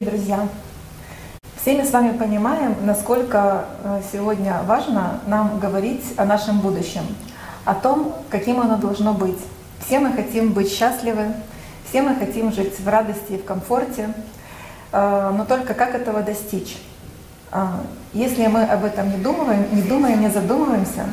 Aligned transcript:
Друзья, 0.00 0.46
все 1.60 1.76
мы 1.76 1.84
с 1.84 1.90
вами 1.90 2.16
понимаем, 2.16 2.76
насколько 2.82 3.64
э, 3.82 4.00
сегодня 4.12 4.62
важно 4.64 5.18
нам 5.26 5.58
говорить 5.58 6.14
о 6.16 6.24
нашем 6.24 6.60
будущем, 6.60 7.02
о 7.64 7.74
том, 7.74 8.14
каким 8.30 8.60
оно 8.60 8.76
должно 8.76 9.12
быть. 9.12 9.40
Все 9.84 9.98
мы 9.98 10.12
хотим 10.12 10.52
быть 10.52 10.70
счастливы, 10.70 11.34
все 11.88 12.02
мы 12.02 12.14
хотим 12.14 12.52
жить 12.52 12.78
в 12.78 12.86
радости 12.86 13.32
и 13.32 13.38
в 13.38 13.44
комфорте, 13.44 14.14
э, 14.92 15.32
но 15.36 15.44
только 15.44 15.74
как 15.74 15.96
этого 15.96 16.22
достичь? 16.22 16.76
Э, 17.50 17.66
если 18.12 18.46
мы 18.46 18.62
об 18.66 18.84
этом 18.84 19.10
не 19.10 19.16
думаем, 19.16 19.66
не 19.72 19.82
думаем, 19.82 20.20
не 20.20 20.30
задумываемся, 20.30 21.06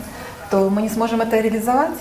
то 0.52 0.70
мы 0.70 0.84
не 0.84 0.90
сможем 0.90 1.22
это 1.22 1.40
реализовать. 1.40 1.98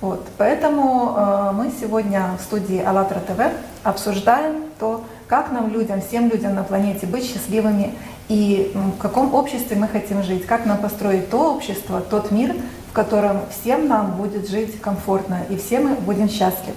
Вот. 0.00 0.26
Поэтому 0.38 1.52
мы 1.52 1.70
сегодня 1.78 2.30
в 2.38 2.42
студии 2.42 2.82
АЛЛАТРА 2.82 3.20
ТВ 3.20 3.40
обсуждаем 3.84 4.64
то, 4.78 5.03
как 5.34 5.50
нам 5.50 5.68
людям, 5.72 6.00
всем 6.00 6.30
людям 6.30 6.54
на 6.54 6.62
планете 6.62 7.06
быть 7.08 7.24
счастливыми 7.24 7.92
и 8.28 8.70
в 8.72 8.98
каком 8.98 9.34
обществе 9.34 9.76
мы 9.76 9.88
хотим 9.88 10.22
жить, 10.22 10.46
как 10.46 10.64
нам 10.64 10.78
построить 10.78 11.28
то 11.28 11.56
общество, 11.56 12.00
тот 12.00 12.30
мир, 12.30 12.54
в 12.88 12.92
котором 12.92 13.40
всем 13.50 13.88
нам 13.88 14.12
будет 14.12 14.48
жить 14.48 14.80
комфортно 14.80 15.40
и 15.50 15.56
все 15.56 15.80
мы 15.80 15.96
будем 15.96 16.28
счастливы. 16.28 16.76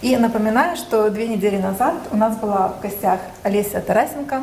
И 0.00 0.16
напоминаю, 0.16 0.76
что 0.76 1.10
две 1.10 1.26
недели 1.26 1.58
назад 1.60 1.94
у 2.12 2.16
нас 2.16 2.36
была 2.36 2.68
в 2.68 2.80
гостях 2.80 3.18
Олеся 3.42 3.80
Тарасенко. 3.80 4.42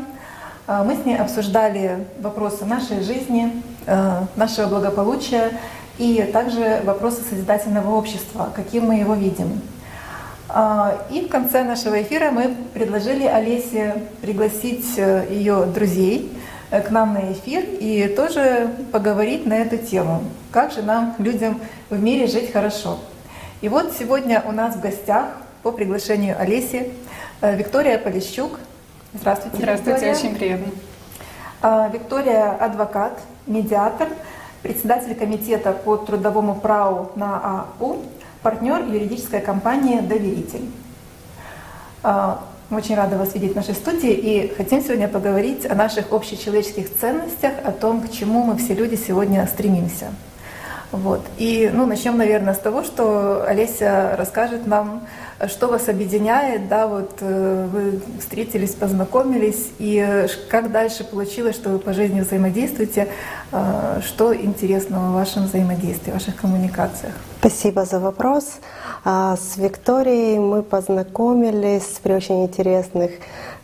А, 0.68 0.84
мы 0.84 0.98
с 0.98 1.06
ней 1.06 1.16
обсуждали 1.16 2.08
вопросы 2.20 2.66
нашей 2.66 3.02
жизни, 3.04 3.64
э, 3.86 4.22
нашего 4.36 4.68
благополучия 4.68 5.54
и 5.98 6.30
также 6.34 6.82
вопросы 6.84 7.22
созидательного 7.22 7.96
общества, 7.96 8.50
каким 8.54 8.88
мы 8.88 8.96
его 8.96 9.14
видим. 9.14 9.62
А, 10.52 11.06
и 11.12 11.22
в 11.22 11.30
конце 11.30 11.64
нашего 11.64 12.02
эфира 12.02 12.32
мы 12.32 12.56
предложили 12.74 13.26
Олесе 13.26 14.02
пригласить 14.22 14.98
э, 14.98 15.28
ее 15.30 15.66
друзей 15.66 16.36
э, 16.72 16.82
к 16.82 16.90
нам 16.90 17.14
на 17.14 17.32
эфир 17.34 17.64
и 17.80 18.08
тоже 18.16 18.72
поговорить 18.92 19.46
на 19.46 19.54
эту 19.54 19.78
тему. 19.78 20.24
Как 20.52 20.72
же 20.72 20.82
нам, 20.82 21.14
людям 21.20 21.62
в 21.92 22.02
мире 22.02 22.26
жить 22.26 22.52
хорошо? 22.52 22.98
И 23.62 23.70
вот 23.70 23.94
сегодня 23.98 24.42
у 24.44 24.52
нас 24.52 24.76
в 24.76 24.82
гостях 24.82 25.28
по 25.62 25.72
приглашению 25.72 26.36
Олеси 26.40 26.92
э, 27.42 27.56
Виктория 27.56 28.00
Полищук. 28.00 28.60
Здравствуйте, 29.14 29.58
Здравствуйте, 29.58 29.92
Виктория. 30.00 30.16
очень 30.16 30.36
приятно. 30.36 30.72
А, 31.62 31.90
Виктория– 31.90 32.52
адвокат, 32.60 33.20
медиатор, 33.46 34.08
председатель 34.64 35.14
комитета 35.14 35.74
по 35.74 35.98
трудовому 35.98 36.56
праву 36.56 37.12
на 37.16 37.66
АУ, 37.80 37.98
партнер 38.42 38.86
юридической 38.86 39.42
компании 39.42 40.00
«Доверитель». 40.00 40.70
А, 42.04 42.44
очень 42.72 42.96
рада 42.96 43.18
вас 43.18 43.34
видеть 43.34 43.54
в 43.54 43.56
нашей 43.56 43.74
студии 43.74 44.12
и 44.12 44.54
хотим 44.56 44.82
сегодня 44.82 45.08
поговорить 45.08 45.66
о 45.66 45.76
наших 45.76 46.12
общечеловеческих 46.12 46.88
ценностях, 47.00 47.54
о 47.64 47.72
том, 47.72 48.02
к 48.02 48.12
чему 48.12 48.44
мы 48.44 48.58
все 48.58 48.74
люди 48.74 48.96
сегодня 48.96 49.46
стремимся. 49.48 50.08
Вот. 50.92 51.22
И 51.38 51.70
ну, 51.74 51.86
начнем, 51.86 52.18
наверное, 52.18 52.54
с 52.54 52.60
того, 52.60 52.84
что 52.84 53.46
Олеся 53.46 54.16
расскажет 54.18 54.66
нам 54.66 55.04
что 55.48 55.68
вас 55.68 55.88
объединяет, 55.88 56.68
да, 56.68 56.88
вот 56.88 57.18
э, 57.22 57.68
вы 57.72 58.02
встретились, 58.20 58.72
познакомились, 58.72 59.70
и 59.80 60.28
как 60.50 60.72
дальше 60.72 61.06
получилось, 61.06 61.56
что 61.56 61.70
вы 61.70 61.80
по 61.80 61.94
жизни 61.94 62.20
взаимодействуете, 62.20 63.08
э, 63.52 64.02
что 64.06 64.36
интересного 64.36 65.12
в 65.12 65.14
вашем 65.14 65.46
взаимодействии, 65.46 66.12
в 66.12 66.16
ваших 66.16 66.36
коммуникациях? 66.36 67.14
Спасибо 67.40 67.86
за 67.86 68.00
вопрос. 68.02 68.58
А, 69.06 69.38
с 69.38 69.56
Викторией 69.56 70.40
мы 70.40 70.62
познакомились 70.62 71.98
при 72.04 72.12
очень 72.12 72.44
интересных 72.44 73.12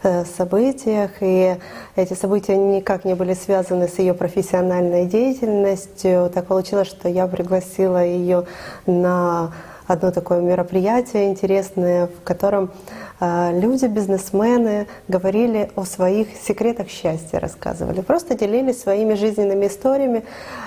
э, 0.02 0.24
событиях, 0.24 1.12
и 1.20 1.58
эти 1.98 2.14
события 2.14 2.56
никак 2.56 3.04
не 3.04 3.16
были 3.16 3.34
связаны 3.34 3.90
с 3.90 4.00
ее 4.00 4.14
профессиональной 4.14 5.06
деятельностью. 5.06 6.32
Так 6.34 6.46
получилось, 6.46 6.88
что 6.88 7.10
я 7.10 7.28
пригласила 7.28 8.02
ее 8.02 8.46
на 8.86 9.52
одно 9.88 10.12
такое 10.12 10.42
мероприятие 10.42 11.30
интересное, 11.30 12.08
в 12.08 12.24
котором 12.24 12.72
а, 13.20 13.52
люди, 13.54 13.86
бизнесмены 13.86 14.88
говорили 15.08 15.72
о 15.76 15.86
своих 15.86 16.28
секретах 16.36 16.90
счастья, 16.90 17.40
рассказывали. 17.40 18.02
Просто 18.02 18.36
делились 18.36 18.82
своими 18.82 19.14
жизненными 19.14 19.68
историями, 19.68 20.26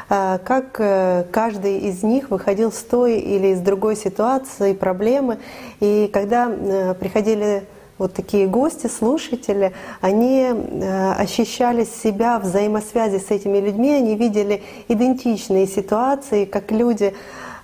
а, 0.09 0.39
как 0.39 0.77
э, 0.79 1.25
каждый 1.31 1.79
из 1.79 2.03
них 2.03 2.31
выходил 2.31 2.73
с 2.73 2.83
той 2.83 3.19
или 3.19 3.49
из 3.49 3.61
другой 3.61 3.97
ситуации, 3.97 4.73
проблемы. 4.73 5.39
И 5.81 6.09
когда 6.13 6.49
э, 6.51 6.95
приходили 6.95 7.65
вот 7.99 8.15
такие 8.15 8.47
гости, 8.47 8.87
слушатели, 8.87 9.73
они 10.01 10.47
э, 10.47 11.13
ощущали 11.13 11.85
себя 11.85 12.39
в 12.39 12.45
взаимосвязи 12.45 13.19
с 13.19 13.31
этими 13.31 13.59
людьми, 13.59 13.91
они 13.91 14.17
видели 14.17 14.63
идентичные 14.87 15.67
ситуации, 15.67 16.45
как 16.45 16.71
люди 16.71 17.13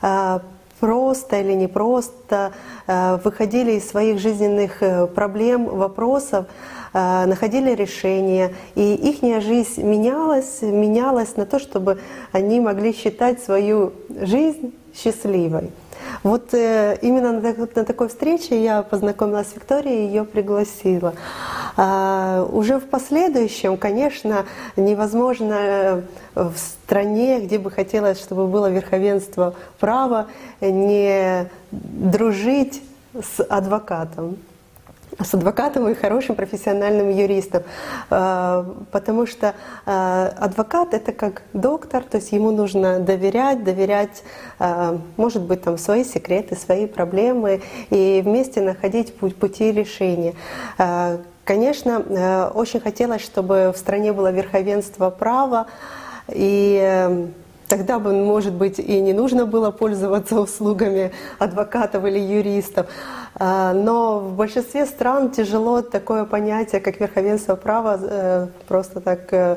а, 0.02 0.42
просто 0.84 1.40
или 1.40 1.54
непросто 1.54 2.52
э, 2.86 3.16
выходили 3.24 3.72
из 3.72 3.88
своих 3.88 4.18
жизненных 4.18 4.82
э, 4.82 5.06
проблем, 5.06 5.64
вопросов, 5.64 6.44
э, 6.92 7.24
находили 7.24 7.70
решения, 7.74 8.52
и 8.74 8.94
их 8.94 9.22
жизнь 9.22 9.82
менялась, 9.82 10.60
менялась 10.60 11.36
на 11.36 11.46
то, 11.46 11.58
чтобы 11.58 12.00
они 12.32 12.60
могли 12.60 12.92
считать 12.92 13.42
свою 13.42 13.92
жизнь 14.10 14.74
счастливой. 14.94 15.70
Вот 16.22 16.54
э, 16.54 16.98
именно 17.02 17.32
на, 17.32 17.52
на 17.52 17.84
такой 17.84 18.08
встрече 18.08 18.62
я 18.62 18.82
познакомилась 18.82 19.48
с 19.48 19.54
Викторией 19.54 20.04
и 20.04 20.06
ее 20.06 20.24
пригласила. 20.24 21.14
А, 21.76 22.48
уже 22.52 22.78
в 22.78 22.86
последующем, 22.86 23.76
конечно, 23.76 24.46
невозможно 24.76 25.54
э, 25.54 26.02
в 26.34 26.54
стране, 26.56 27.40
где 27.40 27.58
бы 27.58 27.70
хотелось, 27.70 28.20
чтобы 28.20 28.46
было 28.46 28.70
верховенство 28.70 29.54
права, 29.80 30.26
не 30.60 31.48
дружить 31.70 32.82
с 33.12 33.42
адвокатом 33.42 34.38
с 35.22 35.34
адвокатом 35.34 35.88
и 35.88 35.94
хорошим 35.94 36.34
профессиональным 36.34 37.10
юристом. 37.10 37.62
А, 38.10 38.66
потому 38.90 39.26
что 39.26 39.54
а, 39.86 40.32
адвокат 40.38 40.94
это 40.94 41.12
как 41.12 41.42
доктор, 41.52 42.02
то 42.02 42.18
есть 42.18 42.32
ему 42.32 42.50
нужно 42.50 42.98
доверять, 43.00 43.64
доверять, 43.64 44.22
а, 44.58 44.98
может 45.16 45.42
быть, 45.42 45.62
там 45.62 45.78
свои 45.78 46.04
секреты, 46.04 46.56
свои 46.56 46.86
проблемы 46.86 47.62
и 47.90 48.22
вместе 48.24 48.60
находить 48.60 49.14
пути 49.16 49.72
решения. 49.72 50.34
Конечно, 51.44 52.50
очень 52.54 52.80
хотелось, 52.80 53.22
чтобы 53.22 53.72
в 53.74 53.78
стране 53.78 54.14
было 54.14 54.30
верховенство 54.30 55.10
права, 55.10 55.66
и 56.28 57.28
Тогда 57.74 57.98
бы, 57.98 58.12
может 58.12 58.52
быть, 58.52 58.78
и 58.78 59.00
не 59.00 59.12
нужно 59.12 59.46
было 59.46 59.72
пользоваться 59.72 60.40
услугами 60.40 61.10
адвокатов 61.40 62.04
или 62.04 62.20
юристов. 62.20 62.86
А, 63.34 63.72
но 63.72 64.20
в 64.20 64.36
большинстве 64.36 64.86
стран 64.86 65.32
тяжело 65.32 65.82
такое 65.82 66.24
понятие, 66.24 66.80
как 66.80 67.00
верховенство 67.00 67.56
права, 67.56 67.98
э, 68.00 68.46
просто 68.68 69.00
так 69.00 69.22
э, 69.32 69.56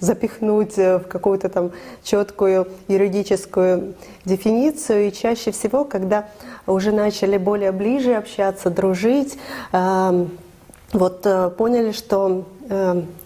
запихнуть 0.00 0.76
в 0.76 1.04
какую-то 1.08 1.48
там 1.48 1.70
четкую 2.02 2.66
юридическую 2.88 3.94
дефиницию. 4.24 5.06
И 5.06 5.12
чаще 5.12 5.52
всего, 5.52 5.84
когда 5.84 6.26
уже 6.66 6.90
начали 6.90 7.36
более 7.36 7.70
ближе 7.70 8.14
общаться, 8.14 8.68
дружить, 8.68 9.38
вот 10.92 11.24
э, 11.24 11.50
поняли, 11.50 11.92
что 11.92 12.44
э, 12.59 12.59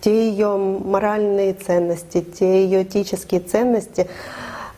те 0.00 0.30
ее 0.30 0.56
моральные 0.56 1.52
ценности, 1.52 2.22
те 2.22 2.64
ее 2.64 2.82
этические 2.82 3.40
ценности, 3.40 4.08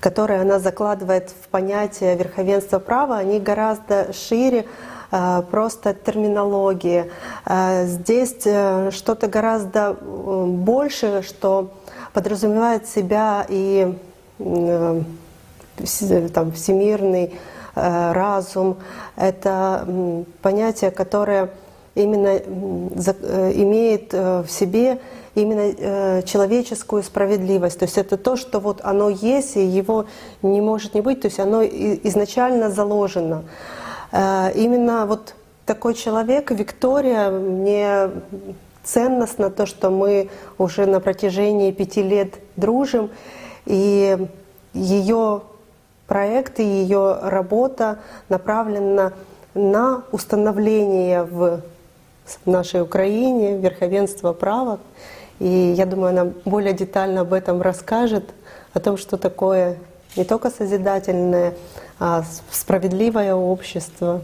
которые 0.00 0.40
она 0.40 0.58
закладывает 0.58 1.30
в 1.30 1.48
понятие 1.48 2.16
верховенства 2.16 2.78
права, 2.78 3.18
они 3.18 3.40
гораздо 3.40 4.12
шире 4.12 4.66
э, 5.10 5.42
просто 5.50 5.94
терминологии. 5.94 7.10
Э, 7.44 7.86
здесь 7.86 8.36
э, 8.44 8.90
что-то 8.92 9.26
гораздо 9.28 9.96
э, 10.00 10.44
больше, 10.46 11.22
что 11.22 11.70
подразумевает 12.12 12.86
себя 12.88 13.46
и 13.48 13.96
э, 14.38 15.02
там, 16.34 16.52
всемирный 16.52 17.34
э, 17.74 18.12
разум. 18.12 18.76
Это 19.16 19.86
понятие, 20.42 20.90
которое 20.90 21.50
именно 21.96 22.28
э, 22.28 23.52
имеет 23.54 24.12
э, 24.12 24.42
в 24.42 24.50
себе 24.50 25.00
именно 25.34 25.72
э, 25.76 26.22
человеческую 26.22 27.02
справедливость. 27.02 27.78
То 27.78 27.84
есть 27.86 27.98
это 27.98 28.16
то, 28.16 28.36
что 28.36 28.60
вот 28.60 28.80
оно 28.84 29.08
есть, 29.08 29.56
и 29.56 29.64
его 29.64 30.04
не 30.42 30.60
может 30.60 30.94
не 30.94 31.00
быть, 31.00 31.22
то 31.22 31.26
есть 31.26 31.40
оно 31.40 31.64
изначально 31.64 32.70
заложено. 32.70 33.44
Именно 34.12 35.04
вот 35.06 35.34
такой 35.66 35.94
человек, 35.94 36.50
Виктория, 36.52 37.28
мне 37.30 38.10
ценностно 38.84 39.50
то, 39.50 39.66
что 39.66 39.90
мы 39.90 40.30
уже 40.58 40.86
на 40.86 41.00
протяжении 41.00 41.72
пяти 41.72 42.02
лет 42.02 42.34
дружим, 42.54 43.10
и 43.66 44.16
ее 44.72 45.42
проект 46.06 46.60
и 46.60 46.64
ее 46.64 47.18
работа 47.20 47.98
направлена 48.28 49.12
на 49.54 50.04
установление 50.12 51.24
в 51.24 51.62
в 52.44 52.50
нашей 52.50 52.82
Украине, 52.82 53.58
верховенство 53.58 54.32
права. 54.32 54.78
И 55.38 55.74
я 55.76 55.86
думаю, 55.86 56.10
она 56.10 56.32
более 56.44 56.72
детально 56.72 57.22
об 57.22 57.32
этом 57.32 57.62
расскажет, 57.62 58.24
о 58.72 58.80
том, 58.80 58.98
что 58.98 59.16
такое 59.16 59.78
не 60.16 60.24
только 60.24 60.50
созидательное, 60.50 61.54
а 61.98 62.24
справедливое 62.50 63.34
общество. 63.34 64.22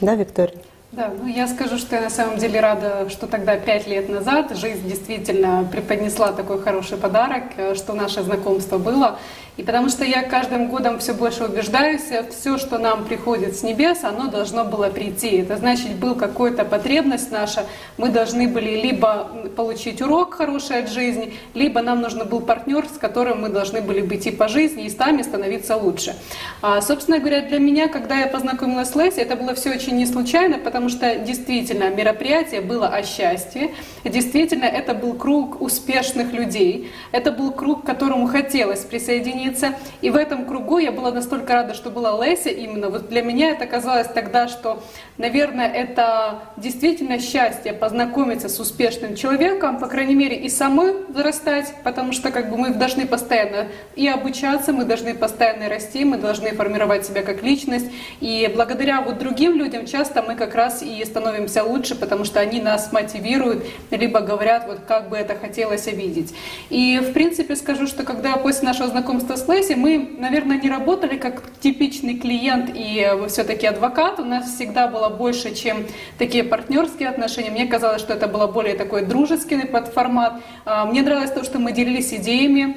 Да, 0.00 0.14
Виктория? 0.14 0.58
Да, 0.92 1.10
ну 1.20 1.26
я 1.26 1.48
скажу, 1.48 1.76
что 1.78 1.96
я 1.96 2.02
на 2.02 2.10
самом 2.10 2.38
деле 2.38 2.60
рада, 2.60 3.08
что 3.08 3.26
тогда, 3.26 3.56
пять 3.56 3.86
лет 3.88 4.08
назад, 4.08 4.56
жизнь 4.56 4.86
действительно 4.86 5.66
преподнесла 5.70 6.32
такой 6.32 6.60
хороший 6.60 6.98
подарок, 6.98 7.44
э, 7.56 7.74
что 7.74 7.94
наше 7.94 8.22
знакомство 8.22 8.78
было. 8.78 9.18
И 9.56 9.62
потому 9.62 9.88
что 9.88 10.04
я 10.04 10.24
каждым 10.24 10.68
годом 10.68 10.98
все 10.98 11.14
больше 11.14 11.44
убеждаюсь, 11.44 12.02
все, 12.30 12.58
что 12.58 12.78
нам 12.78 13.04
приходит 13.04 13.56
с 13.56 13.62
небес, 13.62 14.02
оно 14.02 14.26
должно 14.26 14.64
было 14.64 14.88
прийти. 14.88 15.36
Это 15.36 15.56
значит, 15.56 15.94
был 15.94 16.16
какая-то 16.16 16.64
потребность 16.64 17.30
наша, 17.30 17.64
мы 17.96 18.08
должны 18.08 18.48
были 18.48 18.80
либо 18.80 19.30
получить 19.56 20.02
урок 20.02 20.34
хороший 20.34 20.80
от 20.80 20.90
жизни, 20.90 21.34
либо 21.54 21.82
нам 21.82 22.00
нужен 22.00 22.26
был 22.26 22.40
партнер, 22.40 22.84
с 22.86 22.98
которым 22.98 23.42
мы 23.42 23.48
должны 23.48 23.80
были 23.80 24.00
быть 24.00 24.26
и 24.26 24.32
по 24.32 24.48
жизни, 24.48 24.86
и 24.86 24.90
сами 24.90 25.22
становиться 25.22 25.76
лучше. 25.76 26.16
А, 26.60 26.80
собственно 26.80 27.20
говоря, 27.20 27.42
для 27.42 27.60
меня, 27.60 27.86
когда 27.86 28.18
я 28.18 28.26
познакомилась 28.26 28.88
с 28.88 28.96
Леси, 28.96 29.20
это 29.20 29.36
было 29.36 29.54
все 29.54 29.70
очень 29.70 29.96
не 29.96 30.06
случайно, 30.06 30.58
потому 30.58 30.88
что 30.88 31.14
действительно 31.14 31.90
мероприятие 31.90 32.60
было 32.60 32.88
о 32.88 33.04
счастье, 33.04 33.70
действительно 34.02 34.64
это 34.64 34.94
был 34.94 35.12
круг 35.12 35.60
успешных 35.60 36.32
людей, 36.32 36.90
это 37.12 37.30
был 37.30 37.52
круг, 37.52 37.82
к 37.82 37.86
которому 37.86 38.26
хотелось 38.26 38.80
присоединиться 38.80 39.43
присоединиться. 39.44 39.74
И 40.00 40.10
в 40.10 40.16
этом 40.16 40.46
кругу 40.46 40.78
я 40.78 40.92
была 40.92 41.10
настолько 41.10 41.54
рада, 41.54 41.74
что 41.74 41.90
была 41.90 42.24
Леся 42.24 42.50
именно. 42.50 42.88
Вот 42.88 43.08
для 43.08 43.22
меня 43.22 43.50
это 43.50 43.66
казалось 43.66 44.08
тогда, 44.08 44.48
что, 44.48 44.82
наверное, 45.18 45.68
это 45.68 46.40
действительно 46.56 47.18
счастье 47.18 47.72
познакомиться 47.72 48.48
с 48.48 48.58
успешным 48.60 49.16
человеком, 49.16 49.78
по 49.78 49.86
крайней 49.86 50.14
мере, 50.14 50.36
и 50.36 50.48
самой 50.48 50.94
вырастать, 51.08 51.74
потому 51.84 52.12
что 52.12 52.30
как 52.30 52.50
бы 52.50 52.56
мы 52.56 52.70
должны 52.70 53.06
постоянно 53.06 53.66
и 53.96 54.08
обучаться, 54.08 54.72
мы 54.72 54.84
должны 54.84 55.14
постоянно 55.14 55.68
расти, 55.68 56.04
мы 56.04 56.18
должны 56.18 56.50
формировать 56.50 57.06
себя 57.06 57.22
как 57.22 57.42
личность. 57.42 57.86
И 58.20 58.50
благодаря 58.54 59.00
вот 59.00 59.18
другим 59.18 59.56
людям 59.56 59.86
часто 59.86 60.22
мы 60.22 60.34
как 60.34 60.54
раз 60.54 60.82
и 60.82 61.04
становимся 61.04 61.64
лучше, 61.64 61.94
потому 61.94 62.24
что 62.24 62.40
они 62.40 62.60
нас 62.60 62.92
мотивируют, 62.92 63.64
либо 63.90 64.20
говорят, 64.20 64.66
вот 64.66 64.80
как 64.86 65.08
бы 65.08 65.16
это 65.16 65.34
хотелось 65.34 65.86
видеть. 65.86 66.34
И 66.70 66.98
в 66.98 67.12
принципе 67.12 67.56
скажу, 67.56 67.86
что 67.86 68.02
когда 68.04 68.36
после 68.36 68.68
нашего 68.68 68.88
знакомства 68.88 69.33
с 69.36 69.46
Лэйси 69.48 69.74
мы, 69.74 70.16
наверное, 70.18 70.58
не 70.58 70.70
работали 70.70 71.16
как 71.16 71.42
типичный 71.60 72.18
клиент 72.18 72.70
и 72.74 73.00
э, 73.00 73.28
все-таки 73.28 73.66
адвокат. 73.66 74.20
У 74.20 74.24
нас 74.24 74.54
всегда 74.54 74.88
было 74.88 75.08
больше, 75.08 75.54
чем 75.54 75.86
такие 76.18 76.44
партнерские 76.44 77.08
отношения. 77.08 77.50
Мне 77.50 77.66
казалось, 77.66 78.00
что 78.00 78.12
это 78.12 78.28
было 78.28 78.46
более 78.46 78.74
такой 78.74 79.04
дружеский 79.04 79.66
подформат. 79.66 80.40
А, 80.64 80.86
мне 80.86 81.02
нравилось 81.02 81.30
то, 81.30 81.44
что 81.44 81.58
мы 81.58 81.72
делились 81.72 82.12
идеями, 82.12 82.76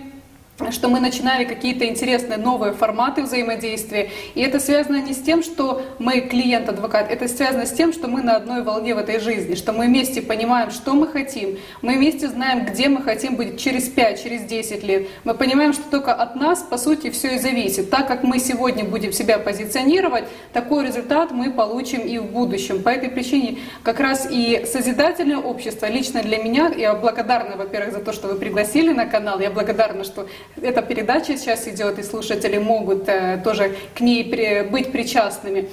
что 0.71 0.89
мы 0.89 0.99
начинали 0.99 1.45
какие-то 1.45 1.85
интересные 1.85 2.37
новые 2.37 2.73
форматы 2.73 3.23
взаимодействия. 3.23 4.09
И 4.33 4.41
это 4.41 4.59
связано 4.59 5.01
не 5.01 5.13
с 5.13 5.21
тем, 5.21 5.43
что 5.43 5.83
мы 5.99 6.21
клиент-адвокат, 6.21 7.11
это 7.11 7.27
связано 7.27 7.65
с 7.65 7.71
тем, 7.71 7.93
что 7.93 8.07
мы 8.07 8.23
на 8.23 8.35
одной 8.35 8.63
волне 8.63 8.95
в 8.95 8.97
этой 8.97 9.19
жизни, 9.19 9.55
что 9.55 9.71
мы 9.71 9.85
вместе 9.85 10.21
понимаем, 10.21 10.71
что 10.71 10.93
мы 10.93 11.07
хотим, 11.07 11.57
мы 11.81 11.95
вместе 11.95 12.27
знаем, 12.27 12.65
где 12.65 12.89
мы 12.89 13.03
хотим 13.03 13.35
быть 13.35 13.59
через 13.59 13.87
5, 13.87 14.23
через 14.23 14.41
10 14.43 14.83
лет. 14.83 15.07
Мы 15.23 15.35
понимаем, 15.35 15.73
что 15.73 15.83
только 15.89 16.13
от 16.13 16.35
нас, 16.35 16.63
по 16.63 16.77
сути, 16.77 17.11
все 17.11 17.35
и 17.35 17.39
зависит. 17.39 17.89
Так 17.89 18.07
как 18.07 18.23
мы 18.23 18.39
сегодня 18.39 18.83
будем 18.83 19.11
себя 19.11 19.37
позиционировать, 19.37 20.25
такой 20.53 20.87
результат 20.87 21.31
мы 21.31 21.51
получим 21.51 22.01
и 22.01 22.17
в 22.17 22.25
будущем. 22.25 22.81
По 22.81 22.89
этой 22.89 23.09
причине 23.09 23.59
как 23.83 23.99
раз 23.99 24.27
и 24.29 24.65
созидательное 24.65 25.37
общество 25.37 25.85
лично 25.85 26.23
для 26.23 26.37
меня, 26.37 26.71
я 26.75 26.93
благодарна, 26.95 27.57
во-первых, 27.57 27.93
за 27.93 27.99
то, 27.99 28.11
что 28.11 28.27
вы 28.27 28.35
пригласили 28.35 28.91
на 28.91 29.05
канал, 29.05 29.39
я 29.39 29.51
благодарна, 29.51 30.03
что 30.03 30.27
эта 30.61 30.81
передача 30.81 31.37
сейчас 31.37 31.67
идет, 31.67 31.99
и 31.99 32.03
слушатели 32.03 32.57
могут 32.57 33.07
э, 33.07 33.41
тоже 33.43 33.75
к 33.95 34.01
ней 34.01 34.23
быть 34.69 34.91
причастными. 34.91 35.69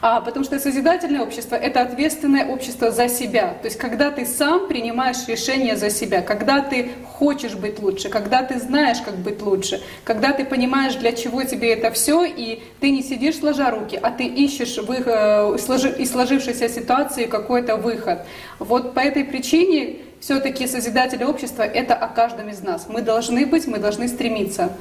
А, 0.00 0.20
потому 0.20 0.44
что 0.44 0.60
созидательное 0.60 1.22
общество– 1.22 1.56
это 1.56 1.80
ответственное 1.80 2.46
общество 2.46 2.90
за 2.90 3.08
себя. 3.08 3.56
То 3.60 3.66
есть 3.66 3.78
когда 3.78 4.10
ты 4.10 4.26
сам 4.26 4.68
принимаешь 4.68 5.26
решение 5.26 5.76
за 5.76 5.90
себя, 5.90 6.22
когда 6.22 6.60
ты 6.60 6.90
хочешь 7.14 7.54
быть 7.54 7.80
лучше, 7.80 8.08
когда 8.08 8.44
ты 8.44 8.60
знаешь, 8.60 8.98
как 9.04 9.16
быть 9.16 9.42
лучше, 9.42 9.82
когда 10.04 10.32
ты 10.32 10.44
понимаешь, 10.44 10.94
для 10.94 11.12
чего 11.12 11.42
тебе 11.42 11.72
это 11.72 11.90
все, 11.90 12.24
и 12.24 12.62
ты 12.78 12.90
не 12.90 13.02
сидишь 13.02 13.38
сложа 13.38 13.70
руки, 13.70 13.98
а 14.00 14.12
ты 14.12 14.24
ищешь 14.24 14.78
в 14.78 14.90
э, 14.90 15.56
из 15.98 16.10
сложившейся 16.12 16.68
ситуации 16.68 17.24
какой-то 17.24 17.76
выход. 17.76 18.20
Вот 18.60 18.94
по 18.94 19.00
этой 19.00 19.24
причине 19.24 19.96
все-таки 20.20 20.66
созидатели 20.66 21.24
общества— 21.24 21.62
это 21.64 21.94
о 21.94 22.08
каждом 22.08 22.48
из 22.48 22.62
нас. 22.62 22.86
Мы 22.88 23.02
должны 23.02 23.46
быть, 23.46 23.66
мы 23.66 23.78
должны 23.78 24.08
стремиться. 24.08 24.72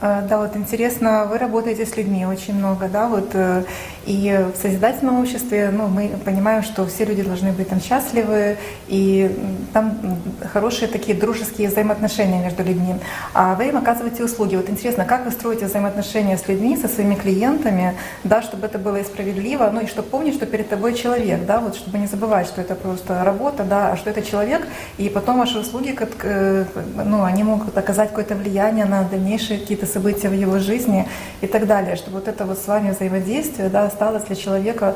А, 0.00 0.22
да, 0.22 0.38
вот 0.38 0.56
интересно, 0.56 1.26
вы 1.30 1.38
работаете 1.38 1.86
с 1.86 1.96
людьми 1.96 2.26
очень 2.26 2.54
много, 2.54 2.88
да, 2.88 3.06
вот 3.06 3.30
э, 3.34 3.62
и 4.06 4.44
в 4.52 4.60
созидательном 4.60 5.20
обществе, 5.20 5.70
ну, 5.72 5.86
мы 5.86 6.10
понимаем, 6.24 6.62
что 6.62 6.84
все 6.86 7.04
люди 7.04 7.22
должны 7.22 7.52
быть 7.52 7.68
там 7.68 7.80
счастливы, 7.80 8.58
и 8.88 9.30
там 9.72 10.18
хорошие 10.52 10.88
такие 10.88 11.16
дружеские 11.16 11.68
взаимоотношения 11.68 12.42
между 12.42 12.62
людьми. 12.62 12.96
А 13.32 13.54
вы 13.54 13.68
им 13.68 13.76
оказываете 13.76 14.24
услуги. 14.24 14.56
Вот 14.56 14.68
интересно, 14.68 15.04
как 15.04 15.24
вы 15.24 15.30
строите 15.30 15.66
взаимоотношения 15.66 16.36
с 16.36 16.46
людьми, 16.48 16.76
со 16.76 16.88
своими 16.88 17.14
клиентами, 17.14 17.94
да, 18.24 18.42
чтобы 18.42 18.66
это 18.66 18.78
было 18.78 18.96
и 18.96 19.04
справедливо, 19.04 19.70
ну 19.72 19.80
и 19.80 19.86
чтобы 19.86 20.08
помнить, 20.08 20.34
что 20.34 20.46
перед 20.46 20.68
тобой 20.68 20.94
человек, 20.94 21.46
да, 21.46 21.60
вот 21.60 21.76
чтобы 21.76 21.98
не 21.98 22.06
забывать, 22.06 22.46
что 22.46 22.60
это 22.60 22.74
просто 22.74 23.24
работа, 23.24 23.64
да, 23.64 23.92
а 23.92 23.96
что 23.96 24.10
это 24.10 24.22
человек, 24.22 24.66
и 24.98 25.08
потом 25.08 25.38
ваши 25.38 25.58
услуги, 25.58 25.92
как, 25.92 26.10
э, 26.24 26.64
ну, 27.04 27.22
они 27.22 27.42
могут 27.42 27.76
оказать 27.78 28.10
какое-то 28.10 28.34
влияние 28.34 28.84
на 28.84 29.04
дальнейшие 29.04 29.58
какие-то 29.58 29.83
какие-то 29.84 29.86
события 29.86 30.28
в 30.28 30.34
его 30.34 30.58
жизни 30.58 31.06
и 31.40 31.46
так 31.46 31.66
далее, 31.66 31.96
чтобы 31.96 32.18
вот 32.18 32.28
это 32.28 32.44
вот 32.44 32.58
с 32.58 32.66
вами 32.66 32.90
взаимодействие 32.90 33.68
да, 33.68 33.84
осталось 33.84 34.24
для 34.24 34.36
человека 34.36 34.94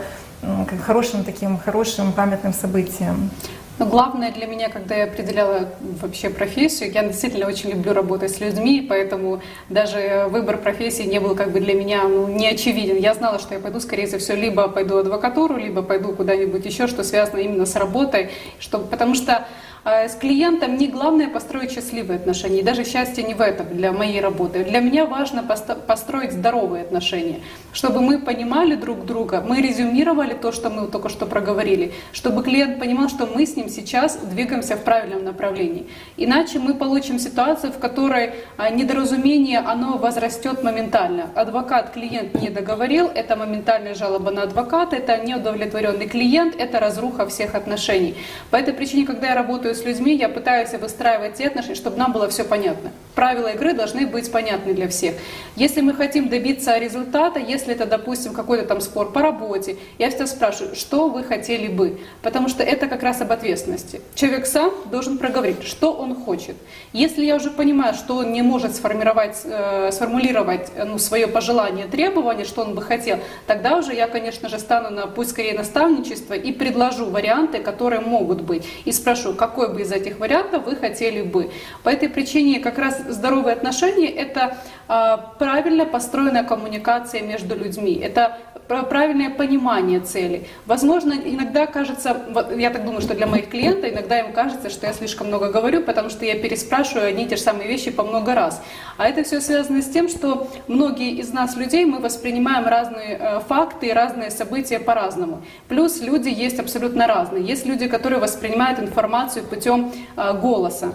хорошим 0.86 1.24
таким, 1.24 1.58
хорошим 1.58 2.12
памятным 2.12 2.52
событием. 2.52 3.30
Но 3.78 3.86
главное 3.86 4.32
для 4.32 4.46
меня, 4.46 4.68
когда 4.68 4.96
я 4.96 5.04
определяла 5.04 5.68
вообще 6.02 6.30
профессию, 6.30 6.90
я 6.92 7.04
действительно 7.04 7.46
очень 7.46 7.70
люблю 7.70 7.92
работать 7.92 8.32
с 8.32 8.40
людьми, 8.40 8.84
поэтому 8.88 9.40
даже 9.68 10.26
выбор 10.30 10.58
профессии 10.58 11.04
не 11.04 11.20
был 11.20 11.36
как 11.36 11.52
бы 11.52 11.60
для 11.60 11.74
меня 11.74 12.02
ну, 12.02 12.26
не 12.26 12.48
очевиден. 12.48 12.96
Я 12.96 13.14
знала, 13.14 13.38
что 13.38 13.54
я 13.54 13.60
пойду, 13.60 13.78
скорее 13.78 14.06
всего, 14.06 14.18
все, 14.18 14.34
либо 14.34 14.68
пойду 14.68 14.96
адвокатуру, 14.98 15.56
либо 15.56 15.82
пойду 15.82 16.12
куда-нибудь 16.12 16.66
еще, 16.66 16.88
что 16.88 17.04
связано 17.04 17.38
именно 17.38 17.66
с 17.66 17.76
работой, 17.76 18.30
чтобы, 18.58 18.86
потому 18.86 19.14
что 19.14 19.46
с 19.88 20.14
клиентом 20.14 20.76
не 20.76 20.88
главное 20.88 21.28
построить 21.28 21.72
счастливые 21.72 22.16
отношения, 22.16 22.60
и 22.60 22.62
даже 22.62 22.84
счастье 22.84 23.24
не 23.24 23.34
в 23.34 23.40
этом 23.40 23.66
для 23.76 23.92
моей 23.92 24.20
работы. 24.20 24.64
Для 24.64 24.80
меня 24.80 25.06
важно 25.06 25.42
построить 25.42 26.32
здоровые 26.32 26.82
отношения, 26.82 27.40
чтобы 27.72 28.00
мы 28.00 28.18
понимали 28.18 28.74
друг 28.74 29.06
друга, 29.06 29.44
мы 29.46 29.62
резюмировали 29.62 30.34
то, 30.34 30.52
что 30.52 30.70
мы 30.70 30.88
только 30.88 31.08
что 31.08 31.26
проговорили, 31.26 31.92
чтобы 32.12 32.42
клиент 32.42 32.78
понимал, 32.78 33.08
что 33.08 33.26
мы 33.26 33.46
с 33.46 33.56
ним 33.56 33.68
сейчас 33.68 34.16
двигаемся 34.16 34.76
в 34.76 34.84
правильном 34.84 35.24
направлении. 35.24 35.86
Иначе 36.16 36.58
мы 36.58 36.74
получим 36.74 37.18
ситуацию, 37.18 37.72
в 37.72 37.78
которой 37.78 38.32
а, 38.56 38.70
недоразумение, 38.70 39.60
оно 39.60 39.96
возрастет 39.96 40.62
моментально. 40.62 41.30
Адвокат, 41.34 41.92
клиент 41.92 42.34
не 42.40 42.50
договорил, 42.50 43.06
это 43.14 43.36
моментальная 43.36 43.94
жалоба 43.94 44.30
на 44.30 44.42
адвоката, 44.42 44.96
это 44.96 45.16
неудовлетворенный 45.18 46.08
клиент, 46.08 46.54
это 46.58 46.80
разруха 46.80 47.26
всех 47.26 47.54
отношений. 47.54 48.14
По 48.50 48.56
этой 48.56 48.74
причине, 48.74 49.06
когда 49.06 49.28
я 49.28 49.34
работаю 49.34 49.74
с 49.78 49.84
людьми, 49.84 50.14
я 50.14 50.28
пытаюсь 50.28 50.72
выстраивать 50.72 51.34
те 51.34 51.46
отношения, 51.46 51.74
чтобы 51.74 51.96
нам 51.96 52.12
было 52.12 52.28
все 52.28 52.44
понятно. 52.44 52.92
Правила 53.14 53.48
игры 53.48 53.72
должны 53.72 54.06
быть 54.06 54.30
понятны 54.30 54.74
для 54.74 54.88
всех. 54.88 55.14
Если 55.56 55.80
мы 55.80 55.94
хотим 55.94 56.28
добиться 56.28 56.78
результата, 56.78 57.40
если 57.40 57.74
это, 57.74 57.86
допустим, 57.86 58.32
какой-то 58.32 58.64
там 58.64 58.80
спор 58.80 59.12
по 59.12 59.22
работе, 59.22 59.76
я 59.98 60.08
всегда 60.10 60.26
спрашиваю, 60.26 60.76
что 60.76 61.08
вы 61.08 61.24
хотели 61.24 61.66
бы? 61.66 61.98
Потому 62.22 62.48
что 62.48 62.62
это 62.62 62.86
как 62.86 63.02
раз 63.02 63.20
об 63.20 63.32
ответственности. 63.32 64.00
Человек 64.14 64.46
сам 64.46 64.72
должен 64.90 65.18
проговорить, 65.18 65.64
что 65.64 65.92
он 65.92 66.14
хочет. 66.14 66.54
Если 66.92 67.24
я 67.24 67.34
уже 67.34 67.50
понимаю, 67.50 67.94
что 67.94 68.18
он 68.18 68.32
не 68.32 68.42
может 68.42 68.76
сформировать, 68.76 69.40
э, 69.44 69.90
сформулировать 69.90 70.70
ну, 70.86 70.98
свое 70.98 71.26
пожелание, 71.26 71.86
требование, 71.86 72.44
что 72.44 72.62
он 72.62 72.76
бы 72.76 72.82
хотел, 72.82 73.18
тогда 73.48 73.76
уже 73.78 73.94
я, 73.94 74.06
конечно 74.06 74.48
же, 74.48 74.60
стану 74.60 74.90
на 74.90 75.08
путь 75.08 75.30
скорее 75.30 75.54
наставничества 75.54 76.34
и 76.34 76.52
предложу 76.52 77.06
варианты, 77.06 77.58
которые 77.58 78.00
могут 78.00 78.42
быть. 78.42 78.64
И 78.84 78.92
спрошу, 78.92 79.34
какой 79.34 79.57
бы 79.66 79.82
из 79.82 79.90
этих 79.90 80.20
вариантов 80.20 80.64
вы 80.64 80.76
хотели 80.76 81.22
бы. 81.22 81.50
По 81.82 81.88
этой 81.88 82.08
причине 82.08 82.60
как 82.60 82.78
раз 82.78 83.02
здоровые 83.08 83.54
отношения– 83.54 84.08
это 84.16 84.56
правильно 84.86 85.84
построенная 85.84 86.44
коммуникация 86.44 87.22
между 87.22 87.56
людьми. 87.56 87.94
Это 87.94 88.38
правильное 88.68 89.30
понимание 89.30 90.00
цели. 90.00 90.46
Возможно, 90.66 91.12
иногда 91.12 91.66
кажется, 91.66 92.16
я 92.56 92.70
так 92.70 92.84
думаю, 92.84 93.00
что 93.00 93.14
для 93.14 93.26
моих 93.26 93.48
клиентов 93.48 93.92
иногда 93.92 94.20
им 94.20 94.32
кажется, 94.32 94.70
что 94.70 94.86
я 94.86 94.92
слишком 94.92 95.28
много 95.28 95.50
говорю, 95.50 95.82
потому 95.82 96.10
что 96.10 96.24
я 96.24 96.38
переспрашиваю 96.38 97.08
одни 97.08 97.24
и 97.24 97.28
те 97.28 97.36
же 97.36 97.42
самые 97.42 97.68
вещи 97.68 97.90
по 97.90 98.02
много 98.02 98.34
раз. 98.34 98.62
А 98.98 99.08
это 99.08 99.24
все 99.24 99.40
связано 99.40 99.82
с 99.82 99.88
тем, 99.88 100.08
что 100.08 100.48
многие 100.66 101.12
из 101.12 101.32
нас 101.32 101.56
людей 101.56 101.84
мы 101.84 101.98
воспринимаем 101.98 102.66
разные 102.66 103.18
э, 103.18 103.40
факты 103.48 103.88
и 103.88 103.92
разные 103.92 104.30
события 104.30 104.78
по-разному. 104.78 105.42
Плюс 105.68 106.00
люди 106.00 106.28
есть 106.28 106.58
абсолютно 106.58 107.06
разные. 107.06 107.42
Есть 107.44 107.66
люди, 107.66 107.88
которые 107.88 108.20
воспринимают 108.20 108.78
информацию 108.78 109.44
путем 109.44 109.92
э, 110.16 110.32
голоса 110.34 110.94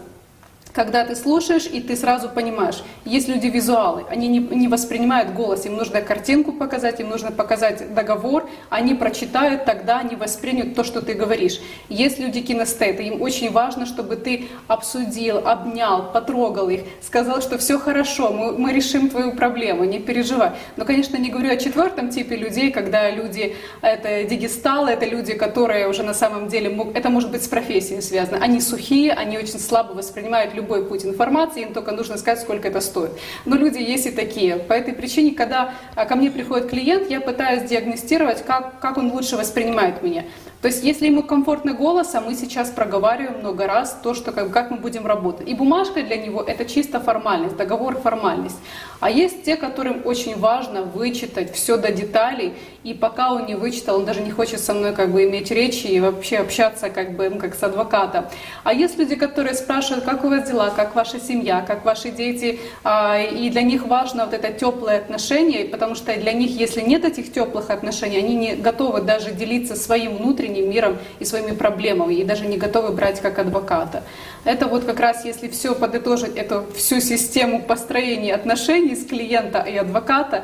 когда 0.73 1.05
ты 1.05 1.15
слушаешь, 1.15 1.67
и 1.67 1.79
ты 1.79 1.95
сразу 1.95 2.27
понимаешь, 2.27 2.83
есть 3.05 3.27
люди 3.27 3.45
визуалы, 3.47 4.05
они 4.09 4.27
не, 4.27 4.39
не 4.39 4.67
воспринимают 4.67 5.33
голос, 5.33 5.65
им 5.65 5.75
нужно 5.77 6.01
картинку 6.01 6.51
показать, 6.51 6.99
им 6.99 7.09
нужно 7.09 7.31
показать 7.31 7.93
договор, 7.93 8.49
они 8.69 8.95
прочитают, 8.95 9.65
тогда 9.65 9.99
они 9.99 10.15
воспримут 10.15 10.75
то, 10.75 10.83
что 10.83 11.01
ты 11.01 11.13
говоришь. 11.13 11.61
Есть 11.89 12.19
люди 12.19 12.41
кинестеты, 12.41 13.03
им 13.03 13.21
очень 13.21 13.51
важно, 13.51 13.85
чтобы 13.85 14.15
ты 14.15 14.47
обсудил, 14.67 15.47
обнял, 15.47 16.11
потрогал 16.11 16.69
их, 16.69 16.81
сказал, 17.01 17.41
что 17.41 17.59
все 17.59 17.77
хорошо, 17.77 18.31
мы, 18.33 18.57
мы 18.57 18.73
решим 18.73 19.09
твою 19.09 19.33
проблему, 19.33 19.83
не 19.83 19.99
переживай. 19.99 20.53
Но, 20.75 20.85
конечно, 20.85 21.17
не 21.17 21.29
говорю 21.29 21.51
о 21.51 21.57
четвертом 21.57 22.09
типе 22.09 22.35
людей, 22.35 22.71
когда 22.71 23.11
люди, 23.11 23.55
это 23.81 24.23
дигесталы, 24.23 24.89
это 24.89 25.05
люди, 25.05 25.35
которые 25.35 25.87
уже 25.87 26.01
на 26.01 26.15
самом 26.15 26.47
деле, 26.47 26.75
это 26.95 27.09
может 27.09 27.29
быть 27.29 27.43
с 27.43 27.47
профессией 27.47 28.01
связано, 28.01 28.39
они 28.41 28.59
сухие, 28.59 29.13
они 29.13 29.37
очень 29.37 29.59
слабо 29.59 29.93
воспринимают 29.93 30.55
любой 30.63 30.85
путь 30.85 31.05
информации, 31.05 31.63
им 31.63 31.73
только 31.73 31.91
нужно 31.91 32.17
сказать, 32.17 32.39
сколько 32.39 32.67
это 32.67 32.81
стоит. 32.81 33.11
Но 33.45 33.55
люди 33.55 33.77
есть 33.77 34.05
и 34.05 34.11
такие. 34.11 34.55
По 34.55 34.73
этой 34.73 34.93
причине, 34.93 35.31
когда 35.31 35.73
а, 35.95 36.05
ко 36.05 36.15
мне 36.15 36.31
приходит 36.31 36.69
клиент, 36.69 37.09
я 37.09 37.19
пытаюсь 37.19 37.69
диагностировать, 37.69 38.43
как, 38.45 38.79
как 38.79 38.97
он 38.97 39.11
лучше 39.11 39.35
воспринимает 39.35 40.01
меня. 40.01 40.23
То 40.61 40.67
есть, 40.69 40.81
если 40.81 41.07
ему 41.07 41.23
комфортный 41.23 41.73
голос, 41.73 42.15
а 42.15 42.21
мы 42.21 42.35
сейчас 42.35 42.69
проговариваем 42.69 43.39
много 43.39 43.67
раз 43.67 43.99
то, 44.01 44.13
что 44.13 44.31
как, 44.31 44.49
как 44.51 44.71
мы 44.71 44.77
будем 44.77 45.05
работать. 45.05 45.49
И 45.49 45.53
бумажка 45.53 46.01
для 46.01 46.15
него 46.15 46.41
это 46.41 46.63
чисто 46.63 47.01
формальность, 47.01 47.57
договор 47.57 47.97
формальность. 47.97 48.57
А 49.01 49.09
есть 49.09 49.43
те, 49.43 49.57
которым 49.57 50.01
очень 50.05 50.39
важно 50.39 50.83
вычитать 50.83 51.53
все 51.53 51.75
до 51.75 51.91
деталей, 51.91 52.53
и 52.83 52.93
пока 52.93 53.31
он 53.31 53.45
не 53.45 53.55
вычитал, 53.55 53.97
он 53.97 54.05
даже 54.05 54.21
не 54.21 54.31
хочет 54.31 54.59
со 54.59 54.73
мной 54.73 54.93
как 54.93 55.11
бы 55.11 55.23
иметь 55.23 55.51
речи 55.51 55.87
и 55.87 55.99
вообще 55.99 56.37
общаться 56.37 56.89
как 56.89 57.15
бы 57.15 57.29
как 57.39 57.55
с 57.55 57.63
адвокатом. 57.63 58.25
А 58.63 58.73
есть 58.73 58.97
люди, 58.97 59.15
которые 59.15 59.55
спрашивают, 59.55 60.03
как 60.03 60.23
у 60.25 60.29
вас 60.29 60.47
дела, 60.49 60.69
как 60.69 60.95
ваша 60.95 61.19
семья, 61.19 61.63
как 61.65 61.85
ваши 61.85 62.11
дети, 62.11 62.59
а, 62.83 63.19
и 63.19 63.49
для 63.49 63.61
них 63.61 63.85
важно 63.87 64.25
вот 64.25 64.33
это 64.33 64.51
теплое 64.51 64.97
отношение, 64.97 65.65
потому 65.65 65.95
что 65.95 66.13
для 66.15 66.33
них, 66.33 66.51
если 66.51 66.81
нет 66.81 67.05
этих 67.05 67.31
теплых 67.31 67.69
отношений, 67.69 68.17
они 68.17 68.35
не 68.35 68.55
готовы 68.55 69.01
даже 69.01 69.31
делиться 69.31 69.75
своим 69.75 70.17
внутренним 70.17 70.69
миром 70.69 70.97
и 71.19 71.25
своими 71.25 71.55
проблемами, 71.55 72.15
и 72.15 72.23
даже 72.23 72.45
не 72.45 72.57
готовы 72.57 72.91
брать 72.91 73.21
как 73.21 73.39
адвоката. 73.39 74.03
Это 74.43 74.67
вот 74.67 74.83
как 74.83 74.99
раз, 74.99 75.23
если 75.23 75.47
все 75.47 75.73
подытожить, 75.73 76.35
эту 76.35 76.65
всю 76.75 76.99
систему 76.99 77.61
построения 77.61 78.35
отношений 78.35 78.95
с 78.95 79.05
клиента 79.05 79.59
и 79.59 79.77
адвоката, 79.77 80.43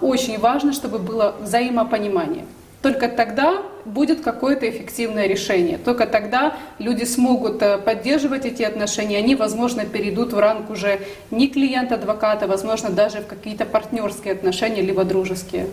очень 0.00 0.38
важно, 0.38 0.72
чтобы 0.72 0.98
было 0.98 1.34
взаимопонимание. 1.40 2.44
Только 2.82 3.08
тогда 3.08 3.62
будет 3.84 4.22
какое-то 4.22 4.68
эффективное 4.68 5.26
решение. 5.26 5.76
Только 5.76 6.06
тогда 6.06 6.56
люди 6.78 7.04
смогут 7.04 7.62
э, 7.62 7.76
поддерживать 7.76 8.46
эти 8.46 8.62
отношения. 8.62 9.18
Они, 9.18 9.34
возможно, 9.34 9.84
перейдут 9.84 10.32
в 10.32 10.38
ранг 10.38 10.70
уже 10.70 11.00
не 11.30 11.48
клиент-адвоката, 11.48 12.46
возможно, 12.46 12.88
даже 12.88 13.20
в 13.20 13.26
какие-то 13.26 13.66
партнерские 13.66 14.32
отношения, 14.32 14.80
либо 14.80 15.04
дружеские. 15.04 15.66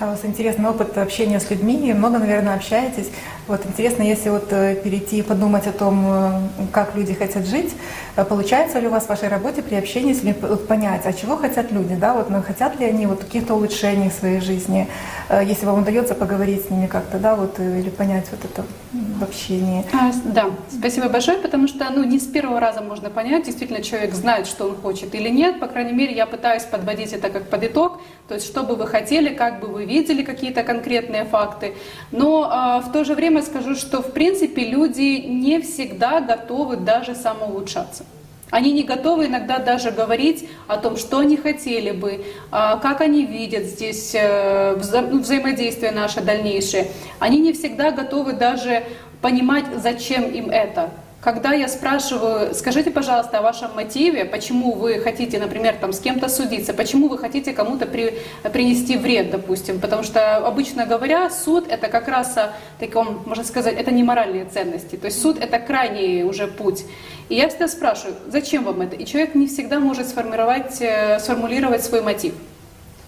А 0.00 0.06
у 0.06 0.08
вас 0.08 0.24
интересный 0.24 0.68
опыт 0.68 0.98
общения 0.98 1.38
с 1.38 1.48
людьми, 1.50 1.92
много, 1.94 2.18
наверное, 2.18 2.56
общаетесь. 2.56 3.10
Вот 3.46 3.64
интересно, 3.64 4.02
если 4.02 4.28
вот 4.30 4.52
э, 4.52 4.74
перейти 4.74 5.18
и 5.18 5.22
подумать 5.22 5.68
о 5.68 5.72
том, 5.72 6.04
э, 6.04 6.40
как 6.72 6.96
люди 6.96 7.14
хотят 7.14 7.46
жить, 7.46 7.72
э, 8.16 8.24
получается 8.24 8.80
ли 8.80 8.88
у 8.88 8.90
вас 8.90 9.04
в 9.04 9.08
вашей 9.10 9.28
работе 9.28 9.62
при 9.62 9.76
общении 9.76 10.12
с 10.14 10.24
людьми 10.24 10.34
понять, 10.66 11.02
а 11.04 11.12
чего 11.12 11.36
хотят 11.36 11.70
люди, 11.70 11.94
да, 11.94 12.14
вот 12.14 12.28
ну, 12.28 12.42
хотят 12.42 12.80
ли 12.80 12.86
они 12.86 13.06
вот 13.06 13.22
каких-то 13.22 13.54
улучшений 13.54 14.08
в 14.08 14.14
своей 14.14 14.40
жизни, 14.40 14.88
если 15.30 15.66
вам 15.66 15.82
удается 15.82 16.14
поговорить 16.14 16.66
с 16.66 16.70
ними 16.70 16.86
как-то, 16.86 17.18
да, 17.18 17.36
вот 17.36 17.60
или 17.60 17.90
понять 17.90 18.26
вот 18.30 18.44
это 18.44 18.64
в 18.92 19.22
общении. 19.22 19.84
А, 19.92 20.10
да, 20.24 20.50
спасибо 20.70 21.08
большое, 21.08 21.38
потому 21.38 21.68
что, 21.68 21.88
ну, 21.90 22.02
не 22.02 22.18
с 22.18 22.26
первого 22.26 22.60
раза 22.60 22.80
можно 22.80 23.10
понять, 23.10 23.44
действительно 23.44 23.82
человек 23.82 24.14
знает, 24.14 24.46
что 24.46 24.68
он 24.68 24.76
хочет 24.76 25.14
или 25.14 25.28
нет, 25.28 25.60
по 25.60 25.66
крайней 25.66 25.92
мере, 25.92 26.14
я 26.14 26.26
пытаюсь 26.26 26.64
подводить 26.64 27.12
это 27.12 27.28
как 27.30 27.48
под 27.48 27.64
итог, 27.64 28.00
то 28.28 28.34
есть, 28.34 28.46
что 28.46 28.62
бы 28.62 28.74
вы 28.74 28.86
хотели, 28.86 29.34
как 29.34 29.60
бы 29.60 29.68
вы 29.68 29.83
видели 29.84 30.22
какие-то 30.22 30.62
конкретные 30.62 31.24
факты. 31.24 31.74
Но 32.10 32.48
а, 32.50 32.80
в 32.80 32.92
то 32.92 33.04
же 33.04 33.14
время 33.14 33.42
скажу, 33.42 33.74
что 33.74 34.02
в 34.02 34.12
принципе 34.12 34.64
люди 34.64 35.24
не 35.26 35.60
всегда 35.60 36.20
готовы 36.20 36.76
даже 36.76 37.14
самоулучшаться. 37.14 38.04
Они 38.50 38.72
не 38.72 38.84
готовы 38.84 39.26
иногда 39.26 39.58
даже 39.58 39.90
говорить 39.90 40.48
о 40.68 40.76
том, 40.76 40.96
что 40.96 41.18
они 41.18 41.36
хотели 41.36 41.90
бы, 41.90 42.24
а, 42.50 42.76
как 42.76 43.00
они 43.00 43.24
видят 43.24 43.64
здесь 43.64 44.14
э, 44.14 44.74
вза 44.76 45.00
ну, 45.00 45.20
взаимодействие 45.20 45.90
наше 45.90 46.20
дальнейшее. 46.20 46.88
Они 47.18 47.40
не 47.40 47.52
всегда 47.52 47.90
готовы 47.90 48.32
даже 48.32 48.84
понимать, 49.20 49.64
зачем 49.76 50.30
им 50.30 50.50
это. 50.50 50.90
Когда 51.24 51.54
я 51.54 51.68
спрашиваю, 51.68 52.54
скажите, 52.54 52.90
пожалуйста, 52.90 53.38
о 53.38 53.42
вашем 53.42 53.74
мотиве, 53.74 54.26
почему 54.26 54.72
вы 54.72 54.98
хотите, 54.98 55.38
например, 55.38 55.74
там, 55.80 55.94
с 55.94 55.98
кем-то 55.98 56.28
судиться, 56.28 56.74
почему 56.74 57.08
вы 57.08 57.16
хотите 57.16 57.54
кому-то 57.54 57.86
при, 57.86 58.18
принести 58.52 58.98
вред, 58.98 59.30
допустим, 59.30 59.80
потому 59.80 60.02
что, 60.02 60.36
обычно 60.36 60.84
говоря, 60.84 61.30
суд 61.30 61.66
это 61.66 61.88
как 61.88 62.08
раз 62.08 62.38
таком, 62.78 63.22
можно 63.24 63.42
сказать, 63.42 63.74
это 63.74 63.90
не 63.90 64.02
моральные 64.02 64.44
ценности, 64.44 64.96
то 64.96 65.06
есть 65.06 65.22
суд 65.22 65.42
это 65.42 65.58
крайний 65.58 66.24
уже 66.24 66.46
путь. 66.46 66.84
И 67.30 67.36
я 67.36 67.48
всегда 67.48 67.68
спрашиваю, 67.68 68.16
зачем 68.26 68.64
вам 68.64 68.82
это? 68.82 68.94
И 68.94 69.06
человек 69.06 69.34
не 69.34 69.46
всегда 69.46 69.80
может 69.80 70.06
сформировать, 70.06 70.76
э, 70.82 71.18
сформулировать 71.20 71.82
свой 71.82 72.02
мотив 72.02 72.34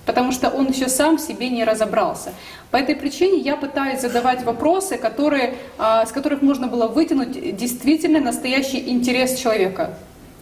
потому 0.07 0.33
что 0.33 0.49
он 0.49 0.69
еще 0.69 0.89
сам 0.89 1.19
в 1.19 1.21
себе 1.21 1.51
не 1.51 1.65
разобрался. 1.65 2.33
По 2.71 2.77
этой 2.77 2.95
причине 2.95 3.39
я 3.39 3.57
пытаюсь 3.57 4.01
задавать 4.01 4.45
вопросы, 4.45 4.97
которые, 4.97 5.55
а, 5.77 6.07
с 6.07 6.13
которых 6.13 6.41
можно 6.41 6.69
было 6.69 6.87
вытянуть 6.87 7.57
действительно 7.57 8.21
настоящий 8.21 8.89
интерес 8.89 9.39
человека. 9.39 9.95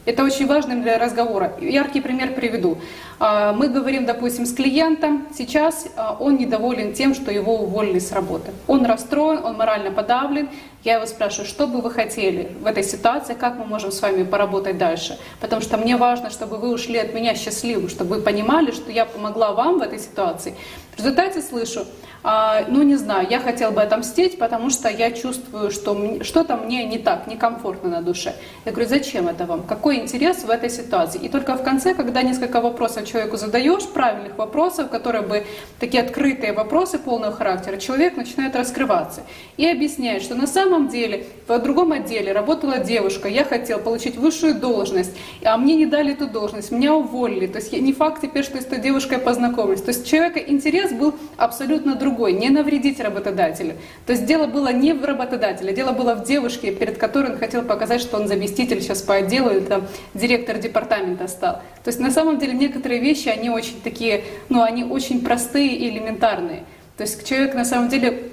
Это 0.04 0.23
очень 0.23 0.46
важно 0.46 0.76
для 0.82 0.99
разговора. 0.99 1.54
Яркий 1.61 2.02
пример 2.02 2.34
приведу. 2.34 2.78
А, 3.18 3.54
мы 3.54 3.68
говорим, 3.68 4.04
допустим, 4.04 4.44
с 4.44 4.52
клиентом, 4.52 5.26
сейчас 5.34 5.87
а, 5.96 6.16
он 6.20 6.37
недоволен 6.37 6.92
тем, 6.92 7.14
что 7.14 7.30
его 7.30 7.56
уволили 7.56 7.99
с 7.99 8.12
работы. 8.12 8.52
Он 8.66 8.84
расстроен, 8.84 9.42
он 9.42 9.56
морально 9.56 9.90
подавлен. 9.90 10.50
Я 10.82 10.96
его 10.96 11.06
спрашиваю, 11.06 11.46
что 11.46 11.66
бы 11.66 11.80
вы 11.80 11.90
хотели 11.90 12.54
в 12.61 12.66
этой 12.66 12.82
ситуации, 12.82 13.32
как 13.32 13.56
мы 13.56 13.64
можем 13.64 13.92
с 13.92 14.02
вами 14.02 14.25
поработать 14.25 14.76
дальше. 14.76 15.18
Потому 15.40 15.62
что 15.62 15.78
мне 15.78 15.96
важно, 15.96 16.28
чтобы 16.28 16.58
вы 16.58 16.70
ушли 16.70 16.99
от 16.99 17.14
меня 17.14 17.34
счастливым, 17.34 17.88
чтобы 17.88 18.16
вы 18.16 18.20
понимали, 18.23 18.73
что 18.73 18.92
я 18.92 19.06
помогла 19.06 19.52
вам 19.52 19.78
в 19.78 19.82
этой 19.82 19.99
ситуации. 19.99 20.54
В 20.94 20.99
результате 20.99 21.40
слышу, 21.40 21.87
ну 22.25 22.83
не 22.83 22.97
знаю, 22.97 23.26
я 23.28 23.38
хотел 23.38 23.71
бы 23.71 23.83
отомстить, 23.83 24.38
потому 24.38 24.71
что 24.71 24.88
я 24.88 25.11
чувствую, 25.11 25.71
что 25.71 26.25
что-то 26.25 26.57
мне 26.57 26.87
не 26.87 26.97
так, 26.97 27.26
некомфортно 27.26 27.90
на 27.90 28.00
душе. 28.00 28.35
Я 28.64 28.73
говорю, 28.73 28.88
зачем 28.88 29.28
это 29.28 29.45
вам? 29.45 29.62
Какой 29.62 29.99
интерес 29.99 30.43
в 30.43 30.49
этой 30.49 30.71
ситуации? 30.71 31.21
И 31.21 31.28
только 31.28 31.54
в 31.54 31.62
конце, 31.62 31.93
когда 31.93 32.23
несколько 32.23 32.62
вопросов 32.62 33.07
человеку 33.07 33.37
задаешь, 33.37 33.87
правильных 33.87 34.38
вопросов, 34.38 34.88
которые 34.88 35.21
бы 35.23 35.45
такие 35.78 36.02
открытые 36.02 36.54
вопросы 36.54 36.99
полного 36.99 37.33
характера, 37.33 37.76
человек 37.76 38.16
начинает 38.16 38.57
раскрываться 38.57 39.21
и 39.59 39.66
объясняет, 39.66 40.23
что 40.23 40.35
на 40.35 40.47
самом 40.47 40.88
деле 40.88 41.26
в 41.47 41.59
другом 41.59 41.93
отделе 41.93 42.33
работала 42.33 42.78
девушка, 42.78 43.28
я 43.28 43.45
хотел 43.45 43.81
получить 43.81 44.16
высшую 44.16 44.54
должность, 44.54 45.14
а 45.45 45.59
мне 45.59 45.76
не 45.76 45.85
дали 45.85 46.14
эту 46.14 46.26
должность, 46.26 46.71
меня 46.71 46.95
уволили. 46.95 47.47
То 47.49 47.59
есть 47.59 47.71
не 47.73 47.93
факт 47.93 48.23
теперь, 48.23 48.45
что 48.45 48.57
с 48.57 48.64
этой 48.64 48.78
девушкой 48.78 49.19
познакомились. 49.19 49.83
То 49.83 49.90
есть 49.90 50.09
человека 50.09 50.40
интерес 50.40 50.90
был 50.93 51.14
абсолютно 51.37 51.97
другой 51.97 52.13
другой, 52.14 52.33
не 52.33 52.49
навредить 52.49 53.00
работодателю. 53.00 53.75
То 54.06 54.12
есть 54.12 54.25
дело 54.25 54.47
было 54.47 54.73
не 54.73 54.92
в 54.92 55.04
работодателе, 55.04 55.75
дело 55.75 55.92
было 55.92 56.14
в 56.14 56.25
девушке, 56.25 56.73
перед 56.73 56.97
которой 56.97 57.33
он 57.33 57.38
хотел 57.38 57.62
показать, 57.62 58.00
что 58.00 58.16
он 58.16 58.28
заместитель 58.28 58.80
сейчас 58.80 59.02
по 59.02 59.14
отделу 59.14 59.50
или 59.50 59.61
там 59.61 59.87
директор 60.14 60.59
департамента 60.59 61.26
стал. 61.26 61.54
То 61.83 61.88
есть 61.88 61.99
на 61.99 62.11
самом 62.11 62.38
деле 62.38 62.52
некоторые 62.52 63.00
вещи, 63.00 63.28
они 63.28 63.50
очень 63.50 63.80
такие, 63.83 64.23
ну 64.49 64.62
они 64.62 64.85
очень 64.85 65.25
простые 65.25 65.75
и 65.75 65.88
элементарные. 65.88 66.62
То 66.97 67.02
есть 67.02 67.26
человек 67.26 67.54
на 67.54 67.64
самом 67.64 67.88
деле 67.88 68.30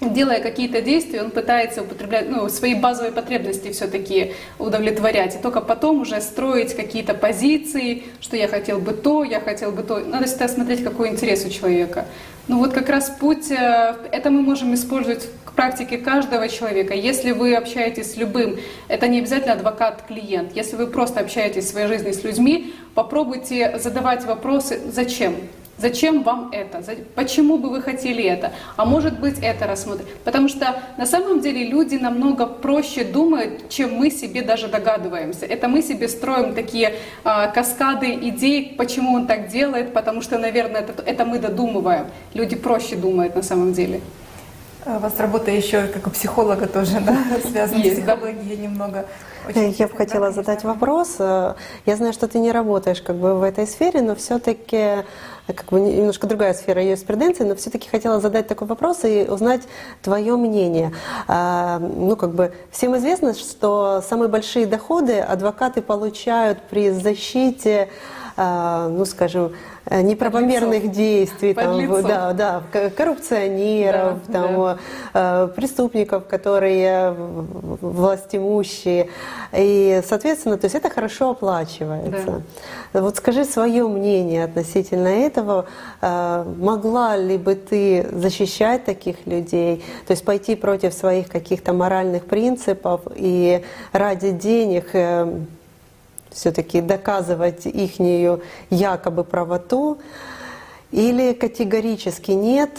делая 0.00 0.40
какие-то 0.40 0.80
действия, 0.80 1.22
он 1.22 1.30
пытается 1.30 1.82
употреблять, 1.82 2.28
ну, 2.28 2.48
свои 2.48 2.74
базовые 2.74 3.12
потребности 3.12 3.70
все-таки 3.72 4.32
удовлетворять, 4.58 5.36
и 5.36 5.38
только 5.38 5.60
потом 5.60 6.00
уже 6.00 6.20
строить 6.20 6.74
какие-то 6.74 7.14
позиции, 7.14 8.04
что 8.20 8.36
я 8.36 8.48
хотел 8.48 8.78
бы 8.78 8.92
то, 8.92 9.24
я 9.24 9.40
хотел 9.40 9.72
бы 9.72 9.82
то. 9.82 9.98
Надо 9.98 10.26
всегда 10.26 10.48
смотреть, 10.48 10.82
какой 10.82 11.08
интерес 11.08 11.44
у 11.44 11.50
человека. 11.50 12.06
Ну 12.50 12.58
вот 12.58 12.72
как 12.72 12.88
раз 12.88 13.10
путь, 13.10 13.48
э, 13.52 13.94
это 14.10 14.28
мы 14.28 14.42
можем 14.42 14.74
использовать 14.74 15.28
практике 15.60 15.98
каждого 15.98 16.48
человека. 16.48 16.94
Если 16.94 17.32
вы 17.32 17.54
общаетесь 17.54 18.14
с 18.14 18.16
любым, 18.16 18.58
это 18.88 19.08
не 19.08 19.18
обязательно 19.18 19.52
адвокат-клиент. 19.52 20.56
Если 20.56 20.74
вы 20.74 20.86
просто 20.86 21.20
общаетесь 21.20 21.66
в 21.66 21.68
своей 21.68 21.86
жизни 21.86 22.12
с 22.12 22.24
людьми, 22.24 22.74
попробуйте 22.94 23.78
задавать 23.78 24.24
вопросы 24.24 24.80
«Зачем?». 24.90 25.34
Зачем 25.80 26.22
вам 26.22 26.50
это? 26.52 26.82
Почему 27.14 27.56
бы 27.56 27.70
вы 27.70 27.80
хотели 27.80 28.22
это? 28.22 28.52
А 28.76 28.84
может 28.84 29.18
быть 29.18 29.38
это 29.40 29.66
рассмотреть? 29.66 30.08
Потому 30.24 30.48
что 30.48 30.76
на 30.98 31.06
самом 31.06 31.40
деле 31.40 31.64
люди 31.64 31.96
намного 31.96 32.46
проще 32.46 33.02
думают, 33.02 33.70
чем 33.70 33.94
мы 33.94 34.10
себе 34.10 34.42
даже 34.42 34.68
догадываемся. 34.68 35.46
Это 35.46 35.68
мы 35.68 35.80
себе 35.80 36.08
строим 36.08 36.54
такие 36.54 36.96
а, 37.24 37.46
каскады 37.46 38.14
идей, 38.14 38.74
почему 38.76 39.14
он 39.14 39.26
так 39.26 39.48
делает, 39.48 39.94
потому 39.94 40.20
что, 40.20 40.38
наверное, 40.38 40.82
это, 40.82 41.02
это 41.02 41.24
мы 41.24 41.38
додумываем. 41.38 42.06
Люди 42.34 42.56
проще 42.56 42.96
думают 42.96 43.34
на 43.34 43.42
самом 43.42 43.72
деле. 43.72 44.00
А 44.86 44.96
у 44.96 44.98
вас 44.98 45.12
работа 45.18 45.50
еще 45.50 45.86
как 45.88 46.06
у 46.06 46.10
психолога 46.10 46.66
тоже, 46.66 47.00
да, 47.00 47.16
связана 47.50 47.84
с 47.84 47.88
психологией 47.88 48.56
немного. 48.56 49.04
Очень 49.46 49.74
Я 49.78 49.88
бы 49.88 49.96
хотела 49.96 50.32
задать 50.32 50.64
вопрос. 50.64 51.16
Я 51.18 51.56
знаю, 51.96 52.12
что 52.12 52.28
ты 52.28 52.38
не 52.38 52.50
работаешь 52.50 53.02
как 53.02 53.16
бы 53.16 53.34
в 53.34 53.42
этой 53.42 53.66
сфере, 53.66 54.00
но 54.00 54.14
все-таки 54.14 55.04
как 55.52 55.66
бы 55.70 55.80
немножко 55.80 56.26
другая 56.26 56.54
сфера 56.54 56.82
юриспруденции, 56.82 57.44
но 57.44 57.54
все-таки 57.54 57.88
хотела 57.88 58.20
задать 58.20 58.48
такой 58.48 58.66
вопрос 58.66 59.04
и 59.04 59.26
узнать 59.28 59.62
твое 60.02 60.36
мнение. 60.36 60.92
А, 61.28 61.78
ну, 61.78 62.16
как 62.16 62.34
бы 62.34 62.52
всем 62.70 62.96
известно, 62.96 63.34
что 63.34 64.02
самые 64.08 64.28
большие 64.28 64.66
доходы 64.66 65.20
адвокаты 65.20 65.82
получают 65.82 66.60
при 66.70 66.90
защите, 66.90 67.88
ну, 68.40 69.04
скажем, 69.04 69.52
Э, 69.86 70.02
неправомерных 70.02 70.82
Подлецов. 70.82 70.96
действий, 70.96 71.54
там, 71.54 72.02
да, 72.02 72.32
да, 72.32 72.62
коррупционеров, 72.96 74.18
да, 74.28 74.32
там, 74.32 74.54
да. 74.54 74.78
Э, 75.14 75.48
преступников, 75.56 76.26
которые 76.26 77.12
властимущие. 77.80 79.08
И, 79.52 80.00
соответственно, 80.06 80.58
то 80.58 80.66
есть 80.66 80.76
это 80.76 80.90
хорошо 80.90 81.30
оплачивается. 81.30 82.42
Да. 82.92 83.00
Вот 83.00 83.16
скажи 83.16 83.44
свое 83.44 83.88
мнение 83.88 84.44
относительно 84.44 85.08
этого. 85.08 85.64
Э, 86.02 86.44
могла 86.58 87.16
ли 87.16 87.36
бы 87.38 87.54
ты 87.54 88.06
защищать 88.12 88.84
таких 88.84 89.26
людей, 89.26 89.82
то 90.06 90.12
есть 90.12 90.24
пойти 90.24 90.54
против 90.54 90.92
своих 90.92 91.28
каких-то 91.28 91.72
моральных 91.72 92.26
принципов 92.26 93.00
и 93.16 93.64
ради 93.92 94.30
денег 94.30 94.94
все-таки 96.30 96.80
доказывать 96.80 97.66
их 97.66 97.92
якобы 98.70 99.24
правоту, 99.24 99.98
или 100.92 101.32
категорически 101.32 102.32
нет, 102.32 102.70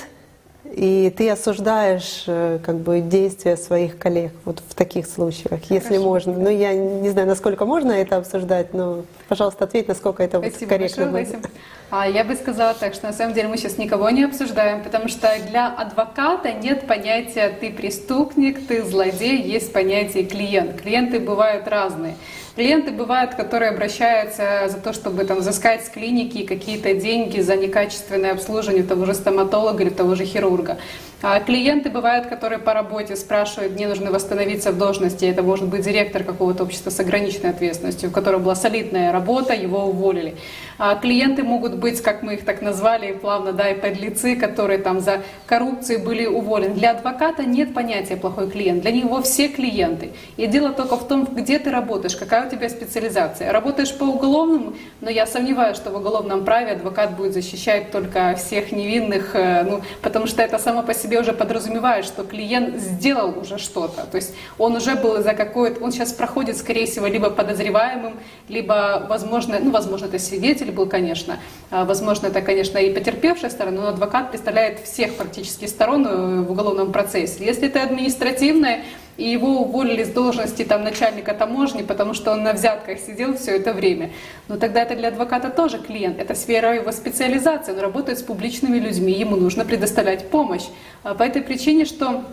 и 0.65 1.13
ты 1.15 1.29
осуждаешь 1.29 2.23
э, 2.27 2.59
как 2.63 2.77
бы 2.77 3.01
действия 3.01 3.57
своих 3.57 3.97
коллег 3.97 4.31
вот 4.45 4.61
в 4.67 4.73
таких 4.73 5.05
случаях, 5.05 5.49
Хорошо. 5.49 5.73
если 5.73 5.97
можно. 5.97 6.33
Ну, 6.33 6.49
я 6.49 6.73
не 6.73 7.09
знаю, 7.09 7.27
насколько 7.27 7.65
можно 7.65 7.91
это 7.91 8.17
обсуждать, 8.17 8.73
но, 8.73 9.03
пожалуйста, 9.27 9.65
ответь, 9.65 9.87
насколько 9.87 10.23
это 10.23 10.39
Спасибо 10.39 10.69
корректно 10.69 11.05
большое, 11.07 11.39
будет. 11.39 11.51
А 11.89 12.07
я 12.07 12.23
бы 12.23 12.35
сказала 12.35 12.73
так, 12.73 12.93
что 12.93 13.07
на 13.07 13.13
самом 13.13 13.33
деле 13.33 13.49
мы 13.49 13.57
сейчас 13.57 13.77
никого 13.77 14.09
не 14.11 14.23
обсуждаем, 14.23 14.81
потому 14.81 15.09
что 15.09 15.29
для 15.49 15.67
адвоката 15.67 16.53
нет 16.53 16.87
понятия 16.87 17.49
«ты 17.59 17.69
преступник», 17.71 18.65
«ты 18.65 18.81
злодей», 18.83 19.41
есть 19.41 19.73
понятие 19.73 20.23
«клиент». 20.23 20.79
Клиенты 20.81 21.19
бывают 21.19 21.67
разные. 21.67 22.15
Клиенты 22.55 22.91
бывают, 22.91 23.35
которые 23.35 23.71
обращаются 23.71 24.67
за 24.67 24.77
то, 24.77 24.91
чтобы 24.91 25.23
там 25.23 25.39
взыскать 25.39 25.85
с 25.85 25.89
клиники 25.89 26.45
какие-то 26.45 26.93
деньги 26.93 27.39
за 27.39 27.55
некачественное 27.55 28.33
обслуживание 28.33 28.83
того 28.83 29.05
же 29.05 29.13
стоматолога 29.13 29.83
или 29.83 29.89
того 29.89 30.15
же 30.15 30.25
хирурга. 30.25 30.77
А 31.23 31.39
клиенты 31.39 31.91
бывают, 31.91 32.25
которые 32.25 32.57
по 32.57 32.73
работе 32.73 33.15
спрашивают, 33.15 33.73
мне 33.73 33.87
нужно 33.87 34.11
восстановиться 34.11 34.71
в 34.71 34.77
должности, 34.79 35.25
это 35.25 35.43
может 35.43 35.67
быть 35.67 35.83
директор 35.83 36.23
какого-то 36.23 36.63
общества 36.63 36.89
с 36.89 36.99
ограниченной 36.99 37.51
ответственностью, 37.51 38.09
у 38.09 38.11
которого 38.11 38.39
была 38.39 38.55
солидная 38.55 39.11
работа, 39.11 39.53
его 39.53 39.85
уволили. 39.85 40.35
А 40.79 40.95
клиенты 40.95 41.43
могут 41.43 41.75
быть, 41.75 42.01
как 42.01 42.23
мы 42.23 42.33
их 42.33 42.43
так 42.43 42.63
назвали 42.63 43.11
плавно, 43.11 43.53
да, 43.53 43.69
и 43.69 43.79
подлецы, 43.79 44.35
которые 44.35 44.79
там 44.79 44.99
за 44.99 45.21
коррупцию 45.45 46.03
были 46.03 46.25
уволены. 46.25 46.73
Для 46.73 46.89
адвоката 46.89 47.43
нет 47.43 47.75
понятия 47.75 48.17
плохой 48.17 48.49
клиент, 48.49 48.81
для 48.81 48.91
него 48.91 49.21
все 49.21 49.47
клиенты. 49.47 50.13
И 50.37 50.47
дело 50.47 50.71
только 50.71 50.95
в 50.95 51.07
том, 51.07 51.25
где 51.25 51.59
ты 51.59 51.69
работаешь, 51.69 52.15
какая 52.15 52.47
у 52.47 52.49
тебя 52.49 52.67
специализация. 52.67 53.51
Работаешь 53.51 53.95
по 53.95 54.05
уголовному, 54.05 54.73
но 55.01 55.11
я 55.11 55.27
сомневаюсь, 55.27 55.77
что 55.77 55.91
в 55.91 55.97
уголовном 55.97 56.45
праве 56.45 56.71
адвокат 56.71 57.15
будет 57.15 57.33
защищать 57.33 57.91
только 57.91 58.33
всех 58.35 58.71
невинных, 58.71 59.35
э, 59.35 59.63
ну, 59.63 59.81
потому 60.01 60.25
что 60.25 60.41
это 60.41 60.57
само 60.57 60.81
по 60.81 60.95
себе 60.95 61.10
себе 61.11 61.19
уже 61.19 61.33
подразумевает, 61.33 62.05
что 62.05 62.23
клиент 62.23 62.79
сделал 62.79 63.37
уже 63.37 63.57
что-то. 63.57 64.05
То 64.09 64.15
есть 64.15 64.33
он 64.57 64.77
уже 64.77 64.95
был 64.95 65.21
за 65.21 65.33
какое-то, 65.33 65.83
он 65.83 65.91
сейчас 65.91 66.13
проходит, 66.13 66.57
скорее 66.57 66.85
всего, 66.85 67.05
либо 67.05 67.29
подозреваемым, 67.29 68.13
либо, 68.47 69.05
возможно, 69.09 69.59
ну, 69.61 69.71
возможно, 69.71 70.05
это 70.05 70.19
свидетель 70.19 70.71
был, 70.71 70.85
конечно, 70.85 71.39
а, 71.69 71.83
возможно, 71.83 72.27
это, 72.27 72.41
конечно, 72.41 72.77
и 72.77 72.93
потерпевшая 72.93 73.51
сторона, 73.51 73.81
но 73.81 73.87
адвокат 73.89 74.29
представляет 74.29 74.79
всех 74.79 75.15
практически 75.15 75.65
сторон 75.65 76.07
э, 76.07 76.41
в 76.43 76.51
уголовном 76.51 76.93
процессе. 76.93 77.43
Если 77.45 77.67
это 77.67 77.83
административное, 77.83 78.83
и 79.21 79.29
его 79.29 79.61
уволили 79.61 80.03
с 80.03 80.09
должности 80.09 80.63
там, 80.63 80.83
начальника 80.83 81.33
таможни, 81.33 81.83
потому 81.83 82.13
что 82.13 82.31
он 82.31 82.43
на 82.43 82.53
взятках 82.53 82.99
сидел 82.99 83.37
все 83.37 83.57
это 83.57 83.71
время. 83.71 84.09
Но 84.47 84.57
тогда 84.57 84.81
это 84.81 84.95
для 84.95 85.09
адвоката 85.09 85.49
тоже 85.49 85.77
клиент, 85.77 86.19
это 86.19 86.33
сфера 86.33 86.73
его 86.73 86.91
специализации, 86.91 87.73
он 87.73 87.79
работает 87.79 88.17
с 88.17 88.23
публичными 88.23 88.79
людьми, 88.79 89.13
ему 89.13 89.35
нужно 89.35 89.63
предоставлять 89.63 90.29
помощь. 90.29 90.65
А 91.03 91.13
по 91.13 91.23
этой 91.23 91.43
причине, 91.43 91.85
что 91.85 92.23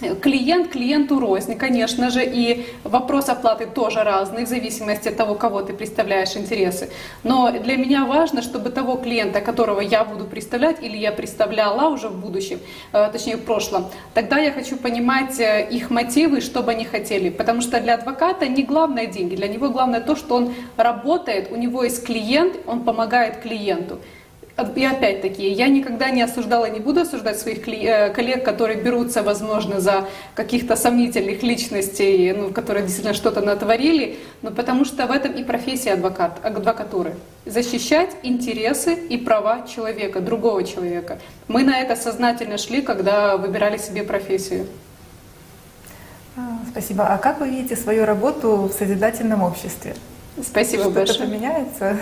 Клиент 0.00 0.72
клиенту 0.72 1.20
рознь, 1.20 1.56
конечно 1.56 2.10
же, 2.10 2.24
и 2.24 2.66
вопрос 2.82 3.28
оплаты 3.28 3.66
тоже 3.66 4.02
разный 4.02 4.44
в 4.44 4.48
зависимости 4.48 5.06
от 5.06 5.16
того, 5.16 5.36
кого 5.36 5.62
ты 5.62 5.72
представляешь 5.72 6.36
интересы. 6.36 6.90
Но 7.22 7.52
для 7.52 7.76
меня 7.76 8.04
важно, 8.04 8.42
чтобы 8.42 8.70
того 8.70 8.96
клиента, 8.96 9.40
которого 9.40 9.80
я 9.80 10.04
буду 10.04 10.24
представлять 10.24 10.82
или 10.82 10.96
я 10.96 11.12
представляла 11.12 11.90
уже 11.90 12.08
в 12.08 12.20
будущем, 12.20 12.58
э, 12.92 13.08
точнее 13.12 13.36
в 13.36 13.44
прошлом, 13.44 13.86
тогда 14.14 14.38
я 14.38 14.50
хочу 14.50 14.76
понимать 14.76 15.38
э, 15.38 15.68
их 15.70 15.90
мотивы, 15.90 16.40
что 16.40 16.64
бы 16.64 16.72
они 16.72 16.84
хотели. 16.84 17.30
Потому 17.30 17.60
что 17.60 17.80
для 17.80 17.94
адвоката 17.94 18.48
не 18.48 18.64
главное 18.64 19.06
деньги, 19.06 19.36
для 19.36 19.46
него 19.46 19.70
главное 19.70 20.00
то, 20.00 20.16
что 20.16 20.34
он 20.34 20.54
работает, 20.76 21.52
у 21.52 21.56
него 21.56 21.84
есть 21.84 22.04
клиент, 22.04 22.56
он 22.66 22.82
помогает 22.82 23.42
клиенту. 23.42 24.00
И 24.56 24.84
опять-таки, 24.84 25.50
я 25.50 25.66
никогда 25.66 26.10
не 26.10 26.22
осуждала, 26.22 26.70
не 26.70 26.78
буду 26.78 27.00
осуждать 27.00 27.40
своих 27.40 27.66
э, 27.66 28.10
коллег, 28.10 28.44
которые 28.44 28.80
берутся, 28.80 29.24
возможно, 29.24 29.80
за 29.80 30.06
каких-то 30.36 30.76
сомнительных 30.76 31.42
личностей, 31.42 32.32
ну, 32.32 32.52
которые 32.52 32.84
действительно 32.84 33.14
что-то 33.14 33.40
натворили, 33.40 34.16
но 34.42 34.52
потому 34.52 34.84
что 34.84 35.08
в 35.08 35.10
этом 35.10 35.32
и 35.32 35.42
профессия 35.42 35.94
адвокат, 35.94 36.38
адвокатуры. 36.44 37.16
Защищать 37.46 38.10
интересы 38.22 38.94
и 38.94 39.16
права 39.16 39.66
человека, 39.66 40.20
другого 40.20 40.62
человека. 40.62 41.18
Мы 41.48 41.64
на 41.64 41.80
это 41.80 41.96
сознательно 41.96 42.56
шли, 42.56 42.80
когда 42.80 43.36
выбирали 43.36 43.76
себе 43.76 44.04
профессию. 44.04 44.66
А, 46.36 46.60
спасибо. 46.70 47.08
А 47.08 47.18
как 47.18 47.40
вы 47.40 47.48
видите 47.48 47.74
свою 47.74 48.04
работу 48.04 48.70
в 48.72 48.72
созидательном 48.72 49.42
обществе? 49.42 49.96
Спасибо 50.42 50.84
Что 50.84 50.90
большое. 50.90 51.14
Что-то 51.14 51.30
поменяется? 51.30 51.96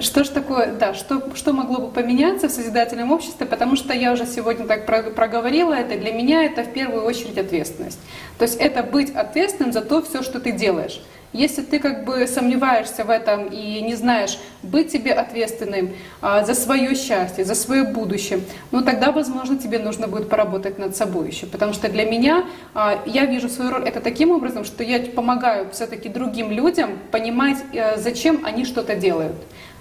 Что 0.00 0.24
ж 0.24 0.28
такое, 0.28 0.74
да, 0.74 0.92
что, 0.92 1.34
что 1.34 1.54
могло 1.54 1.86
бы 1.86 1.88
поменяться 1.88 2.48
в 2.48 2.50
созидательном 2.50 3.12
обществе, 3.12 3.46
потому 3.46 3.76
что 3.76 3.94
я 3.94 4.12
уже 4.12 4.26
сегодня 4.26 4.66
так 4.66 4.84
проговорила 4.84 5.72
это, 5.72 5.98
для 5.98 6.12
меня 6.12 6.44
это 6.44 6.64
в 6.64 6.72
первую 6.72 7.04
очередь 7.04 7.38
ответственность. 7.38 7.98
То 8.38 8.42
есть 8.42 8.56
это 8.56 8.82
быть 8.82 9.14
ответственным 9.14 9.72
за 9.72 9.80
то 9.80 10.02
все, 10.02 10.22
что 10.22 10.38
ты 10.38 10.52
делаешь. 10.52 11.00
Если 11.36 11.60
ты 11.60 11.78
как 11.80 12.04
бы 12.04 12.26
сомневаешься 12.26 13.04
в 13.04 13.10
этом 13.10 13.48
и 13.48 13.82
не 13.82 13.94
знаешь, 13.94 14.38
быть 14.62 14.90
тебе 14.90 15.12
ответственным 15.12 15.90
а, 16.22 16.42
за 16.44 16.54
свое 16.54 16.94
счастье, 16.94 17.44
за 17.44 17.54
свое 17.54 17.84
будущее, 17.84 18.40
ну 18.70 18.80
тогда, 18.82 19.12
возможно, 19.12 19.58
тебе 19.58 19.78
нужно 19.78 20.08
будет 20.08 20.30
поработать 20.30 20.78
над 20.78 20.96
собой 20.96 21.28
еще. 21.28 21.44
Потому 21.44 21.74
что 21.74 21.90
для 21.90 22.06
меня, 22.06 22.46
а, 22.72 23.02
я 23.04 23.26
вижу 23.26 23.50
свою 23.50 23.70
роль 23.70 23.84
это 23.84 24.00
таким 24.00 24.30
образом, 24.30 24.64
что 24.64 24.82
я 24.82 24.98
помогаю 24.98 25.68
все-таки 25.72 26.08
другим 26.08 26.50
людям 26.50 26.98
понимать, 27.10 27.58
а, 27.74 27.98
зачем 27.98 28.40
они 28.46 28.64
что-то 28.64 28.96
делают. 28.96 29.36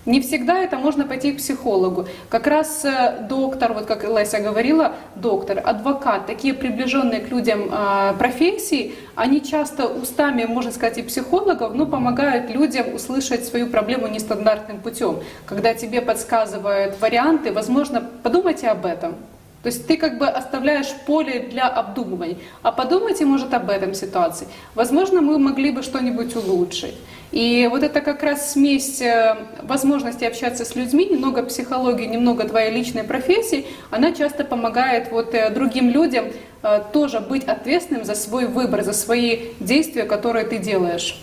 Не 0.05 0.21
всегда 0.21 0.59
это 0.59 0.77
можно 0.77 1.05
пойти 1.05 1.31
к 1.31 1.37
психологу. 1.37 2.07
Как 2.29 2.45
раз 2.45 2.85
э, 2.85 3.25
доктор, 3.27 3.73
вот 3.73 3.85
как 3.87 4.03
Леся 4.03 4.39
говорила, 4.39 4.93
доктор, 5.15 5.61
адвокат, 5.65 6.27
такие 6.27 6.53
приближенные 6.53 7.21
к 7.21 7.29
людям 7.29 7.69
а, 7.71 8.13
профессии, 8.13 8.93
они 9.15 9.41
часто 9.41 9.87
устами, 9.87 10.45
можно 10.45 10.71
сказать, 10.71 10.99
и 10.99 11.01
психологов, 11.01 11.73
но 11.73 11.87
помогают 11.87 12.51
людям 12.51 12.93
услышать 12.93 13.45
свою 13.45 13.67
проблему 13.67 14.07
нестандартным 14.07 14.79
путем. 14.79 15.21
Когда 15.47 15.73
тебе 15.73 16.01
подсказывают 16.01 17.01
варианты, 17.01 17.51
возможно, 17.51 18.07
подумайте 18.21 18.67
об 18.67 18.85
этом. 18.85 19.15
То 19.63 19.69
есть 19.69 19.87
ты 19.87 19.97
как 19.97 20.19
бы 20.19 20.27
оставляешь 20.27 20.93
поле 21.07 21.39
для 21.39 21.67
обдумывания. 21.67 22.37
А 22.61 22.71
подумайте, 22.71 23.25
может, 23.25 23.51
об 23.55 23.71
этом 23.71 23.95
ситуации. 23.95 24.47
Возможно, 24.75 25.21
мы 25.21 25.39
могли 25.39 25.71
бы 25.71 25.81
что-нибудь 25.81 26.35
улучшить. 26.35 26.93
И 27.31 27.67
вот 27.69 27.83
это 27.83 28.01
как 28.01 28.23
раз 28.23 28.53
смесь 28.53 29.01
э, 29.01 29.35
возможности 29.63 30.23
общаться 30.23 30.63
с 30.63 30.75
людьми, 30.75 31.05
немного 31.05 31.43
психологии, 31.43 32.05
немного 32.05 32.47
твоей 32.47 32.71
личной 32.71 33.03
профессии, 33.03 33.65
она 33.91 34.13
часто 34.13 34.45
помогает 34.45 35.11
вот 35.11 35.33
э, 35.33 35.49
другим 35.49 35.89
людям 35.89 36.25
э, 36.63 36.81
тоже 36.93 37.19
быть 37.19 37.43
ответственным 37.45 38.05
за 38.05 38.15
свой 38.15 38.45
выбор, 38.45 38.83
за 38.83 38.93
свои 38.93 39.49
действия, 39.59 40.03
которые 40.03 40.45
ты 40.45 40.59
делаешь. 40.59 41.19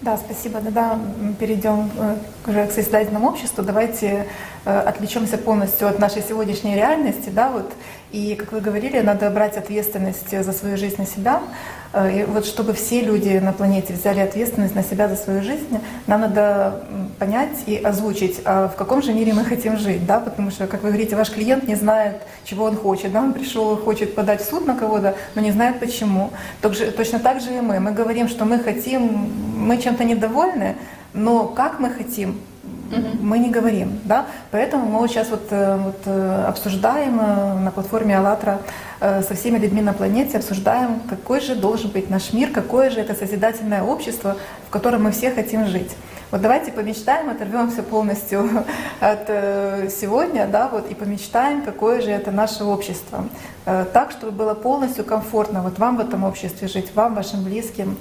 Да, 0.00 0.16
спасибо. 0.16 0.60
Тогда 0.60 0.96
перейдем 1.40 1.90
уже 2.46 2.66
к 2.68 2.70
созидательному 2.70 3.28
обществу. 3.28 3.64
Давайте 3.64 4.28
отвлечемся 4.64 5.36
полностью 5.38 5.88
от 5.88 5.98
нашей 5.98 6.22
сегодняшней 6.22 6.76
реальности. 6.76 7.30
Да, 7.30 7.50
вот. 7.50 7.72
И, 8.12 8.36
как 8.36 8.52
вы 8.52 8.60
говорили, 8.60 9.00
надо 9.00 9.28
брать 9.28 9.56
ответственность 9.56 10.30
за 10.30 10.52
свою 10.52 10.76
жизнь 10.76 10.98
на 10.98 11.06
себя. 11.06 11.42
Э, 11.92 12.20
и 12.20 12.24
вот 12.24 12.46
чтобы 12.46 12.72
все 12.72 13.00
люди 13.00 13.38
на 13.38 13.52
планете 13.52 13.94
взяли 13.94 14.20
ответственность 14.20 14.74
на 14.74 14.82
себя 14.82 15.08
за 15.08 15.16
свою 15.16 15.42
жизнь, 15.42 15.78
нам 16.06 16.20
надо 16.20 16.82
понять 17.18 17.64
и 17.66 17.76
озвучить, 17.76 18.40
а 18.44 18.68
в 18.68 18.76
каком 18.76 19.02
же 19.02 19.12
мире 19.12 19.32
мы 19.32 19.44
хотим 19.44 19.78
жить, 19.78 20.06
да, 20.06 20.20
потому 20.20 20.50
что, 20.50 20.66
как 20.66 20.82
вы 20.82 20.90
говорите, 20.90 21.16
ваш 21.16 21.30
клиент 21.30 21.66
не 21.66 21.74
знает, 21.74 22.22
чего 22.44 22.64
он 22.64 22.76
хочет, 22.76 23.12
да, 23.12 23.22
он 23.22 23.32
пришел 23.32 23.76
и 23.76 23.80
хочет 23.80 24.14
подать 24.14 24.42
в 24.42 24.48
суд 24.48 24.66
на 24.66 24.74
кого-то, 24.74 25.14
но 25.34 25.42
не 25.42 25.52
знает 25.52 25.80
почему. 25.80 26.30
Точно 26.60 27.18
так 27.18 27.40
же 27.40 27.56
и 27.56 27.60
мы. 27.60 27.80
Мы 27.80 27.92
говорим, 27.92 28.28
что 28.28 28.44
мы 28.44 28.58
хотим, 28.58 29.30
мы 29.56 29.78
чем-то 29.78 30.04
недовольны, 30.04 30.76
но 31.14 31.46
как 31.46 31.80
мы 31.80 31.90
хотим, 31.90 32.40
мы 33.20 33.38
не 33.38 33.50
говорим, 33.50 34.00
да, 34.04 34.26
поэтому 34.50 34.86
мы 34.86 34.98
вот 35.00 35.10
сейчас 35.10 35.28
вот, 35.30 35.46
э, 35.50 35.76
вот 35.76 36.00
э, 36.06 36.44
обсуждаем 36.46 37.16
на 37.16 37.70
платформе 37.70 38.16
АЛЛАТРА 38.18 38.60
Э, 39.00 39.22
со 39.22 39.34
всеми 39.34 39.58
людьми 39.58 39.80
на 39.80 39.92
планете 39.92 40.38
обсуждаем, 40.38 41.00
какой 41.08 41.40
же 41.40 41.54
должен 41.54 41.90
быть 41.90 42.10
наш 42.10 42.32
мир, 42.32 42.50
какое 42.50 42.90
же 42.90 43.00
это 43.00 43.14
созидательное 43.14 43.82
общество, 43.82 44.36
в 44.66 44.70
котором 44.70 45.04
мы 45.04 45.12
все 45.12 45.30
хотим 45.30 45.66
жить. 45.66 45.92
Вот 46.32 46.42
давайте 46.42 46.72
помечтаем, 46.72 47.30
оторвемся 47.30 47.84
полностью 47.84 48.64
от 49.00 49.24
э, 49.28 49.88
сегодня, 49.88 50.48
да, 50.48 50.68
вот, 50.68 50.90
и 50.90 50.94
помечтаем, 50.94 51.62
какое 51.62 52.00
же 52.00 52.10
это 52.10 52.32
наше 52.32 52.64
общество. 52.64 53.24
Э, 53.66 53.84
так, 53.92 54.10
чтобы 54.10 54.32
было 54.32 54.54
полностью 54.54 55.04
комфортно 55.04 55.62
вот 55.62 55.78
вам 55.78 55.96
в 55.96 56.00
этом 56.00 56.24
обществе 56.24 56.66
жить, 56.66 56.92
вам, 56.96 57.14
вашим 57.14 57.44
близким, 57.44 57.96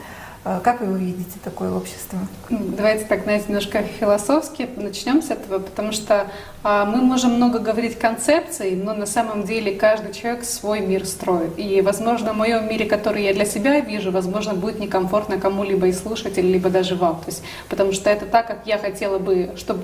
как 0.64 0.82
вы 0.82 0.94
увидите 0.94 1.40
такое 1.44 1.72
общество? 1.72 2.20
Ну, 2.50 2.60
давайте 2.78 3.06
так, 3.06 3.24
знаете, 3.24 3.46
немножко 3.48 3.82
философски 3.82 4.70
начнем 4.78 5.22
с 5.22 5.30
этого, 5.30 5.60
потому 5.60 5.92
что 5.92 6.28
а, 6.64 6.86
мы 6.86 7.02
можем 7.02 7.34
много 7.34 7.60
говорить 7.60 7.98
концепций, 7.98 8.76
но 8.76 8.94
на 8.94 9.06
самом 9.06 9.44
деле 9.44 9.74
каждый 9.76 10.14
человек 10.14 10.44
свой 10.44 10.82
мир 10.82 11.06
строит. 11.06 11.58
И, 11.58 11.82
возможно, 11.82 12.34
в 12.34 12.38
моем 12.38 12.70
мире, 12.70 12.86
который 12.86 13.24
я 13.24 13.34
для 13.34 13.46
себя 13.46 13.80
вижу, 13.80 14.12
возможно, 14.12 14.54
будет 14.54 14.80
некомфортно 14.80 15.40
кому-либо 15.40 15.88
из 15.88 16.00
слушателей, 16.00 16.54
либо 16.54 16.70
даже 16.70 16.96
вам. 16.96 17.16
То 17.22 17.28
есть, 17.28 17.44
потому 17.68 17.92
что 17.92 18.10
это 18.10 18.26
так, 18.26 18.48
как 18.48 18.60
я 18.66 18.78
хотела 18.78 19.20
бы, 19.20 19.52
чтобы 19.58 19.84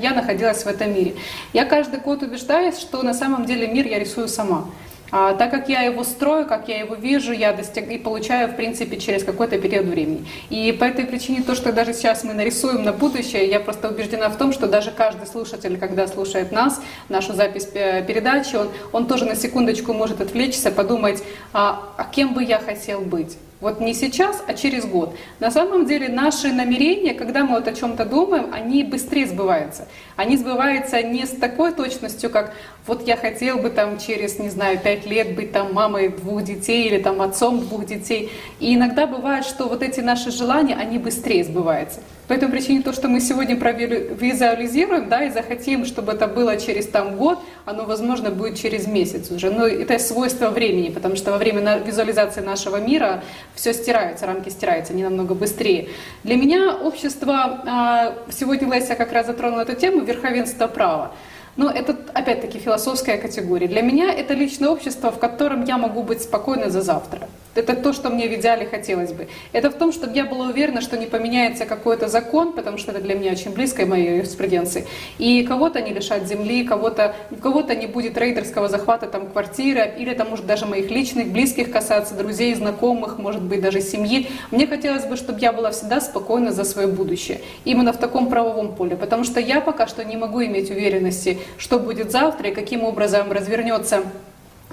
я 0.00 0.14
находилась 0.14 0.64
в 0.64 0.66
этом 0.66 0.94
мире. 0.94 1.14
Я 1.52 1.64
каждый 1.64 2.00
год 2.00 2.22
убеждаюсь, 2.22 2.78
что 2.78 3.02
на 3.02 3.14
самом 3.14 3.44
деле 3.44 3.68
мир 3.68 3.86
я 3.86 3.98
рисую 3.98 4.28
сама. 4.28 4.66
А, 5.14 5.34
так 5.34 5.50
как 5.50 5.68
я 5.68 5.82
его 5.82 6.04
строю, 6.04 6.46
как 6.46 6.68
я 6.68 6.78
его 6.78 6.94
вижу, 6.94 7.32
я 7.32 7.52
достиг 7.52 7.90
и 7.90 7.98
получаю, 7.98 8.48
в 8.48 8.56
принципе, 8.56 8.96
через 8.96 9.22
какой-то 9.22 9.58
период 9.58 9.84
времени. 9.84 10.26
И 10.48 10.72
по 10.72 10.84
этой 10.84 11.04
причине 11.04 11.42
то, 11.42 11.54
что 11.54 11.70
даже 11.70 11.92
сейчас 11.92 12.24
мы 12.24 12.32
нарисуем 12.32 12.82
на 12.82 12.94
будущее, 12.94 13.46
я 13.46 13.60
просто 13.60 13.90
убеждена 13.90 14.30
в 14.30 14.38
том, 14.38 14.54
что 14.54 14.66
даже 14.66 14.90
каждый 14.90 15.26
слушатель, 15.26 15.78
когда 15.78 16.08
слушает 16.08 16.50
нас, 16.50 16.80
нашу 17.10 17.34
запись 17.34 17.66
передачи, 17.66 18.56
он, 18.56 18.70
он 18.92 19.06
тоже 19.06 19.26
на 19.26 19.36
секундочку 19.36 19.92
может 19.92 20.22
отвлечься, 20.22 20.70
подумать, 20.70 21.22
а, 21.52 21.92
а 21.98 22.04
кем 22.04 22.32
бы 22.32 22.42
я 22.42 22.58
хотел 22.58 23.02
быть. 23.02 23.36
Вот 23.62 23.80
не 23.80 23.94
сейчас, 23.94 24.42
а 24.48 24.54
через 24.54 24.84
год. 24.84 25.14
На 25.38 25.52
самом 25.52 25.86
деле 25.86 26.08
наши 26.08 26.52
намерения, 26.52 27.14
когда 27.14 27.44
мы 27.44 27.54
вот 27.54 27.68
о 27.68 27.72
чем-то 27.72 28.04
думаем, 28.04 28.48
они 28.52 28.82
быстрее 28.82 29.28
сбываются. 29.28 29.86
Они 30.16 30.36
сбываются 30.36 31.00
не 31.00 31.24
с 31.24 31.30
такой 31.30 31.72
точностью, 31.72 32.28
как 32.28 32.54
вот 32.88 33.06
я 33.06 33.16
хотел 33.16 33.58
бы 33.58 33.70
там 33.70 34.00
через, 34.00 34.40
не 34.40 34.50
знаю, 34.50 34.80
пять 34.80 35.06
лет 35.06 35.36
быть 35.36 35.52
там 35.52 35.72
мамой 35.72 36.08
двух 36.08 36.42
детей 36.42 36.88
или 36.88 37.00
там 37.00 37.22
отцом 37.22 37.60
двух 37.60 37.86
детей. 37.86 38.32
И 38.58 38.74
иногда 38.74 39.06
бывает, 39.06 39.44
что 39.44 39.68
вот 39.68 39.84
эти 39.84 40.00
наши 40.00 40.32
желания, 40.32 40.74
они 40.74 40.98
быстрее 40.98 41.44
сбываются. 41.44 42.00
По 42.28 42.34
этой 42.34 42.48
причине 42.48 42.82
то, 42.82 42.92
что 42.92 43.08
мы 43.08 43.20
сегодня 43.20 43.56
визуализируем, 43.56 45.08
да, 45.08 45.24
и 45.24 45.30
захотим, 45.30 45.84
чтобы 45.84 46.12
это 46.12 46.28
было 46.28 46.56
через 46.56 46.86
там 46.86 47.16
год, 47.16 47.40
оно, 47.64 47.84
возможно, 47.84 48.30
будет 48.30 48.56
через 48.56 48.86
месяц 48.86 49.30
уже. 49.30 49.50
Но 49.50 49.66
это 49.66 49.98
свойство 49.98 50.50
времени, 50.50 50.90
потому 50.90 51.16
что 51.16 51.32
во 51.32 51.38
время 51.38 51.78
визуализации 51.78 52.40
нашего 52.40 52.76
мира 52.76 53.24
все 53.54 53.74
стирается, 53.74 54.26
рамки 54.26 54.50
стираются 54.50 54.94
не 54.94 55.02
намного 55.02 55.34
быстрее. 55.34 55.88
Для 56.22 56.36
меня 56.36 56.76
общество, 56.76 57.60
а, 57.66 58.14
сегодня 58.30 58.72
Леся 58.72 58.94
как 58.94 59.12
раз 59.12 59.26
затронула 59.26 59.62
эту 59.62 59.74
тему, 59.74 60.00
верховенство 60.00 60.68
права. 60.68 61.12
Но 61.56 61.70
это, 61.70 61.96
опять-таки, 62.14 62.58
философская 62.58 63.18
категория. 63.18 63.66
Для 63.66 63.82
меня 63.82 64.10
это 64.12 64.32
личное 64.32 64.70
общество, 64.70 65.10
в 65.10 65.18
котором 65.18 65.64
я 65.64 65.76
могу 65.76 66.02
быть 66.02 66.22
спокойна 66.22 66.70
за 66.70 66.80
завтра. 66.80 67.28
Это 67.54 67.76
то, 67.76 67.92
что 67.92 68.08
мне 68.08 68.28
в 68.28 68.34
идеале 68.34 68.66
хотелось 68.66 69.12
бы. 69.12 69.28
Это 69.52 69.70
в 69.70 69.74
том, 69.74 69.92
чтобы 69.92 70.16
я 70.16 70.24
была 70.24 70.46
уверена, 70.46 70.80
что 70.80 70.96
не 70.96 71.06
поменяется 71.06 71.66
какой-то 71.66 72.08
закон, 72.08 72.54
потому 72.54 72.78
что 72.78 72.92
это 72.92 73.00
для 73.00 73.14
меня 73.14 73.32
очень 73.32 73.52
близко, 73.52 73.84
моей 73.84 74.16
юриспруденции. 74.16 74.86
И 75.18 75.42
кого-то 75.44 75.82
не 75.82 75.92
лишат 75.92 76.26
земли, 76.26 76.64
кого-то 76.64 77.14
кого 77.42 77.60
не 77.62 77.86
будет 77.86 78.16
рейдерского 78.16 78.68
захвата 78.68 79.06
там, 79.06 79.26
квартиры, 79.26 79.92
или 79.98 80.12
это 80.12 80.24
может 80.24 80.46
даже 80.46 80.66
моих 80.66 80.90
личных, 80.90 81.28
близких 81.28 81.70
касаться, 81.70 82.14
друзей, 82.14 82.54
знакомых, 82.54 83.18
может 83.18 83.42
быть, 83.42 83.60
даже 83.60 83.80
семьи. 83.80 84.28
Мне 84.50 84.66
хотелось 84.66 85.04
бы, 85.04 85.16
чтобы 85.16 85.40
я 85.40 85.52
была 85.52 85.70
всегда 85.72 86.00
спокойна 86.00 86.52
за 86.52 86.64
свое 86.64 86.88
будущее. 86.88 87.40
Именно 87.64 87.92
в 87.92 87.98
таком 87.98 88.28
правовом 88.28 88.74
поле. 88.74 88.96
Потому 88.96 89.24
что 89.24 89.40
я 89.40 89.60
пока 89.60 89.86
что 89.86 90.04
не 90.04 90.16
могу 90.16 90.42
иметь 90.44 90.70
уверенности, 90.70 91.38
что 91.58 91.78
будет 91.78 92.10
завтра 92.10 92.48
и 92.48 92.54
каким 92.54 92.82
образом 92.82 93.30
развернется 93.30 94.02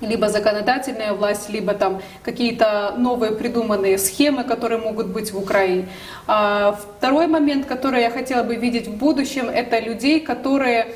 либо 0.02 0.30
законодательная 0.30 1.14
власть, 1.14 1.50
либо 1.50 1.74
там 1.74 2.02
какие-то 2.24 2.96
новые 2.98 3.34
придуманные 3.34 3.98
схемы, 3.98 4.44
которые 4.44 4.80
могут 4.80 5.08
быть 5.08 5.32
в 5.32 5.38
Украине. 5.38 5.88
А 6.28 6.78
второй 6.98 7.28
момент, 7.28 7.66
который 7.66 8.02
я 8.02 8.10
хотела 8.10 8.44
бы 8.44 8.56
видеть 8.56 8.88
в 8.88 8.98
будущем, 8.98 9.50
это 9.50 9.80
людей, 9.80 10.20
которые 10.20 10.96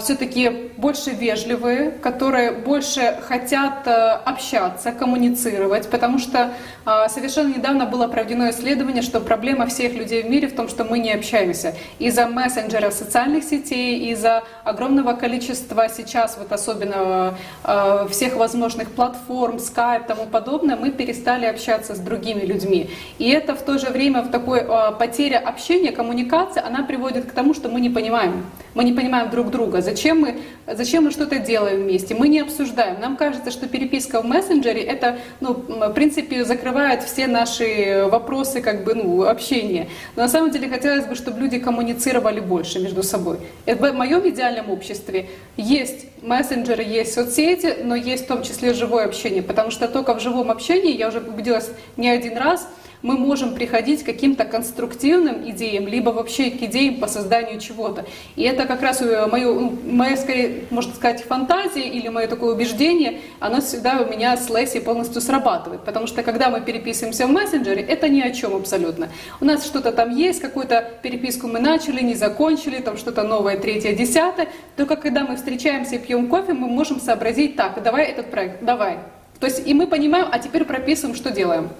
все-таки 0.00 0.70
больше 0.76 1.10
вежливые, 1.10 1.90
которые 1.90 2.50
больше 2.52 3.18
хотят 3.22 3.86
э, 3.86 3.90
общаться, 4.24 4.92
коммуницировать, 4.92 5.88
потому 5.88 6.18
что 6.18 6.52
а, 6.84 7.08
совершенно 7.08 7.54
недавно 7.54 7.86
было 7.86 8.08
проведено 8.08 8.50
исследование, 8.50 9.02
что 9.02 9.20
проблема 9.20 9.66
всех 9.66 9.94
людей 9.94 10.22
в 10.22 10.30
мире 10.30 10.48
в 10.48 10.54
том, 10.54 10.68
что 10.68 10.84
мы 10.84 10.98
не 10.98 11.12
общаемся. 11.12 11.74
Из-за 11.98 12.26
мессенджеров 12.26 12.92
социальных 12.94 13.44
сетей, 13.44 14.10
из-за 14.10 14.42
огромного 14.64 15.12
количества 15.12 15.88
сейчас, 15.88 16.36
вот 16.38 16.52
особенно 16.52 17.36
а, 17.62 18.08
всех 18.08 18.36
возможных 18.36 18.90
платформ, 18.90 19.56
Skype 19.56 20.04
и 20.04 20.08
тому 20.08 20.26
подобное, 20.26 20.76
мы 20.76 20.90
перестали 20.90 21.46
общаться 21.46 21.94
с 21.94 21.98
другими 21.98 22.40
людьми. 22.40 22.90
И 23.18 23.28
это 23.28 23.54
в 23.54 23.62
то 23.62 23.78
же 23.78 23.90
время 23.90 24.22
в 24.22 24.30
такой 24.30 24.66
потеря 24.98 25.38
общения, 25.38 25.92
коммуникации, 25.92 26.62
она 26.64 26.82
приводит 26.82 27.26
к 27.26 27.32
тому, 27.32 27.54
что 27.54 27.68
мы 27.68 27.80
не 27.80 27.90
понимаем. 27.90 28.44
Мы 28.74 28.84
не 28.84 28.92
понимаем 28.92 29.30
друг 29.30 29.50
друга. 29.50 29.59
Зачем 29.82 30.20
мы, 30.20 30.40
зачем 30.66 31.04
мы 31.04 31.10
что-то 31.10 31.38
делаем 31.38 31.82
вместе? 31.82 32.14
Мы 32.14 32.28
не 32.28 32.40
обсуждаем. 32.40 33.00
Нам 33.00 33.16
кажется, 33.16 33.50
что 33.50 33.68
переписка 33.68 34.22
в 34.22 34.24
мессенджере 34.24 34.82
это, 34.82 35.18
ну, 35.40 35.52
в 35.52 35.92
принципе, 35.92 36.44
закрывает 36.44 37.02
все 37.02 37.26
наши 37.26 38.06
вопросы, 38.10 38.60
как 38.60 38.84
бы, 38.84 38.94
ну, 38.94 39.24
общения. 39.24 39.88
Но 40.16 40.22
на 40.22 40.28
самом 40.28 40.50
деле 40.50 40.68
хотелось 40.68 41.06
бы, 41.06 41.14
чтобы 41.14 41.40
люди 41.40 41.58
коммуницировали 41.58 42.40
больше 42.40 42.80
между 42.80 43.02
собой. 43.02 43.38
в 43.66 43.92
моем 43.92 44.28
идеальном 44.28 44.70
обществе 44.70 45.28
есть 45.56 46.06
мессенджеры, 46.22 46.82
есть 46.82 47.14
соцсети, 47.14 47.76
но 47.82 47.94
есть 47.94 48.24
в 48.24 48.26
том 48.26 48.42
числе 48.42 48.74
живое 48.74 49.04
общение, 49.04 49.42
потому 49.42 49.70
что 49.70 49.88
только 49.88 50.14
в 50.14 50.20
живом 50.20 50.50
общении, 50.50 50.96
я 50.96 51.08
уже 51.08 51.20
убедилась 51.20 51.70
не 51.96 52.08
один 52.08 52.36
раз, 52.36 52.68
мы 53.02 53.16
можем 53.16 53.54
приходить 53.54 54.02
к 54.02 54.06
каким-то 54.06 54.44
конструктивным 54.44 55.48
идеям, 55.50 55.88
либо 55.88 56.10
вообще 56.10 56.50
к 56.50 56.62
идеям 56.62 56.96
по 56.96 57.06
созданию 57.06 57.60
чего-то. 57.60 58.04
И 58.36 58.42
это 58.42 58.66
как 58.66 58.82
раз 58.82 59.00
э, 59.00 59.26
мое, 59.26 59.52
ну, 59.52 60.16
скорее, 60.16 60.64
можно 60.70 60.94
сказать, 60.94 61.22
фантазия 61.22 61.88
или 61.88 62.08
мое 62.08 62.26
такое 62.26 62.54
убеждение, 62.54 63.20
оно 63.38 63.60
всегда 63.60 64.00
у 64.00 64.10
меня 64.10 64.36
с 64.36 64.48
Леси 64.50 64.80
полностью 64.80 65.20
срабатывает. 65.20 65.82
Потому 65.84 66.06
что 66.06 66.22
когда 66.22 66.50
мы 66.50 66.60
переписываемся 66.60 67.26
в 67.26 67.30
мессенджере, 67.30 67.82
это 67.82 68.08
ни 68.08 68.20
о 68.20 68.30
чем 68.30 68.54
абсолютно. 68.54 69.08
У 69.40 69.44
нас 69.44 69.64
что-то 69.64 69.92
там 69.92 70.10
есть, 70.14 70.40
какую-то 70.40 70.98
переписку 71.02 71.46
мы 71.46 71.60
начали, 71.60 72.02
не 72.02 72.14
закончили, 72.14 72.78
там 72.78 72.96
что-то 72.96 73.22
новое, 73.22 73.56
третье, 73.56 73.92
десятое. 73.94 74.48
Только 74.76 74.96
когда 74.96 75.24
мы 75.24 75.36
встречаемся 75.36 75.96
и 75.96 75.98
пьем 75.98 76.28
кофе, 76.28 76.52
мы 76.52 76.68
можем 76.68 77.00
сообразить, 77.00 77.56
так, 77.56 77.82
давай 77.82 78.06
этот 78.06 78.30
проект, 78.30 78.62
давай. 78.62 78.98
То 79.38 79.46
есть 79.46 79.66
и 79.66 79.72
мы 79.72 79.86
понимаем, 79.86 80.28
а 80.30 80.38
теперь 80.38 80.64
прописываем, 80.64 81.16
что 81.16 81.30
делаем. 81.30 81.70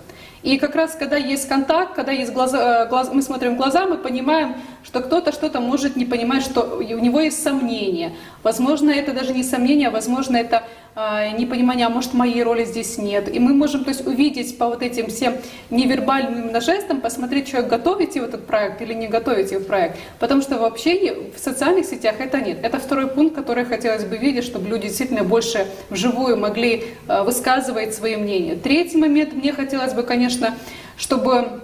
И 0.42 0.58
как 0.58 0.74
раз, 0.74 0.94
когда 0.94 1.16
есть 1.16 1.48
контакт, 1.48 1.94
когда 1.94 2.12
есть 2.12 2.32
глаза, 2.32 2.84
э, 2.84 2.88
глаз, 2.88 3.10
мы 3.12 3.20
смотрим 3.20 3.54
в 3.54 3.56
глаза, 3.58 3.86
мы 3.86 3.98
понимаем, 3.98 4.54
что 4.82 5.00
кто-то 5.00 5.32
что-то 5.32 5.60
может 5.60 5.96
не 5.96 6.04
понимать, 6.04 6.42
что 6.42 6.78
у 6.78 6.82
него 6.82 7.20
есть 7.20 7.42
сомнения. 7.42 8.12
Возможно, 8.42 8.90
это 8.90 9.12
даже 9.12 9.32
не 9.32 9.42
сомнения, 9.42 9.90
возможно, 9.90 10.36
это 10.36 10.64
э, 10.94 11.36
непонимание, 11.36 11.86
а 11.86 11.90
может, 11.90 12.14
моей 12.14 12.42
роли 12.42 12.64
здесь 12.64 12.98
нет. 12.98 13.34
И 13.34 13.38
мы 13.38 13.52
можем 13.52 13.84
то 13.84 13.90
есть, 13.90 14.06
увидеть 14.06 14.56
по 14.58 14.66
вот 14.66 14.82
этим 14.82 15.08
всем 15.08 15.34
невербальным 15.70 16.58
жестам, 16.60 17.00
посмотреть, 17.00 17.48
человек 17.50 17.70
готов 17.70 18.00
идти 18.00 18.20
в 18.20 18.24
этот 18.24 18.46
проект 18.46 18.80
или 18.82 18.94
не 18.94 19.08
готов 19.08 19.38
идти 19.38 19.56
в 19.56 19.66
проект. 19.66 19.98
Потому 20.18 20.42
что 20.42 20.58
вообще 20.58 21.30
в 21.36 21.38
социальных 21.38 21.86
сетях 21.86 22.16
это 22.18 22.40
нет. 22.40 22.58
Это 22.62 22.78
второй 22.78 23.08
пункт, 23.08 23.36
который 23.36 23.64
хотелось 23.64 24.04
бы 24.04 24.16
видеть, 24.16 24.44
чтобы 24.44 24.68
люди 24.68 24.88
действительно 24.88 25.24
больше 25.24 25.66
вживую 25.90 26.38
могли 26.38 26.84
э, 27.06 27.22
высказывать 27.22 27.94
свои 27.94 28.16
мнения. 28.16 28.56
Третий 28.56 28.96
момент, 28.96 29.34
мне 29.34 29.52
хотелось 29.52 29.92
бы, 29.92 30.02
конечно, 30.02 30.54
чтобы 30.96 31.60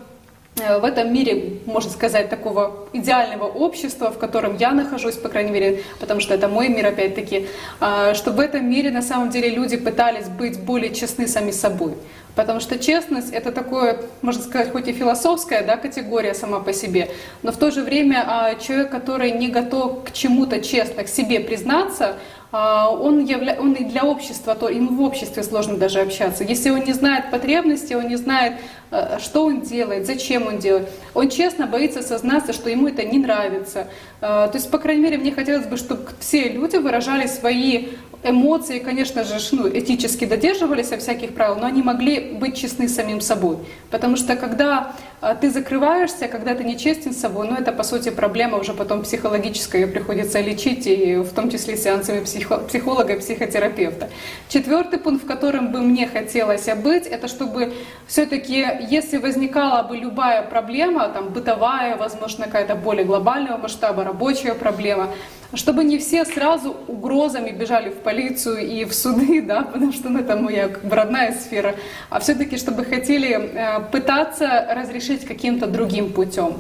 в 0.57 0.85
этом 0.85 1.13
мире, 1.13 1.59
можно 1.67 1.91
сказать, 1.91 2.31
такого 2.31 2.89
идеального 2.95 3.45
общества, 3.45 4.11
в 4.11 4.19
котором 4.19 4.57
я 4.57 4.73
нахожусь, 4.73 5.17
по 5.17 5.29
крайней 5.29 5.51
мере, 5.51 5.83
потому 6.01 6.21
что 6.21 6.33
это 6.33 6.49
мой 6.49 6.69
мир, 6.69 6.87
опять-таки, 6.87 7.47
а, 7.79 8.15
что 8.15 8.31
в 8.31 8.41
этом 8.41 8.69
мире 8.69 8.91
на 8.91 9.03
самом 9.03 9.29
деле 9.29 9.51
люди 9.51 9.77
пытались 9.77 10.29
быть 10.29 10.59
более 10.61 10.95
честны 10.95 11.29
сами 11.29 11.51
собой. 11.51 11.95
Потому 12.35 12.61
что 12.61 12.79
честность 12.79 13.33
это 13.33 13.53
такое, 13.53 13.99
можно 14.23 14.43
сказать, 14.43 14.71
хоть 14.73 14.89
и 14.89 14.93
философская 14.93 15.63
да, 15.63 15.77
категория 15.77 16.35
сама 16.35 16.61
по 16.61 16.73
себе, 16.73 17.11
но 17.43 17.53
в 17.53 17.57
то 17.59 17.71
же 17.71 17.83
время 17.83 18.25
а, 18.27 18.55
человек, 18.55 18.91
который 18.91 19.33
не 19.33 19.49
готов 19.49 20.05
к 20.05 20.13
чему-то 20.13 20.61
честно, 20.61 21.05
к 21.05 21.09
себе 21.09 21.41
признаться, 21.41 22.17
он, 22.53 23.25
явля... 23.25 23.57
он 23.59 23.73
и 23.73 23.85
для 23.85 24.05
общества, 24.05 24.55
то 24.55 24.69
ему 24.69 24.95
в 24.95 25.03
обществе 25.03 25.43
сложно 25.43 25.77
даже 25.77 26.01
общаться. 26.01 26.45
Если 26.45 26.71
он 26.71 26.85
не 26.85 26.93
знает 26.93 27.31
потребности, 27.31 27.95
он 27.95 28.09
не 28.09 28.17
знает, 28.17 28.55
э, 28.91 29.19
что 29.21 29.47
он 29.47 29.63
делает, 29.63 30.07
зачем 30.07 30.47
он 30.47 30.59
делает. 30.59 30.89
Он 31.15 31.29
честно 31.29 31.67
боится 31.67 32.03
сознаться, 32.03 32.53
что 32.53 32.71
ему 32.71 32.89
это 32.89 33.05
не 33.05 33.19
нравится. 33.19 33.89
А, 34.21 34.49
то 34.49 34.59
есть, 34.59 34.71
по 34.71 34.79
крайней 34.79 35.03
мере, 35.03 35.19
мне 35.19 35.33
хотелось 35.33 35.67
бы, 35.67 35.77
чтобы 35.77 36.09
все 36.21 36.49
люди 36.49 36.77
выражали 36.77 37.27
свои 37.27 37.89
эмоции, 38.23 38.79
конечно 38.79 39.25
же, 39.25 39.35
ну, 39.53 39.69
этически 39.69 40.25
додерживались 40.25 40.89
всяких 40.89 41.35
правил, 41.35 41.57
но 41.57 41.67
они 41.67 41.83
могли 41.83 42.33
быть 42.35 42.57
честны 42.57 42.89
самим 42.89 43.21
собой. 43.21 43.59
Потому 43.91 44.17
что 44.17 44.37
когда 44.37 44.95
а, 45.21 45.35
ты 45.35 45.51
закрываешься, 45.51 46.29
когда 46.29 46.55
ты 46.55 46.63
нечестен 46.65 47.13
с 47.13 47.21
собой, 47.21 47.49
ну 47.49 47.57
это 47.57 47.73
по 47.73 47.83
сути 47.83 48.11
проблема 48.11 48.59
уже 48.59 48.75
потом 48.75 49.03
психологическая, 49.03 49.83
ее 49.83 49.87
приходится 49.87 50.41
лечить, 50.41 50.87
и 50.87 51.17
в 51.17 51.33
том 51.33 51.51
числе 51.51 51.77
сеансами 51.77 52.23
психолога 52.23 53.15
и 53.15 53.19
психотерапевта. 53.19 54.11
Четвертый 54.49 54.99
пункт, 54.99 55.25
в 55.25 55.27
котором 55.27 55.73
бы 55.73 55.81
мне 55.81 56.07
хотелось 56.07 56.67
быть, 56.77 57.07
это 57.07 57.29
чтобы 57.29 57.73
все-таки, 58.07 58.67
если 58.91 59.17
возникала 59.17 59.83
бы 59.83 59.97
любая 59.97 60.43
проблема, 60.43 61.09
там 61.09 61.31
бытовая, 61.31 61.97
возможно, 61.97 62.45
какая-то 62.45 62.75
более 62.75 63.05
глобального 63.05 63.57
масштаба, 63.57 64.05
рабочая 64.05 64.55
проблема, 64.55 65.09
чтобы 65.55 65.85
не 65.85 65.99
все 65.99 66.25
сразу 66.25 66.77
угрозами 66.89 67.51
бежали 67.51 67.91
в 67.91 67.97
полицию 67.97 68.59
и 68.59 68.85
в 68.85 68.95
суды, 68.95 69.43
да, 69.47 69.63
потому 69.63 69.93
что 69.93 70.09
ну, 70.09 70.21
это 70.21 70.37
моя 70.37 70.69
как 70.69 70.85
бы 70.85 70.97
родная 70.97 71.33
сфера, 71.33 71.75
а 72.11 72.21
все-таки 72.21 72.57
чтобы 72.57 72.85
хотели 72.85 73.31
э, 73.31 73.81
пытаться 73.93 74.67
разрешить 74.71 75.25
каким-то 75.25 75.67
другим 75.67 76.13
путем. 76.13 76.57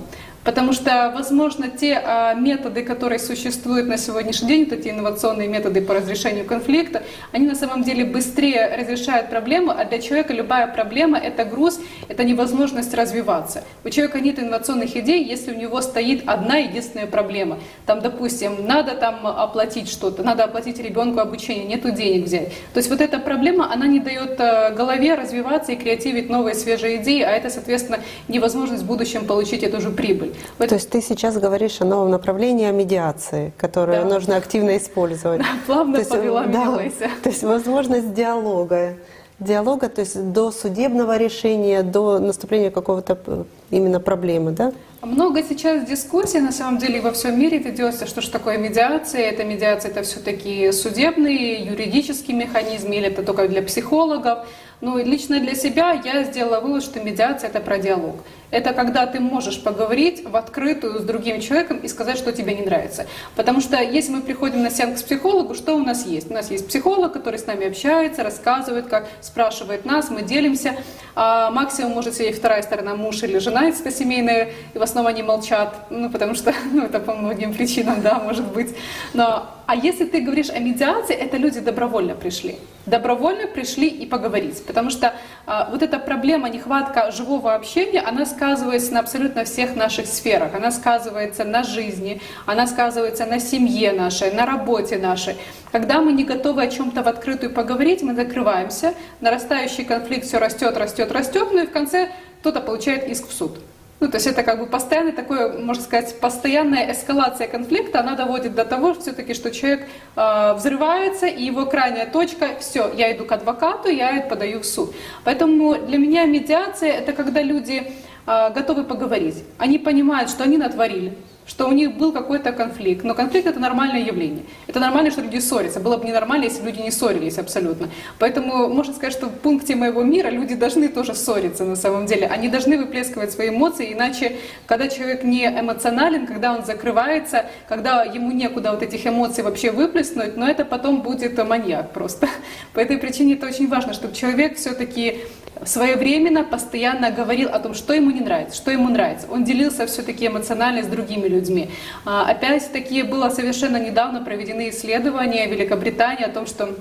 Потому 0.46 0.72
что, 0.72 1.12
возможно, 1.12 1.68
те 1.68 2.00
а, 2.02 2.34
методы, 2.34 2.84
которые 2.84 3.18
существуют 3.18 3.88
на 3.88 3.98
сегодняшний 3.98 4.48
день, 4.48 4.64
вот 4.64 4.78
эти 4.78 4.88
инновационные 4.90 5.48
методы 5.48 5.80
по 5.80 5.92
разрешению 5.92 6.44
конфликта, 6.44 7.02
они 7.32 7.48
на 7.48 7.56
самом 7.56 7.82
деле 7.82 8.04
быстрее 8.04 8.76
разрешают 8.78 9.28
проблему, 9.28 9.72
а 9.76 9.84
для 9.84 9.98
человека 9.98 10.32
любая 10.32 10.68
проблема— 10.68 11.18
это 11.22 11.44
груз, 11.44 11.80
это 12.06 12.22
невозможность 12.22 12.94
развиваться. 12.94 13.64
У 13.82 13.90
человека 13.90 14.20
нет 14.20 14.38
инновационных 14.38 14.96
идей, 14.96 15.24
если 15.24 15.52
у 15.52 15.58
него 15.58 15.82
стоит 15.82 16.22
одна 16.28 16.58
единственная 16.58 17.08
проблема. 17.08 17.58
Там, 17.84 18.00
допустим, 18.00 18.64
надо 18.68 18.94
там 18.94 19.26
оплатить 19.26 19.90
что-то, 19.90 20.22
надо 20.22 20.44
оплатить 20.44 20.78
ребенку 20.78 21.18
обучение, 21.18 21.64
нету 21.64 21.90
денег 21.90 22.26
взять. 22.26 22.52
То 22.72 22.78
есть 22.78 22.88
вот 22.88 23.00
эта 23.00 23.18
проблема, 23.18 23.72
она 23.72 23.88
не 23.88 23.98
дает 23.98 24.38
э, 24.38 24.72
голове 24.74 25.16
развиваться 25.16 25.72
и 25.72 25.76
креативить 25.76 26.30
новые 26.30 26.54
свежие 26.54 27.02
идеи, 27.02 27.22
а 27.22 27.32
это, 27.32 27.50
соответственно, 27.50 27.98
невозможность 28.28 28.84
в 28.84 28.86
будущем 28.86 29.26
получить 29.26 29.64
эту 29.64 29.80
же 29.80 29.90
прибыль. 29.90 30.35
То 30.58 30.74
есть 30.74 30.90
ты 30.90 31.00
сейчас 31.02 31.36
говоришь 31.36 31.80
о 31.80 31.84
новом 31.84 32.10
направлении, 32.10 32.66
о 32.66 32.72
медиации, 32.72 33.52
которое 33.56 34.02
да. 34.02 34.08
нужно 34.08 34.36
активно 34.36 34.76
использовать. 34.76 35.40
Да, 35.40 35.46
плавно 35.66 36.02
то 36.02 36.08
повела 36.08 36.44
есть, 36.82 36.98
да, 36.98 37.08
То 37.22 37.28
есть 37.28 37.42
возможность 37.42 38.14
диалога. 38.14 38.94
Диалога, 39.38 39.90
то 39.90 40.00
есть 40.00 40.32
до 40.32 40.50
судебного 40.50 41.18
решения, 41.18 41.82
до 41.82 42.18
наступления 42.18 42.70
какого-то 42.70 43.18
э, 43.26 43.44
именно 43.70 44.00
проблемы, 44.00 44.52
да? 44.52 44.72
Много 45.02 45.42
сейчас 45.42 45.86
дискуссий 45.86 46.40
на 46.40 46.52
самом 46.52 46.78
деле 46.78 47.02
во 47.02 47.12
всем 47.12 47.38
мире 47.38 47.58
ведется, 47.58 48.06
что 48.06 48.22
же 48.22 48.30
такое 48.30 48.56
медиация. 48.56 49.20
Это 49.20 49.44
медиация, 49.44 49.90
это 49.90 50.02
все-таки 50.02 50.72
судебный, 50.72 51.62
юридический 51.62 52.32
механизм, 52.32 52.90
или 52.92 53.08
это 53.08 53.22
только 53.22 53.46
для 53.46 53.62
психологов. 53.62 54.46
Ну, 54.80 54.98
лично 54.98 55.38
для 55.38 55.54
себя 55.54 55.92
я 55.92 56.24
сделала 56.24 56.60
вывод, 56.60 56.82
что 56.82 57.00
медиация— 57.00 57.50
это 57.50 57.60
про 57.60 57.78
диалог. 57.78 58.16
Это 58.50 58.72
когда 58.72 59.06
ты 59.06 59.20
можешь 59.20 59.62
поговорить 59.62 60.24
в 60.24 60.36
открытую 60.36 61.00
с 61.00 61.04
другим 61.04 61.40
человеком 61.40 61.78
и 61.78 61.88
сказать, 61.88 62.16
что 62.16 62.32
тебе 62.32 62.54
не 62.54 62.62
нравится. 62.62 63.06
Потому 63.34 63.60
что 63.60 63.80
если 63.80 64.12
мы 64.12 64.22
приходим 64.22 64.62
на 64.62 64.70
сеанс 64.70 65.02
к 65.02 65.04
психологу, 65.06 65.54
что 65.54 65.74
у 65.74 65.80
нас 65.80 66.06
есть? 66.06 66.30
У 66.30 66.34
нас 66.34 66.50
есть 66.50 66.68
психолог, 66.68 67.12
который 67.12 67.38
с 67.38 67.46
нами 67.46 67.66
общается, 67.66 68.22
рассказывает, 68.22 68.86
как 68.86 69.08
спрашивает 69.20 69.84
нас, 69.84 70.10
мы 70.10 70.22
делимся. 70.22 70.76
А 71.14 71.50
максимум 71.50 71.92
может 71.92 72.14
сидеть 72.14 72.36
вторая 72.36 72.62
сторона, 72.62 72.94
муж 72.94 73.22
или 73.22 73.38
жена, 73.38 73.64
если 73.64 73.86
это 73.86 73.96
семейная, 73.96 74.52
и 74.74 74.78
в 74.78 74.82
основном 74.82 75.12
они 75.12 75.22
молчат, 75.22 75.74
ну, 75.90 76.10
потому 76.10 76.34
что, 76.34 76.54
ну, 76.72 76.84
это 76.84 77.00
по 77.00 77.14
многим 77.14 77.54
причинам, 77.54 78.02
да, 78.02 78.18
может 78.18 78.44
быть. 78.52 78.76
Но, 79.14 79.46
а 79.66 79.74
если 79.74 80.04
ты 80.04 80.20
говоришь 80.20 80.50
о 80.50 80.60
медиации, 80.60 81.14
это 81.14 81.36
люди 81.36 81.58
добровольно 81.58 82.14
пришли. 82.14 82.56
Добровольно 82.86 83.48
пришли 83.48 83.88
и 83.88 84.06
поговорить. 84.06 84.64
Потому 84.64 84.90
что 84.90 85.12
а, 85.44 85.68
вот 85.70 85.82
эта 85.82 85.98
проблема, 85.98 86.48
нехватка 86.48 87.10
живого 87.10 87.52
общения, 87.52 88.00
она 88.00 88.26
сказывается 88.26 88.94
на 88.94 89.00
абсолютно 89.00 89.44
всех 89.44 89.74
наших 89.74 90.06
сферах. 90.06 90.54
Она 90.54 90.70
сказывается 90.70 91.42
на 91.42 91.64
жизни, 91.64 92.20
она 92.46 92.68
сказывается 92.68 93.26
на 93.26 93.40
семье 93.40 93.92
нашей, 93.92 94.32
на 94.32 94.46
работе 94.46 94.98
нашей. 94.98 95.36
Когда 95.72 96.00
мы 96.00 96.12
не 96.12 96.22
готовы 96.22 96.62
о 96.62 96.68
чем-то 96.68 97.02
в 97.02 97.08
открытую 97.08 97.52
поговорить, 97.52 98.02
мы 98.02 98.14
закрываемся, 98.14 98.94
нарастающий 99.20 99.84
конфликт 99.84 100.26
все 100.26 100.38
растет, 100.38 100.76
растет, 100.76 101.10
растет, 101.10 101.48
ну 101.52 101.64
и 101.64 101.66
в 101.66 101.72
конце 101.72 102.10
кто-то 102.40 102.60
получает 102.60 103.08
иск 103.08 103.28
в 103.28 103.32
суд. 103.32 103.58
Ну, 103.98 104.08
то 104.08 104.16
есть 104.16 104.26
это 104.26 104.42
как 104.42 104.58
бы 104.58 104.66
постоянный 104.66 105.12
такой, 105.12 105.58
можно 105.58 105.82
сказать, 105.82 106.20
постоянная 106.20 106.92
эскалация 106.92 107.48
конфликта, 107.48 108.00
она 108.00 108.14
доводит 108.14 108.54
до 108.54 108.66
того, 108.66 108.92
все-таки, 108.92 109.32
что 109.32 109.50
человек 109.50 109.88
э, 110.16 110.54
взрывается, 110.54 111.26
и 111.26 111.42
его 111.42 111.64
крайняя 111.64 112.06
точка, 112.06 112.50
все, 112.60 112.92
я 112.94 113.16
иду 113.16 113.24
к 113.24 113.32
адвокату, 113.32 113.88
я 113.88 114.20
подаю 114.20 114.60
в 114.60 114.66
суд. 114.66 114.94
Поэтому 115.24 115.76
для 115.76 115.96
меня 115.96 116.26
медиация 116.26 116.92
это 116.92 117.14
когда 117.14 117.40
люди 117.40 117.90
э, 118.26 118.50
готовы 118.52 118.84
поговорить, 118.84 119.44
они 119.56 119.78
понимают, 119.78 120.28
что 120.28 120.44
они 120.44 120.58
натворили, 120.58 121.16
что 121.46 121.68
у 121.68 121.72
них 121.72 121.96
был 121.96 122.12
какой-то 122.12 122.52
конфликт. 122.52 123.04
Но 123.04 123.14
конфликт 123.14 123.46
это 123.46 123.60
нормальное 123.60 124.00
явление. 124.00 124.44
Это 124.66 124.80
нормально, 124.80 125.10
что 125.10 125.22
люди 125.22 125.38
ссорятся. 125.38 125.80
Было 125.80 125.96
бы 125.96 126.06
ненормально, 126.06 126.44
если 126.44 126.60
бы 126.60 126.68
люди 126.70 126.80
не 126.80 126.90
ссорились 126.90 127.38
абсолютно. 127.38 127.88
Поэтому 128.18 128.68
можно 128.68 128.92
сказать, 128.92 129.12
что 129.12 129.26
в 129.26 129.38
пункте 129.38 129.76
моего 129.76 130.02
мира 130.02 130.28
люди 130.28 130.54
должны 130.54 130.88
тоже 130.88 131.14
ссориться 131.14 131.64
на 131.64 131.76
самом 131.76 132.06
деле. 132.06 132.26
Они 132.26 132.48
должны 132.48 132.76
выплескивать 132.78 133.32
свои 133.32 133.50
эмоции, 133.50 133.92
иначе, 133.92 134.36
когда 134.66 134.88
человек 134.88 135.22
не 135.22 135.46
эмоционален, 135.46 136.26
когда 136.26 136.52
он 136.52 136.64
закрывается, 136.64 137.46
когда 137.68 138.02
ему 138.02 138.32
некуда 138.32 138.72
вот 138.72 138.82
этих 138.82 139.06
эмоций 139.06 139.44
вообще 139.44 139.70
выплеснуть, 139.70 140.36
но 140.36 140.48
это 140.48 140.64
потом 140.64 141.02
будет 141.02 141.36
маньяк 141.46 141.92
просто. 141.92 142.28
По 142.72 142.80
этой 142.80 142.98
причине 142.98 143.34
это 143.34 143.46
очень 143.46 143.68
важно, 143.68 143.92
чтобы 143.92 144.14
человек 144.14 144.56
все-таки 144.56 145.20
своевременно, 145.64 146.44
постоянно 146.44 147.10
говорил 147.10 147.48
о 147.48 147.58
том, 147.58 147.74
что 147.74 147.92
ему 147.92 148.10
не 148.10 148.20
нравится, 148.20 148.56
что 148.56 148.70
ему 148.70 148.88
нравится. 148.88 149.26
Он 149.30 149.44
делился 149.44 149.86
все-таки 149.86 150.26
эмоционально 150.26 150.82
с 150.82 150.86
другими 150.86 151.28
людьми. 151.28 151.70
А, 152.04 152.28
опять-таки 152.28 153.02
было 153.02 153.30
совершенно 153.30 153.78
недавно 153.78 154.22
проведены 154.22 154.70
исследования 154.70 155.46
в 155.48 155.50
Великобритании 155.50 156.24
о 156.24 156.30
том, 156.30 156.46
что 156.46 156.74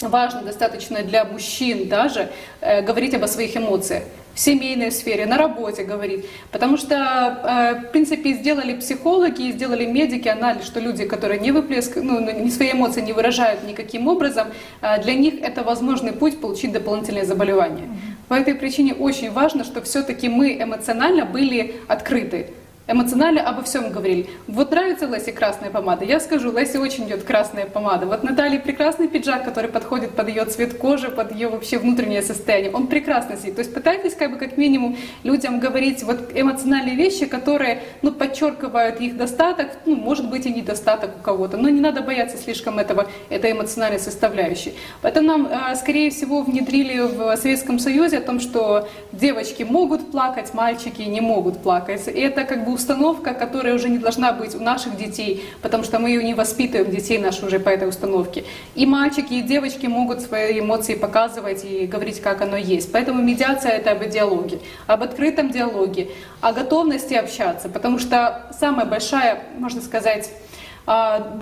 важно 0.00 0.42
достаточно 0.42 1.02
для 1.02 1.24
мужчин 1.24 1.88
даже 1.88 2.28
э, 2.60 2.82
говорить 2.82 3.14
об 3.14 3.26
своих 3.26 3.56
эмоциях 3.56 4.04
в 4.34 4.40
семейной 4.40 4.92
сфере, 4.92 5.26
на 5.26 5.36
работе 5.36 5.82
говорить. 5.82 6.26
Потому 6.52 6.76
что, 6.76 6.94
э, 6.94 7.88
в 7.88 7.90
принципе, 7.90 8.34
сделали 8.34 8.74
психологи, 8.78 9.50
сделали 9.50 9.84
медики 9.84 10.28
анализ, 10.28 10.64
что 10.64 10.78
люди, 10.78 11.04
которые 11.06 11.40
не 11.40 11.50
выплескивают, 11.50 12.38
ну, 12.38 12.50
свои 12.50 12.70
эмоции 12.70 13.00
не 13.00 13.12
выражают 13.12 13.64
никаким 13.64 14.06
образом, 14.06 14.48
э, 14.80 15.02
для 15.02 15.14
них 15.14 15.34
это 15.42 15.64
возможный 15.64 16.12
путь 16.12 16.40
получить 16.40 16.72
дополнительное 16.72 17.24
заболевание. 17.24 17.88
По 18.28 18.34
этой 18.34 18.54
причине 18.54 18.94
очень 18.94 19.30
важно, 19.30 19.64
чтобы 19.64 19.86
все-таки 19.86 20.28
мы 20.28 20.60
эмоционально 20.60 21.24
были 21.24 21.76
открыты. 21.88 22.50
Эмоционально 22.88 23.42
обо 23.42 23.62
всем 23.62 23.90
говорили. 23.90 24.28
Вот 24.46 24.70
нравится 24.70 25.06
Лесе 25.06 25.30
красная 25.30 25.70
помада, 25.70 26.04
я 26.04 26.18
скажу, 26.18 26.50
Лесе 26.56 26.78
очень 26.78 27.04
идет 27.04 27.22
красная 27.22 27.66
помада. 27.66 28.06
Вот 28.06 28.24
Наталье 28.24 28.58
прекрасный 28.58 29.08
пиджак, 29.08 29.44
который 29.44 29.70
подходит 29.70 30.12
под 30.12 30.28
ее 30.28 30.44
цвет 30.46 30.78
кожи, 30.78 31.10
под 31.10 31.32
ее 31.32 31.48
вообще 31.48 31.78
внутреннее 31.78 32.22
состояние, 32.22 32.72
он 32.72 32.86
прекрасно 32.86 33.36
сидит. 33.36 33.56
То 33.56 33.60
есть 33.60 33.74
пытайтесь 33.74 34.14
как 34.14 34.32
бы 34.32 34.38
как 34.38 34.56
минимум 34.56 34.96
людям 35.22 35.60
говорить 35.60 36.02
вот 36.02 36.30
эмоциональные 36.34 36.96
вещи, 36.96 37.26
которые 37.26 37.82
ну, 38.00 38.10
подчеркивают 38.10 39.00
их 39.00 39.16
достаток, 39.16 39.68
ну, 39.84 39.94
может 39.94 40.30
быть 40.30 40.46
и 40.46 40.50
недостаток 40.50 41.10
у 41.20 41.22
кого-то, 41.22 41.58
но 41.58 41.68
не 41.68 41.80
надо 41.80 42.00
бояться 42.00 42.38
слишком 42.38 42.78
этого, 42.78 43.06
этой 43.28 43.52
эмоциональной 43.52 44.00
составляющей. 44.00 44.74
Поэтому 45.02 45.26
нам, 45.26 45.46
э, 45.46 45.76
скорее 45.76 46.10
всего, 46.10 46.42
внедрили 46.42 47.00
в 47.00 47.36
Советском 47.36 47.78
Союзе 47.78 48.18
о 48.18 48.22
том, 48.22 48.40
что 48.40 48.88
девочки 49.12 49.62
могут 49.62 50.10
плакать, 50.10 50.54
мальчики 50.54 51.02
не 51.02 51.20
могут 51.20 51.58
плакать. 51.62 52.08
И 52.08 52.20
это 52.20 52.44
как 52.44 52.64
бы 52.64 52.77
установка, 52.78 53.34
которая 53.34 53.74
уже 53.74 53.88
не 53.88 53.98
должна 53.98 54.32
быть 54.32 54.54
у 54.54 54.60
наших 54.60 54.96
детей, 54.96 55.44
потому 55.62 55.84
что 55.84 55.98
мы 55.98 56.12
не 56.12 56.34
воспитываем 56.34 56.90
детей 56.90 57.18
наших 57.18 57.44
уже 57.44 57.58
по 57.58 57.68
этой 57.68 57.88
установке. 57.88 58.44
И 58.74 58.86
мальчики, 58.86 59.34
и 59.34 59.42
девочки 59.42 59.86
могут 59.86 60.22
свои 60.22 60.60
эмоции 60.60 60.94
показывать 60.94 61.64
и 61.64 61.86
говорить, 61.86 62.20
как 62.20 62.40
оно 62.40 62.56
есть. 62.56 62.90
Поэтому 62.92 63.22
медиация— 63.22 63.72
это 63.78 63.90
об 63.92 64.08
диалоге, 64.08 64.60
об 64.86 65.02
открытом 65.02 65.50
диалоге, 65.50 66.08
о 66.40 66.52
готовности 66.52 67.14
общаться, 67.14 67.68
потому 67.68 67.98
что 67.98 68.46
самая 68.58 68.86
большая, 68.86 69.42
можно 69.58 69.80
сказать, 69.82 70.30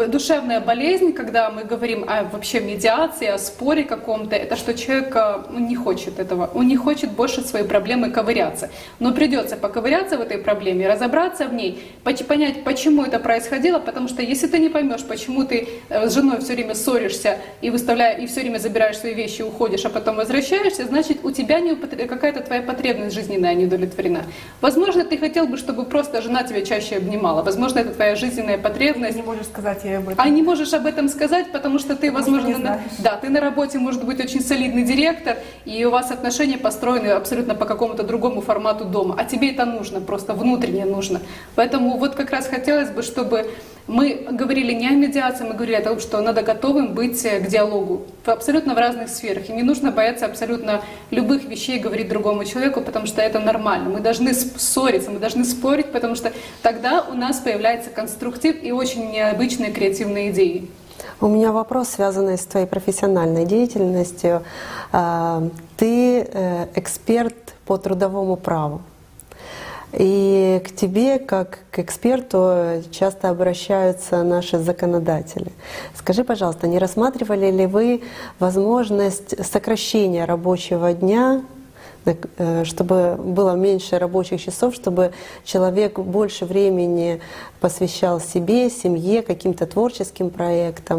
душевная 0.08 0.60
болезнь, 0.60 1.12
когда 1.12 1.50
мы 1.50 1.62
говорим 1.62 2.04
о 2.08 2.24
вообще 2.24 2.58
медиации, 2.58 3.28
о 3.28 3.38
споре 3.38 3.84
каком-то, 3.84 4.34
это 4.34 4.56
что 4.56 4.74
человек 4.74 5.14
а, 5.14 5.46
ну, 5.48 5.60
не 5.60 5.76
хочет 5.76 6.18
этого, 6.18 6.50
он 6.52 6.66
не 6.66 6.76
хочет 6.76 7.12
больше 7.12 7.42
своей 7.42 7.64
проблемы 7.64 8.10
ковыряться. 8.10 8.70
Но 8.98 9.12
придется 9.12 9.56
поковыряться 9.56 10.18
в 10.18 10.20
этой 10.20 10.38
проблеме, 10.38 10.88
разобраться 10.88 11.46
в 11.46 11.54
ней, 11.54 11.80
понять, 12.02 12.64
почему 12.64 13.04
это 13.04 13.20
происходило, 13.20 13.78
потому 13.78 14.08
что 14.08 14.20
если 14.20 14.48
ты 14.48 14.58
не 14.58 14.68
поймешь, 14.68 15.04
почему 15.04 15.44
ты 15.44 15.68
э, 15.90 16.08
с 16.08 16.14
женой 16.14 16.40
все 16.40 16.54
время 16.54 16.74
ссоришься 16.74 17.38
и 17.60 17.70
выставляешь, 17.70 18.22
и 18.22 18.26
все 18.26 18.40
время 18.40 18.58
забираешь 18.58 18.98
свои 18.98 19.14
вещи, 19.14 19.42
уходишь, 19.42 19.84
а 19.84 19.90
потом 19.90 20.16
возвращаешься, 20.16 20.86
значит 20.86 21.24
у 21.24 21.30
тебя 21.30 21.60
не 21.60 21.76
какая-то 21.76 22.40
твоя 22.40 22.62
потребность 22.62 23.14
жизненная 23.14 23.54
не 23.54 23.66
удовлетворена. 23.66 24.24
Возможно, 24.60 25.04
ты 25.04 25.18
хотел 25.18 25.46
бы, 25.46 25.56
чтобы 25.56 25.84
просто 25.84 26.20
жена 26.20 26.42
тебя 26.42 26.62
чаще 26.62 26.96
обнимала. 26.96 27.42
Возможно, 27.42 27.78
это 27.78 27.94
твоя 27.94 28.16
жизненная 28.16 28.58
потребность 28.58 29.16
можешь 29.36 29.52
сказать 29.52 29.84
ей 29.84 29.98
об 29.98 30.08
этом. 30.08 30.24
А 30.24 30.28
не 30.28 30.42
можешь 30.42 30.72
об 30.72 30.86
этом 30.86 31.08
сказать, 31.08 31.52
потому 31.52 31.78
что 31.78 31.94
ты, 31.94 32.10
потому 32.10 32.36
возможно, 32.36 32.58
на, 32.58 32.80
да, 32.98 33.16
ты 33.16 33.28
на 33.28 33.40
работе 33.40 33.78
может 33.78 34.04
быть 34.04 34.20
очень 34.20 34.40
солидный 34.40 34.82
директор, 34.82 35.36
и 35.64 35.84
у 35.84 35.90
вас 35.90 36.10
отношения 36.10 36.58
построены 36.58 37.08
абсолютно 37.08 37.54
по 37.54 37.64
какому-то 37.64 38.02
другому 38.02 38.40
формату 38.40 38.84
дома, 38.84 39.14
а 39.18 39.24
тебе 39.24 39.50
это 39.52 39.64
нужно, 39.64 40.00
просто 40.00 40.34
внутренне 40.34 40.84
нужно. 40.84 41.20
Поэтому 41.54 41.96
вот 41.98 42.14
как 42.14 42.30
раз 42.30 42.46
хотелось 42.46 42.90
бы, 42.90 43.02
чтобы 43.02 43.50
мы 43.86 44.26
говорили 44.30 44.72
не 44.72 44.88
о 44.88 44.92
медиации, 44.92 45.44
мы 45.44 45.54
говорили 45.54 45.76
о 45.76 45.82
том, 45.82 46.00
что 46.00 46.20
надо 46.20 46.42
готовым 46.42 46.94
быть 46.94 47.22
к 47.22 47.46
диалогу 47.46 48.06
абсолютно 48.24 48.74
в 48.74 48.78
разных 48.78 49.08
сферах. 49.08 49.48
И 49.48 49.52
не 49.52 49.62
нужно 49.62 49.92
бояться 49.92 50.26
абсолютно 50.26 50.82
любых 51.10 51.44
вещей 51.44 51.78
говорить 51.78 52.08
другому 52.08 52.44
человеку, 52.44 52.80
потому 52.80 53.06
что 53.06 53.22
это 53.22 53.38
нормально. 53.38 53.90
Мы 53.90 54.00
должны 54.00 54.34
ссориться, 54.34 55.12
мы 55.12 55.20
должны 55.20 55.44
спорить, 55.44 55.92
потому 55.92 56.16
что 56.16 56.32
тогда 56.62 57.02
у 57.02 57.14
нас 57.14 57.38
появляется 57.38 57.90
конструктив 57.90 58.56
и 58.62 58.72
очень 58.72 59.08
необычные 59.26 59.72
креативные 59.72 60.30
идеи. 60.30 60.68
У 61.20 61.28
меня 61.28 61.52
вопрос, 61.52 61.88
связанный 61.88 62.36
с 62.36 62.44
твоей 62.44 62.66
профессиональной 62.66 63.46
деятельностью. 63.46 64.42
А, 64.92 65.48
ты 65.76 66.20
э, 66.20 66.66
эксперт 66.74 67.54
по 67.64 67.78
трудовому 67.78 68.36
праву. 68.36 68.82
И 69.92 70.60
к 70.66 70.74
тебе, 70.74 71.18
как 71.18 71.60
к 71.70 71.78
эксперту, 71.78 72.82
часто 72.90 73.30
обращаются 73.30 74.22
наши 74.24 74.58
законодатели. 74.58 75.52
Скажи, 75.94 76.22
пожалуйста, 76.22 76.66
не 76.66 76.78
рассматривали 76.78 77.50
ли 77.50 77.66
вы 77.66 78.02
возможность 78.38 79.42
сокращения 79.44 80.26
рабочего 80.26 80.92
дня 80.92 81.42
чтобы 82.64 83.16
было 83.16 83.54
меньше 83.54 83.98
рабочих 83.98 84.42
часов, 84.42 84.74
чтобы 84.74 85.12
человек 85.44 85.98
больше 85.98 86.44
времени 86.44 87.20
посвящал 87.60 88.20
себе, 88.20 88.70
семье, 88.70 89.22
каким-то 89.22 89.66
творческим 89.66 90.30
проектам. 90.30 90.98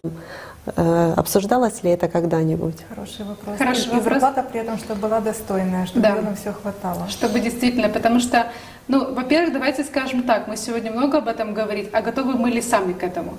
Э, 0.76 1.13
обсуждалось 1.15 1.84
ли 1.84 1.91
это 1.91 2.08
когда-нибудь? 2.08 2.76
Хороший 2.89 3.26
вопрос. 3.26 3.58
Хороший 3.58 3.86
и 3.86 3.96
вопрос. 3.96 4.04
зарплата 4.04 4.43
при 4.43 4.60
этом, 4.60 4.78
чтобы 4.78 5.02
была 5.02 5.22
достойная, 5.22 5.86
чтобы 5.86 6.02
да. 6.02 6.15
на 6.15 6.36
все 6.36 6.52
хватало. 6.52 7.08
Чтобы 7.10 7.39
действительно, 7.39 7.89
потому 7.89 8.20
что, 8.20 8.48
ну, 8.88 9.13
во-первых, 9.13 9.54
давайте 9.54 9.84
скажем 9.84 10.24
так, 10.24 10.48
мы 10.48 10.58
сегодня 10.58 10.91
много 10.91 11.20
об 11.20 11.28
этом 11.28 11.54
говорим, 11.54 11.88
а 11.93 12.02
готовы 12.02 12.34
мы 12.34 12.50
ли 12.50 12.62
сами 12.62 12.93
к 12.93 13.04
этому? 13.04 13.38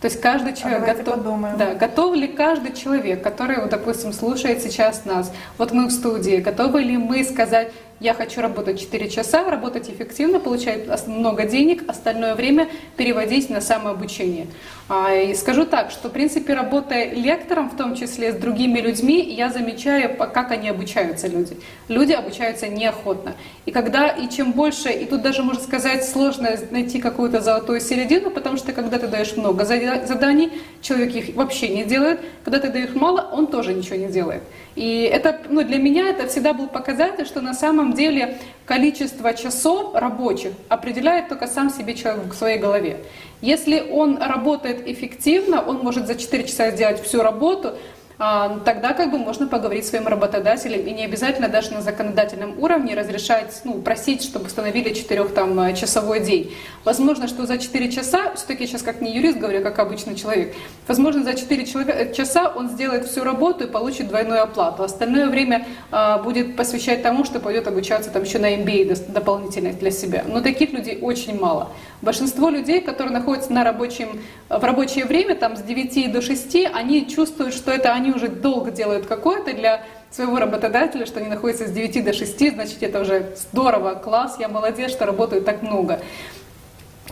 То 0.00 0.06
есть 0.06 0.20
каждый 0.20 0.54
человек 0.54 0.82
а 0.84 0.94
готов, 0.94 1.14
подумаем. 1.16 1.58
да, 1.58 1.74
готов 1.74 2.14
ли 2.14 2.28
каждый 2.28 2.72
человек, 2.72 3.20
который, 3.22 3.60
вот, 3.60 3.70
допустим, 3.70 4.12
слушает 4.12 4.62
сейчас 4.62 5.04
нас, 5.04 5.32
вот 5.56 5.72
мы 5.72 5.86
в 5.86 5.90
студии, 5.90 6.36
готовы 6.36 6.82
ли 6.82 6.96
мы 6.96 7.24
сказать, 7.24 7.72
я 7.98 8.14
хочу 8.14 8.40
работать 8.40 8.78
4 8.78 9.10
часа, 9.10 9.50
работать 9.50 9.90
эффективно, 9.90 10.38
получать 10.38 10.86
много 11.08 11.46
денег, 11.46 11.82
остальное 11.88 12.36
время 12.36 12.68
переводить 12.96 13.50
на 13.50 13.60
самообучение. 13.60 14.46
А, 14.90 15.14
и 15.14 15.34
скажу 15.34 15.66
так, 15.66 15.90
что 15.90 16.08
в 16.08 16.12
принципе 16.12 16.54
работая 16.54 17.12
лектором, 17.12 17.68
в 17.68 17.76
том 17.76 17.94
числе 17.94 18.32
с 18.32 18.36
другими 18.36 18.80
людьми, 18.80 19.20
я 19.22 19.50
замечаю, 19.50 20.16
как 20.16 20.50
они 20.50 20.70
обучаются 20.70 21.28
люди. 21.28 21.58
Люди 21.88 22.12
обучаются 22.12 22.68
неохотно. 22.68 23.34
И 23.66 23.70
когда, 23.70 24.08
и 24.08 24.30
чем 24.30 24.52
больше, 24.52 24.88
и 24.88 25.04
тут 25.04 25.20
даже 25.20 25.42
можно 25.42 25.62
сказать, 25.62 26.08
сложно 26.08 26.56
найти 26.70 27.00
какую-то 27.00 27.40
золотую 27.42 27.80
середину, 27.80 28.30
потому 28.30 28.56
что 28.56 28.72
когда 28.72 28.98
ты 28.98 29.08
даешь 29.08 29.36
много 29.36 29.66
заданий, 29.66 30.52
человек 30.80 31.14
их 31.14 31.36
вообще 31.36 31.68
не 31.68 31.84
делает, 31.84 32.20
когда 32.42 32.58
ты 32.58 32.70
даешь 32.70 32.94
мало, 32.94 33.28
он 33.30 33.46
тоже 33.46 33.74
ничего 33.74 33.96
не 33.96 34.08
делает. 34.08 34.42
И 34.74 35.02
это, 35.02 35.38
ну, 35.50 35.62
для 35.64 35.76
меня 35.76 36.08
это 36.08 36.28
всегда 36.28 36.54
был 36.54 36.66
показатель, 36.66 37.26
что 37.26 37.42
на 37.42 37.52
самом 37.52 37.92
деле 37.92 38.38
количество 38.68 39.32
часов 39.32 39.94
рабочих 39.94 40.52
определяет 40.68 41.28
только 41.28 41.46
сам 41.46 41.70
себе 41.70 41.94
человек 41.94 42.34
в 42.34 42.36
своей 42.36 42.58
голове. 42.58 42.98
Если 43.40 43.80
он 43.90 44.18
работает 44.18 44.86
эффективно, 44.86 45.62
он 45.62 45.78
может 45.78 46.06
за 46.06 46.16
4 46.16 46.44
часа 46.44 46.70
сделать 46.70 47.02
всю 47.02 47.22
работу, 47.22 47.78
тогда 48.18 48.94
как 48.94 49.12
бы 49.12 49.18
можно 49.18 49.46
поговорить 49.46 49.86
с 49.86 49.90
своим 49.90 50.08
работодателем 50.08 50.80
и 50.80 50.90
не 50.92 51.04
обязательно 51.04 51.48
даже 51.48 51.72
на 51.72 51.82
законодательном 51.82 52.58
уровне 52.58 52.94
разрешать, 52.94 53.60
ну, 53.62 53.74
просить, 53.74 54.24
чтобы 54.24 54.46
установили 54.46 54.92
четырехчасовой 54.92 56.20
день. 56.20 56.52
Возможно, 56.84 57.28
что 57.28 57.46
за 57.46 57.58
4 57.58 57.92
часа, 57.92 58.34
все-таки 58.34 58.66
сейчас 58.66 58.82
как 58.82 59.00
не 59.00 59.14
юрист 59.14 59.38
говорю, 59.38 59.62
как 59.62 59.78
обычный 59.78 60.16
человек, 60.16 60.54
возможно, 60.88 61.22
за 61.22 61.34
4 61.34 61.62
э, 61.62 62.12
часа 62.12 62.48
он 62.48 62.70
сделает 62.70 63.06
всю 63.06 63.22
работу 63.22 63.64
и 63.64 63.66
получит 63.68 64.08
двойную 64.08 64.42
оплату. 64.42 64.82
Остальное 64.82 65.28
время 65.28 65.66
а, 65.92 66.18
будет 66.18 66.56
посвящать 66.56 67.02
тому, 67.02 67.24
что 67.24 67.38
пойдет 67.38 67.68
обучаться 67.68 68.10
там 68.10 68.24
еще 68.24 68.38
на 68.38 68.54
MBA 68.56 69.12
дополнительно 69.12 69.72
для 69.72 69.90
себя. 69.90 70.24
Но 70.26 70.40
таких 70.40 70.72
людей 70.72 70.98
очень 71.00 71.38
мало. 71.38 71.70
Большинство 72.00 72.48
людей, 72.48 72.80
которые 72.80 73.12
находятся 73.12 73.52
на 73.52 73.64
рабочем, 73.64 74.20
в 74.48 74.62
рабочее 74.62 75.04
время, 75.04 75.34
там 75.34 75.56
с 75.56 75.62
9 75.62 76.12
до 76.12 76.22
6, 76.22 76.56
они 76.72 77.06
чувствуют, 77.08 77.54
что 77.54 77.70
это 77.70 77.92
они 77.92 78.07
уже 78.12 78.28
долго 78.28 78.70
делают 78.70 79.06
какое-то 79.06 79.52
для 79.52 79.82
своего 80.10 80.38
работодателя, 80.38 81.06
что 81.06 81.20
они 81.20 81.28
находятся 81.28 81.66
с 81.66 81.70
9 81.70 82.04
до 82.04 82.12
6, 82.12 82.54
значит, 82.54 82.82
это 82.82 83.00
уже 83.00 83.34
здорово, 83.36 83.94
класс, 83.94 84.36
я 84.38 84.48
молодец, 84.48 84.90
что 84.90 85.06
работаю 85.06 85.42
так 85.42 85.62
много. 85.62 86.00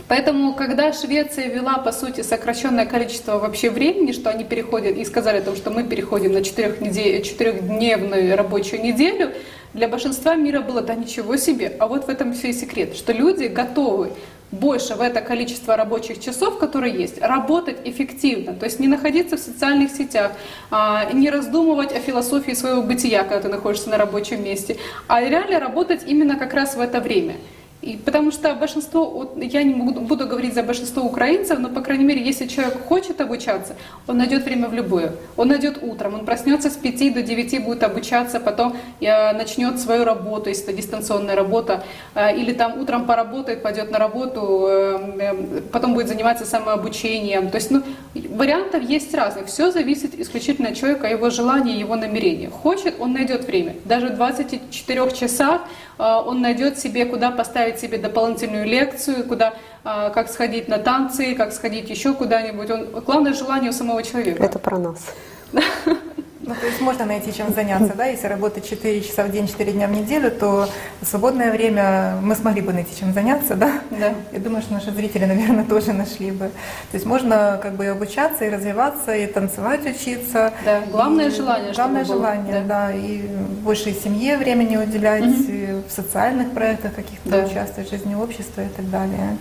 Поэтому, 0.07 0.53
когда 0.53 0.93
Швеция 0.93 1.47
вела, 1.47 1.79
по 1.79 1.91
сути, 1.91 2.21
сокращенное 2.21 2.85
количество 2.85 3.39
вообще 3.39 3.69
времени, 3.69 4.13
что 4.13 4.29
они 4.29 4.45
переходят, 4.45 4.95
и 4.95 5.03
сказали 5.03 5.39
о 5.39 5.41
том, 5.41 5.55
что 5.55 5.69
мы 5.69 5.83
переходим 5.83 6.33
на 6.33 6.43
четырехдневную 6.43 8.37
рабочую 8.37 8.81
неделю, 8.81 9.33
для 9.73 9.87
большинства 9.89 10.35
мира 10.35 10.61
было, 10.61 10.81
да 10.81 10.95
ничего 10.95 11.35
себе. 11.35 11.75
А 11.79 11.87
вот 11.87 12.05
в 12.05 12.09
этом 12.09 12.33
все 12.33 12.49
и 12.49 12.53
секрет, 12.53 12.95
что 12.95 13.11
люди 13.11 13.45
готовы 13.45 14.11
больше 14.51 14.95
в 14.95 15.01
это 15.01 15.21
количество 15.21 15.75
рабочих 15.75 16.19
часов, 16.19 16.57
которые 16.57 16.93
есть, 16.95 17.21
работать 17.21 17.77
эффективно, 17.83 18.53
то 18.53 18.65
есть 18.65 18.79
не 18.79 18.87
находиться 18.87 19.35
в 19.37 19.39
социальных 19.39 19.91
сетях, 19.91 20.31
а, 20.71 21.11
не 21.11 21.29
раздумывать 21.29 21.91
о 21.91 21.99
философии 21.99 22.53
своего 22.53 22.81
бытия, 22.81 23.23
когда 23.23 23.41
ты 23.41 23.49
находишься 23.49 23.89
на 23.89 23.97
рабочем 23.97 24.43
месте, 24.43 24.77
а 25.07 25.21
реально 25.21 25.59
работать 25.59 26.03
именно 26.07 26.37
как 26.37 26.53
раз 26.53 26.75
в 26.75 26.79
это 26.79 27.01
время. 27.01 27.35
И 27.81 27.95
потому 27.95 28.31
что 28.31 28.55
большинство, 28.55 29.33
я 29.37 29.61
не 29.61 29.75
буду, 29.75 30.01
буду 30.01 30.25
говорить 30.25 30.55
за 30.55 30.63
большинство 30.63 31.03
украинцев, 31.03 31.59
но, 31.59 31.69
по 31.69 31.81
крайней 31.81 32.05
мере, 32.05 32.23
если 32.23 32.47
человек 32.47 32.83
хочет 32.87 33.21
обучаться, 33.21 33.75
он 34.07 34.17
найдет 34.17 34.45
время 34.45 34.67
в 34.67 34.73
любое. 34.73 35.11
Он 35.35 35.49
найдет 35.49 35.77
утром, 35.83 36.15
он 36.15 36.25
проснется 36.25 36.71
с 36.71 36.75
5 36.75 37.13
до 37.13 37.21
9, 37.21 37.63
будет 37.63 37.83
обучаться, 37.83 38.39
потом 38.39 38.75
э, 38.99 39.33
начнет 39.33 39.79
свою 39.79 40.05
работу, 40.05 40.49
если 40.49 40.63
это 40.63 40.73
дистанционная 40.73 41.35
работа, 41.35 41.83
э, 42.15 42.35
или 42.35 42.51
там 42.51 42.79
утром 42.79 43.05
поработает, 43.05 43.61
пойдет 43.61 43.91
на 43.91 43.99
работу, 43.99 44.65
э, 44.67 45.61
потом 45.71 45.93
будет 45.93 46.07
заниматься 46.07 46.45
самообучением. 46.45 47.51
То 47.51 47.57
есть 47.57 47.69
ну, 47.69 47.83
вариантов 48.15 48.89
есть 48.89 49.13
разных. 49.13 49.45
Все 49.45 49.69
зависит 49.69 50.19
исключительно 50.19 50.69
от 50.69 50.77
человека, 50.77 51.07
его 51.07 51.29
желания, 51.29 51.79
его 51.79 51.95
намерения. 51.95 52.49
Хочет, 52.49 52.95
он 52.99 53.13
найдет 53.13 53.45
время. 53.45 53.75
Даже 53.85 54.07
в 54.07 54.15
24 54.15 55.11
часах 55.11 55.61
он 55.99 56.41
найдет 56.41 56.77
себе, 56.77 57.05
куда 57.05 57.31
поставить 57.31 57.66
выбирает 57.67 57.79
себе 57.79 57.97
дополнительную 57.97 58.65
лекцию, 58.65 59.23
куда, 59.25 59.53
а, 59.83 60.09
как 60.09 60.29
сходить 60.29 60.67
на 60.67 60.77
танцы, 60.77 61.35
как 61.35 61.53
сходить 61.53 61.89
еще 61.89 62.13
куда-нибудь. 62.13 62.69
Он, 62.69 62.85
главное 63.05 63.33
желание 63.33 63.69
у 63.69 63.73
самого 63.73 64.03
человека. 64.03 64.43
Это 64.43 64.59
про 64.59 64.77
нас. 64.77 65.13
Ну, 66.47 66.55
то 66.55 66.65
есть 66.65 66.79
можно 66.79 67.05
найти 67.05 67.33
чем 67.33 67.53
заняться, 67.53 67.93
да? 67.93 68.05
Если 68.05 68.25
работать 68.27 68.67
4 68.67 69.01
часа 69.01 69.23
в 69.23 69.31
день, 69.31 69.47
4 69.47 69.71
дня 69.73 69.87
в 69.87 69.91
неделю, 69.91 70.31
то 70.31 70.69
в 71.01 71.05
свободное 71.05 71.51
время 71.51 72.17
мы 72.21 72.35
смогли 72.35 72.61
бы 72.61 72.71
найти 72.71 72.97
чем 72.97 73.13
заняться, 73.13 73.55
да? 73.55 73.81
Да. 73.91 74.13
Я 74.31 74.39
думаю, 74.39 74.61
что 74.61 74.73
наши 74.73 74.91
зрители, 74.91 75.25
наверное, 75.25 75.65
тоже 75.69 75.91
нашли 75.91 76.31
бы. 76.31 76.45
То 76.91 76.95
есть 76.95 77.05
можно 77.05 77.59
как 77.61 77.73
бы 77.75 77.83
и 77.83 77.87
обучаться, 77.87 78.45
и 78.45 78.49
развиваться, 78.49 79.13
и 79.13 79.27
танцевать, 79.27 79.85
учиться. 79.85 80.53
Да, 80.63 80.81
главное 80.89 81.27
И 81.27 81.31
желание, 81.31 81.73
Главное 81.73 82.05
было, 82.05 82.15
желание, 82.15 82.61
да. 82.61 82.91
И 82.93 83.27
больше 83.63 83.91
семье 83.91 84.37
времени 84.37 84.77
уделять, 84.77 85.25
и 85.25 85.81
в 85.87 85.91
социальных 85.91 86.51
проектах 86.51 86.95
каких-то 86.95 87.29
Да. 87.29 87.37
участвовать, 87.43 87.89
в 87.89 87.91
жизни 87.91 88.15
общества 88.15 88.61
и 88.61 88.69
так 88.69 88.89
далее. 88.89 89.37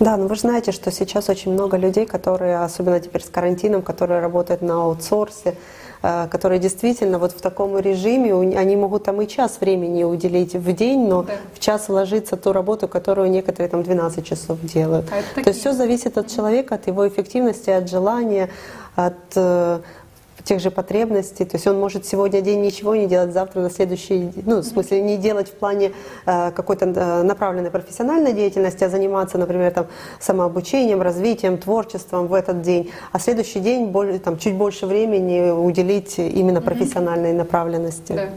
Да, 0.00 0.16
но 0.16 0.26
вы 0.28 0.34
же 0.34 0.40
знаете, 0.40 0.72
что 0.72 0.90
сейчас 0.90 1.28
очень 1.28 1.52
много 1.52 1.76
людей, 1.76 2.06
которые, 2.06 2.58
особенно 2.60 2.98
теперь 3.00 3.22
с 3.22 3.28
карантином, 3.28 3.82
которые 3.82 4.20
работают 4.20 4.62
на 4.62 4.82
аутсорсе, 4.84 5.54
э, 6.02 6.26
которые 6.30 6.58
действительно 6.58 7.18
вот 7.18 7.32
в 7.32 7.40
таком 7.42 7.78
режиме, 7.78 8.32
они 8.58 8.76
могут 8.76 9.04
там 9.04 9.20
и 9.20 9.28
час 9.28 9.58
времени 9.60 10.02
уделить 10.04 10.54
в 10.54 10.72
день, 10.72 11.06
но 11.06 11.22
Да. 11.24 11.32
в 11.54 11.58
час 11.58 11.88
вложиться 11.88 12.36
ту 12.38 12.52
работу, 12.54 12.88
которую 12.88 13.30
некоторые 13.30 13.68
там 13.68 13.82
12 13.82 14.24
часов 14.24 14.58
делают. 14.62 15.04
А 15.12 15.16
То 15.20 15.22
такие- 15.34 15.50
есть 15.50 15.60
все 15.60 15.72
зависит 15.72 16.16
от 16.16 16.28
человека, 16.28 16.76
от 16.76 16.86
его 16.86 17.06
эффективности, 17.06 17.68
от 17.68 17.90
желания, 17.90 18.48
от 18.96 19.12
э, 19.36 19.80
тех 20.44 20.60
же 20.60 20.70
потребностей. 20.70 21.44
То 21.44 21.56
есть 21.56 21.66
он 21.66 21.78
может 21.78 22.06
сегодня 22.06 22.40
день 22.40 22.60
ничего 22.60 22.94
не 22.94 23.06
делать, 23.06 23.32
завтра 23.32 23.60
на 23.60 23.70
следующий, 23.70 24.30
ну, 24.46 24.58
в 24.58 24.64
смысле, 24.64 25.00
не 25.02 25.16
делать 25.16 25.48
в 25.48 25.52
плане 25.52 25.92
э, 26.26 26.50
какой-то 26.52 26.86
э, 26.86 27.22
направленной 27.22 27.70
профессиональной 27.70 28.32
деятельности, 28.32 28.84
а 28.84 28.88
заниматься, 28.88 29.38
например, 29.38 29.72
там, 29.72 29.86
самообучением, 30.18 31.02
развитием, 31.02 31.58
творчеством 31.58 32.26
в 32.26 32.34
этот 32.34 32.62
день, 32.62 32.90
а 33.12 33.18
следующий 33.18 33.60
день 33.60 33.86
более, 33.86 34.18
там, 34.18 34.38
чуть 34.38 34.54
больше 34.54 34.86
времени 34.86 35.50
уделить 35.50 36.18
именно 36.18 36.60
профессиональной 36.60 37.32
направленности. 37.32 38.12
Да. 38.12 38.28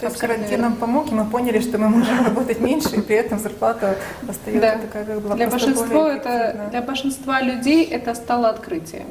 То 0.00 0.06
есть 0.06 0.18
карантин 0.18 0.62
нам 0.62 0.76
помог, 0.76 1.12
и 1.12 1.14
мы 1.14 1.26
поняли, 1.26 1.60
что 1.60 1.76
мы 1.76 1.88
можем 1.88 2.24
работать 2.24 2.60
меньше, 2.60 2.96
и 2.96 3.00
при 3.02 3.16
этом 3.16 3.38
зарплата 3.38 3.96
остается 4.26 4.60
Да. 4.60 4.78
такая, 4.78 5.04
как 5.04 5.20
была 5.20 5.34
Для 5.34 5.48
большинства, 5.48 6.14
это, 6.14 6.68
для 6.70 6.80
большинства 6.80 7.40
людей 7.42 7.84
это 7.84 8.14
стало 8.14 8.48
открытием, 8.48 9.06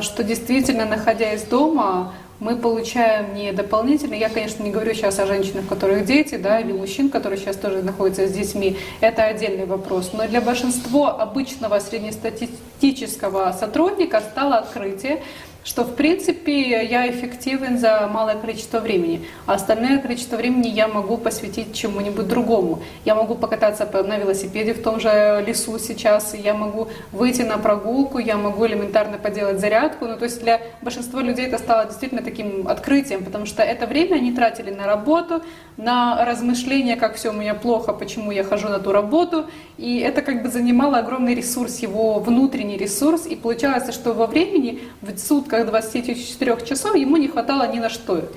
что 0.00 0.24
действительно, 0.24 0.86
находясь 0.86 1.42
дома, 1.42 2.14
мы 2.40 2.56
получаем 2.56 3.34
не 3.34 3.52
дополнительно, 3.52 4.14
я, 4.14 4.28
конечно, 4.28 4.62
не 4.62 4.70
говорю 4.70 4.92
сейчас 4.94 5.18
о 5.18 5.26
женщинах, 5.26 5.64
у 5.64 5.68
которых 5.68 6.04
дети, 6.04 6.36
да, 6.36 6.58
или 6.58 6.72
мужчин, 6.72 7.08
которые 7.08 7.38
сейчас 7.38 7.56
тоже 7.56 7.82
находятся 7.82 8.26
с 8.26 8.32
детьми, 8.32 8.76
это 9.00 9.24
отдельный 9.24 9.66
вопрос, 9.66 10.10
но 10.12 10.26
для 10.26 10.40
большинства 10.40 11.12
обычного 11.12 11.78
среднестатистического 11.78 13.54
сотрудника 13.58 14.20
стало 14.20 14.56
открытие, 14.56 15.22
что 15.64 15.82
в 15.82 15.94
принципе 15.94 16.84
я 16.84 17.10
эффективен 17.10 17.78
за 17.78 18.08
малое 18.12 18.36
количество 18.36 18.80
времени, 18.80 19.26
а 19.46 19.54
остальное 19.54 19.98
количество 19.98 20.36
времени 20.36 20.68
я 20.68 20.88
могу 20.88 21.16
посвятить 21.16 21.74
чему-нибудь 21.74 22.28
другому. 22.28 22.82
Я 23.04 23.14
могу 23.14 23.34
покататься 23.34 23.86
по- 23.86 24.02
на 24.02 24.18
велосипеде 24.18 24.74
в 24.74 24.82
том 24.82 25.00
же 25.00 25.42
лесу 25.46 25.78
сейчас, 25.78 26.34
я 26.34 26.52
могу 26.54 26.88
выйти 27.12 27.42
на 27.42 27.56
прогулку, 27.56 28.18
я 28.18 28.36
могу 28.36 28.66
элементарно 28.66 29.16
поделать 29.16 29.58
зарядку. 29.58 30.04
Ну, 30.06 30.16
то 30.16 30.24
есть 30.24 30.42
для 30.42 30.60
большинства 30.82 31.22
людей 31.22 31.46
это 31.46 31.58
стало 31.58 31.86
действительно 31.86 32.22
таким 32.22 32.68
открытием, 32.68 33.24
потому 33.24 33.46
что 33.46 33.62
это 33.62 33.86
время 33.86 34.16
они 34.16 34.32
тратили 34.32 34.70
на 34.70 34.86
работу, 34.86 35.42
на 35.78 36.24
размышления, 36.24 36.96
как 36.96 37.16
все 37.16 37.30
у 37.30 37.32
меня 37.32 37.54
плохо, 37.54 37.94
почему 37.94 38.30
я 38.32 38.44
хожу 38.44 38.68
на 38.68 38.78
ту 38.78 38.92
работу, 38.92 39.46
и 39.78 39.98
это 39.98 40.20
как 40.20 40.42
бы 40.42 40.48
занимало 40.48 40.98
огромный 40.98 41.34
ресурс, 41.34 41.78
его 41.78 42.18
внутренний 42.18 42.76
ресурс, 42.76 43.26
и 43.26 43.34
получалось, 43.34 43.92
что 43.94 44.12
во 44.12 44.26
времени, 44.26 44.80
в 45.00 45.18
сутках 45.18 45.53
24 45.62 46.66
часов 46.66 46.96
ему 46.96 47.16
не 47.16 47.28
хватало 47.28 47.70
ни 47.72 47.78
на 47.78 47.88
что. 47.88 48.28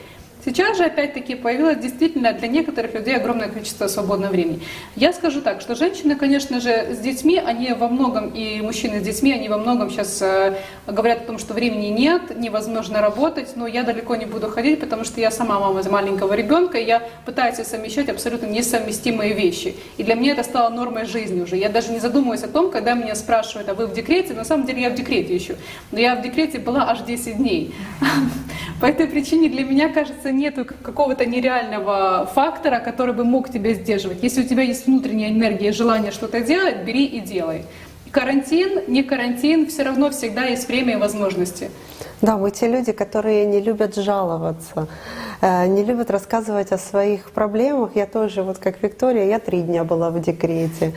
Сейчас 0.47 0.77
же 0.77 0.85
опять-таки 0.85 1.35
появилось 1.35 1.77
действительно 1.77 2.31
для 2.31 2.47
некоторых 2.47 2.93
людей 2.93 3.17
огромное 3.17 3.49
количество 3.49 3.89
свободного 3.89 4.31
времени. 4.31 4.61
Я 4.95 5.11
скажу 5.11 5.41
так, 5.41 5.59
что 5.59 5.75
женщины, 5.75 6.15
конечно 6.15 6.61
же, 6.61 6.95
с 6.95 6.99
детьми, 6.99 7.37
они 7.37 7.73
во 7.73 7.89
многом, 7.89 8.29
и 8.29 8.61
мужчины 8.61 9.01
с 9.01 9.03
детьми, 9.03 9.33
они 9.33 9.49
во 9.49 9.57
многом 9.57 9.89
сейчас 9.89 10.21
э, 10.21 10.55
говорят 10.87 11.23
о 11.23 11.25
том, 11.25 11.37
что 11.37 11.53
времени 11.53 11.87
нет, 11.87 12.39
невозможно 12.39 13.01
работать, 13.01 13.57
но 13.57 13.67
я 13.67 13.83
далеко 13.83 14.15
не 14.15 14.25
буду 14.25 14.47
ходить, 14.47 14.79
потому 14.79 15.03
что 15.03 15.19
я 15.19 15.31
сама 15.31 15.59
мама 15.59 15.83
маленького 15.83 16.31
ребенка, 16.31 16.77
и 16.77 16.85
я 16.85 17.01
пытаюсь 17.25 17.57
совмещать 17.57 18.07
абсолютно 18.07 18.45
несовместимые 18.45 19.33
вещи. 19.33 19.75
И 19.97 20.03
для 20.03 20.15
меня 20.15 20.31
это 20.31 20.43
стало 20.43 20.69
нормой 20.69 21.07
жизни 21.07 21.41
уже. 21.41 21.57
Я 21.57 21.67
даже 21.67 21.91
не 21.91 21.99
задумываюсь 21.99 22.43
о 22.43 22.47
том, 22.47 22.71
когда 22.71 22.93
меня 22.93 23.15
спрашивают, 23.15 23.67
а 23.67 23.73
вы 23.73 23.85
в 23.85 23.93
декрете? 23.93 24.33
На 24.33 24.45
самом 24.45 24.65
деле 24.65 24.83
я 24.83 24.91
в 24.91 24.95
декрете 24.95 25.35
еще. 25.35 25.57
Но 25.91 25.99
я 25.99 26.15
в 26.15 26.21
декрете 26.21 26.57
была 26.57 26.89
аж 26.89 27.01
10 27.01 27.35
дней. 27.35 27.75
По 28.79 28.85
этой 28.85 29.07
причине 29.07 29.49
для 29.49 29.65
меня, 29.65 29.89
кажется, 29.89 30.31
нету 30.37 30.65
какого-то 30.65 31.25
нереального 31.25 32.29
фактора, 32.33 32.79
который 32.79 33.13
бы 33.13 33.25
мог 33.25 33.49
тебя 33.49 33.73
сдерживать. 33.73 34.23
Если 34.23 34.43
у 34.43 34.47
тебя 34.47 34.63
есть 34.63 34.87
внутренняя 34.87 35.29
энергия, 35.29 35.71
желание 35.71 36.11
что-то 36.11 36.41
делать, 36.41 36.83
бери 36.85 37.05
и 37.05 37.19
делай. 37.19 37.65
Карантин, 38.11 38.83
не 38.87 39.03
карантин, 39.03 39.67
все 39.67 39.83
равно 39.83 40.09
всегда 40.09 40.45
есть 40.45 40.67
время 40.67 40.93
и 40.93 40.95
возможности. 40.95 41.69
Да, 42.21 42.37
мы 42.37 42.49
те 42.49 42.67
люди, 42.67 42.91
которые 42.93 43.45
не 43.45 43.59
любят 43.61 43.95
жаловаться, 43.95 44.87
э, 45.41 45.67
не 45.67 45.83
любят 45.83 46.09
рассказывать 46.09 46.71
о 46.71 46.77
своих 46.79 47.29
проблемах. 47.31 47.91
Я 47.95 48.07
тоже, 48.07 48.41
вот 48.41 48.57
как 48.57 48.81
Виктория, 48.81 49.25
я 49.25 49.39
три 49.39 49.61
дня 49.61 49.83
была 49.83 50.09
в 50.09 50.19
декрете. 50.19 50.93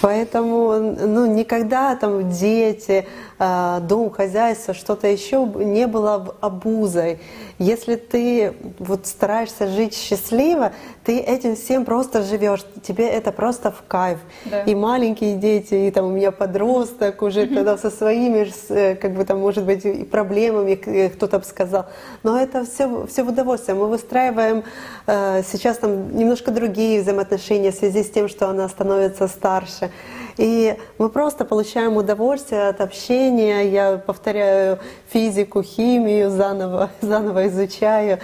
Поэтому 0.00 0.72
ну, 1.06 1.26
никогда 1.26 1.96
там 1.96 2.30
дети, 2.30 3.06
э, 3.38 3.78
дом, 3.82 4.10
хозяйство, 4.10 4.72
что-то 4.72 5.06
еще 5.06 5.46
не 5.56 5.86
было 5.86 6.34
обузой. 6.40 7.18
Если 7.58 7.96
ты 7.96 8.54
вот 8.78 9.06
стараешься 9.06 9.68
жить 9.68 9.94
счастливо, 9.94 10.72
ты 11.04 11.20
этим 11.20 11.54
всем 11.54 11.84
просто 11.84 12.22
живешь. 12.22 12.64
Тебе 12.82 13.08
это 13.08 13.30
просто 13.30 13.70
в 13.70 13.84
кайф. 13.86 14.18
Да. 14.44 14.62
И 14.62 14.74
маленькие 14.74 15.36
дети, 15.36 15.74
и 15.74 15.90
там 15.90 16.06
у 16.06 16.10
меня 16.10 16.32
подросток 16.32 17.22
уже, 17.22 17.46
когда 17.46 17.78
со 17.78 17.90
своими, 17.90 18.50
э, 18.70 18.96
как 18.96 19.14
бы 19.14 19.24
там, 19.24 19.38
может 19.38 19.64
быть, 19.64 19.84
и 19.84 20.04
проблемами 20.04 20.80
э, 20.86 21.10
кто-то 21.10 21.38
бы 21.38 21.44
сказал. 21.44 21.86
Но 22.22 22.40
это 22.40 22.64
все, 22.64 23.06
все 23.06 23.22
в 23.22 23.28
удовольствие. 23.28 23.76
Мы 23.76 23.86
выстраиваем 23.86 24.64
э, 25.06 25.42
сейчас 25.50 25.78
там 25.78 26.16
немножко 26.16 26.50
другие 26.50 27.02
взаимоотношения 27.02 27.70
в 27.70 27.74
связи 27.74 28.02
с 28.02 28.10
тем, 28.10 28.28
что 28.28 28.48
она 28.48 28.68
становится 28.68 29.28
старше. 29.28 29.90
И 30.36 30.76
мы 30.98 31.08
просто 31.08 31.44
получаем 31.44 31.96
удовольствие 31.96 32.68
от 32.68 32.80
общения. 32.80 33.68
Я 33.68 33.98
повторяю 33.98 34.78
физику, 35.08 35.62
химию 35.62 36.30
заново, 36.30 36.90
заново 37.00 37.48
изучаю. 37.48 38.18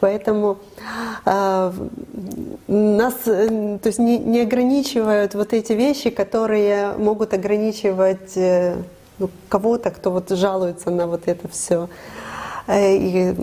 Поэтому 0.00 0.58
э, 1.24 1.72
нас 2.66 3.14
э, 3.26 3.78
то 3.82 3.86
есть 3.86 3.98
не, 3.98 4.18
не 4.18 4.40
ограничивают 4.42 5.34
вот 5.34 5.52
эти 5.52 5.72
вещи, 5.72 6.10
которые 6.10 6.92
могут 6.98 7.32
ограничивать 7.34 8.36
э, 8.36 8.76
ну, 9.18 9.30
кого-то, 9.48 9.90
кто 9.90 10.10
вот 10.10 10.30
жалуется 10.30 10.90
на 10.90 11.06
вот 11.06 11.22
это 11.26 11.48
все. 11.48 11.88
И 12.68 13.34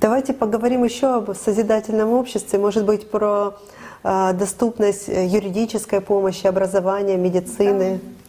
давайте 0.00 0.32
поговорим 0.32 0.84
еще 0.84 1.16
об 1.16 1.34
созидательном 1.34 2.12
обществе, 2.12 2.58
может 2.58 2.84
быть, 2.84 3.10
про 3.10 3.54
э, 3.54 3.79
доступность 4.02 5.08
юридической 5.08 6.00
помощи, 6.00 6.46
образования, 6.46 7.16
медицины. 7.16 8.00
Да. 8.02 8.19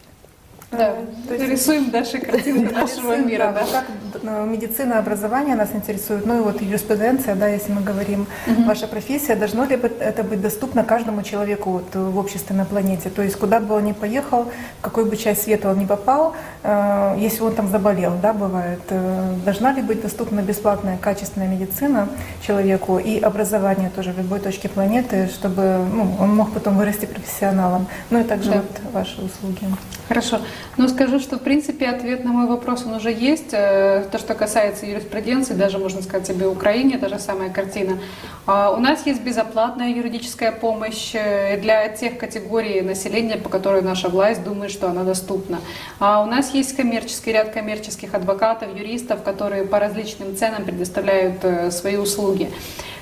То 0.72 0.96
есть- 1.34 1.50
Рисуем 1.50 1.90
дальше 1.90 2.18
картинку 2.32 2.74
нашего 2.74 3.18
мира. 3.18 3.54
да, 3.54 3.66
Да. 3.72 3.84
Как 4.14 4.24
э, 4.24 4.46
медицина, 4.46 5.00
образование 5.00 5.56
нас 5.56 5.70
интересует, 5.74 6.26
ну 6.26 6.38
и 6.40 6.42
вот 6.42 6.62
юриспруденция, 6.62 7.36
да, 7.36 7.48
если 7.50 7.74
мы 7.74 7.82
говорим, 7.82 8.26
ваша 8.66 8.88
профессия, 8.88 9.36
должно 9.36 9.66
ли 9.66 9.78
это 10.00 10.24
быть 10.24 10.42
доступно 10.42 10.84
каждому 10.86 11.24
человеку 11.24 11.72
вот, 11.72 11.94
в 11.96 12.18
обществе 12.18 12.56
на 12.56 12.64
планете? 12.66 13.10
То 13.10 13.22
есть 13.22 13.36
куда 13.36 13.60
бы 13.60 13.76
он 13.76 13.84
ни 13.86 13.92
поехал, 13.92 14.46
в 14.80 14.82
какую 14.82 15.08
бы 15.08 15.18
часть 15.18 15.44
света 15.44 15.70
он 15.70 15.78
ни 15.78 15.86
попал, 15.86 16.36
э, 16.64 17.16
если 17.20 17.42
он 17.44 17.54
там 17.54 17.68
заболел, 17.70 18.14
да, 18.22 18.32
бывает, 18.32 18.80
э, 18.90 19.34
должна 19.44 19.74
ли 19.74 19.82
быть 19.82 20.02
доступна 20.02 20.40
бесплатная 20.42 20.98
качественная 20.98 21.50
медицина 21.50 22.08
человеку 22.48 22.98
и 22.98 23.20
образование 23.20 23.90
тоже 23.94 24.14
в 24.14 24.18
любой 24.18 24.40
точке 24.40 24.70
планеты, 24.70 25.28
чтобы 25.28 25.86
ну, 25.94 26.16
он 26.20 26.34
мог 26.34 26.54
потом 26.54 26.78
вырасти 26.78 27.06
профессионалом, 27.06 27.88
ну 28.10 28.20
и 28.22 28.24
также 28.24 28.52
Да. 28.52 28.58
вот 28.58 28.94
ваши 28.94 29.22
услуги. 29.22 29.60
Хорошо. 30.12 30.42
Но 30.76 30.90
скажу, 30.90 31.22
что 31.22 31.38
в 31.38 31.42
принципе 31.42 31.88
ответ 31.88 32.26
на 32.26 32.34
мой 32.34 32.46
вопрос 32.46 32.84
он 32.86 32.96
уже 32.96 33.14
есть. 33.14 33.54
Э, 33.54 34.04
То, 34.12 34.18
что 34.18 34.34
касается 34.34 34.86
юриспруденции, 34.86 35.54
даже 35.54 35.78
можно 35.78 36.02
сказать 36.02 36.28
себе 36.28 36.48
Украине, 36.48 36.98
та 36.98 37.08
же 37.08 37.18
самая 37.18 37.50
картина. 37.50 37.98
А 38.46 38.72
У 38.72 38.80
нас 38.82 39.06
есть 39.06 39.22
безоплатная 39.22 39.88
юридическая 39.88 40.52
помощь 40.52 41.12
э, 41.14 41.62
для 41.62 41.88
тех 41.88 42.18
категорий 42.18 42.82
населения, 42.82 43.38
по 43.38 43.48
которой 43.48 43.82
наша 43.82 44.10
власть 44.10 44.44
думает, 44.44 44.72
что 44.72 44.90
она 44.90 45.06
доступна. 45.06 45.60
А 46.02 46.22
у 46.22 46.26
нас 46.26 46.54
есть 46.54 46.76
коммерческий 46.76 47.32
ряд 47.32 47.52
коммерческих 47.52 48.14
адвокатов, 48.14 48.76
юристов, 48.78 49.24
которые 49.24 49.64
по 49.64 49.80
различным 49.80 50.36
ценам 50.36 50.66
предоставляют 50.66 51.46
э, 51.46 51.72
свои 51.72 51.96
услуги. 51.96 52.50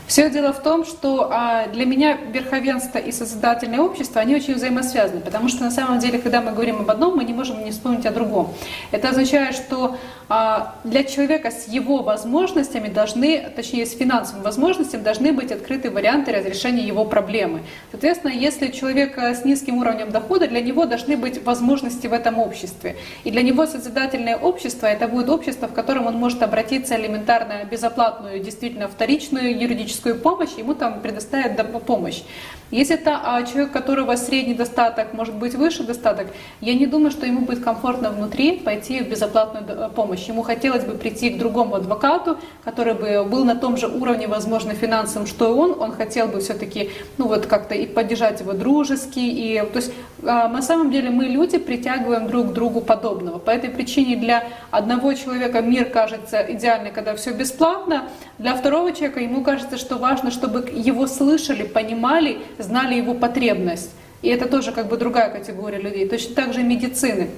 Все 0.10 0.28
дело 0.32 0.52
в 0.54 0.64
том, 0.64 0.86
что 0.86 1.30
а, 1.32 1.68
для 1.68 1.86
меня 1.86 2.18
верховенство 2.18 2.98
и 2.98 3.12
созидательное 3.12 3.80
общество, 3.80 4.20
они 4.20 4.36
очень 4.36 4.56
взаимосвязаны, 4.56 5.22
потому 5.22 5.50
что 5.50 5.64
на 5.64 5.70
самом 5.70 6.00
деле, 6.00 6.18
когда 6.18 6.42
мы 6.42 6.52
говорим 6.52 6.80
об 6.80 6.90
одном, 6.90 7.16
мы 7.16 7.24
не 7.24 7.32
можем 7.32 7.64
не 7.64 7.70
вспомнить 7.70 8.08
о 8.08 8.12
другом. 8.12 8.52
Это 8.90 9.10
означает, 9.10 9.54
что 9.54 9.98
а, 10.28 10.74
для 10.84 11.04
человека 11.04 11.52
с 11.52 11.68
его 11.68 12.02
возможностями 12.02 12.88
должны, 12.88 13.52
точнее 13.56 13.86
с 13.86 13.96
финансовыми 13.96 14.44
возможностями, 14.44 15.04
должны 15.04 15.32
быть 15.32 15.52
открыты 15.52 15.92
варианты 15.92 16.32
разрешения 16.32 16.88
его 16.88 17.06
проблемы. 17.06 17.62
Соответственно, 17.92 18.32
если 18.32 18.68
человек 18.68 19.16
э, 19.16 19.36
с 19.36 19.46
низким 19.46 19.78
уровнем 19.78 20.10
дохода, 20.10 20.48
для 20.48 20.62
него 20.62 20.86
должны 20.86 21.18
быть 21.18 21.44
возможности 21.44 22.08
в 22.08 22.14
этом 22.14 22.40
обществе. 22.40 22.96
И 23.24 23.30
для 23.30 23.44
него 23.44 23.68
созидательное 23.68 24.38
общество 24.38 24.88
это 24.88 25.08
будет 25.08 25.30
общество, 25.30 25.68
в 25.68 25.74
котором 25.74 26.08
он 26.08 26.16
может 26.16 26.42
обратиться 26.42 26.96
элементарно 26.96 27.64
безоплатную, 27.70 28.40
действительно 28.40 28.88
вторичную 28.88 29.60
юридическую 29.60 29.99
помощь, 30.00 30.52
ему 30.58 30.74
там 30.74 31.02
предоставят 31.02 31.58
помощь. 31.86 32.24
Если 32.72 32.96
это 32.96 33.20
а, 33.24 33.42
человек, 33.44 33.70
у 33.70 33.74
которого 33.74 34.16
средний 34.16 34.54
достаток, 34.54 35.14
может 35.14 35.34
быть 35.36 35.56
выше 35.56 35.84
достаток, 35.84 36.28
я 36.62 36.76
не 36.76 36.86
думаю, 36.86 37.10
что 37.10 37.26
ему 37.26 37.42
будет 37.42 37.64
комфортно 37.64 38.12
внутри 38.12 38.58
пойти 38.58 39.00
в 39.00 39.10
безоплатную 39.10 39.66
э, 39.68 39.90
помощь. 39.90 40.28
Ему 40.28 40.44
хотелось 40.44 40.84
бы 40.84 40.94
прийти 40.94 41.32
к 41.32 41.40
другому 41.40 41.76
адвокату, 41.76 42.38
который 42.64 42.94
бы 42.94 43.24
был 43.28 43.44
на 43.44 43.56
том 43.56 43.76
же 43.76 43.88
уровне, 43.88 44.28
возможно, 44.28 44.76
финансовым, 44.76 45.28
что 45.28 45.50
и 45.50 45.52
он. 45.52 45.82
Он 45.82 45.92
хотел 45.92 46.28
бы 46.28 46.42
все-таки, 46.42 46.92
ну 47.18 47.28
вот 47.28 47.48
как-то 47.48 47.74
и 47.74 47.88
поддержать 47.88 48.42
его 48.42 48.54
дружески. 48.54 49.20
И, 49.20 49.58
то 49.58 49.78
есть 49.78 49.92
а, 50.24 50.48
на 50.48 50.62
самом 50.62 50.92
деле 50.92 51.10
мы 51.10 51.26
люди 51.26 51.58
притягиваем 51.58 52.28
друг 52.28 52.50
к 52.50 52.54
другу 52.54 52.82
подобного. 52.82 53.40
По 53.40 53.50
этой 53.50 53.72
причине 53.72 54.16
для 54.16 54.44
одного 54.70 55.14
человека 55.14 55.62
мир 55.62 55.86
кажется 55.86 56.46
идеальный, 56.48 56.92
когда 56.92 57.16
все 57.16 57.32
бесплатно. 57.32 58.10
Для 58.38 58.54
второго 58.54 58.92
человека 58.92 59.22
ему 59.22 59.44
кажется, 59.44 59.78
что 59.78 59.89
важно, 59.98 60.32
чтобы 60.32 60.70
его 60.72 61.08
слышали, 61.08 61.64
понимали, 61.64 62.40
знали 62.58 62.96
его 62.96 63.14
потребность. 63.14 63.92
И 64.22 64.30
это 64.30 64.48
тоже 64.48 64.72
как 64.72 64.88
бы 64.88 64.98
другая 64.98 65.30
категория 65.30 65.80
людей. 65.80 66.08
Точно 66.08 66.36
так 66.36 66.54
же 66.54 66.62
медицины. 66.64 67.30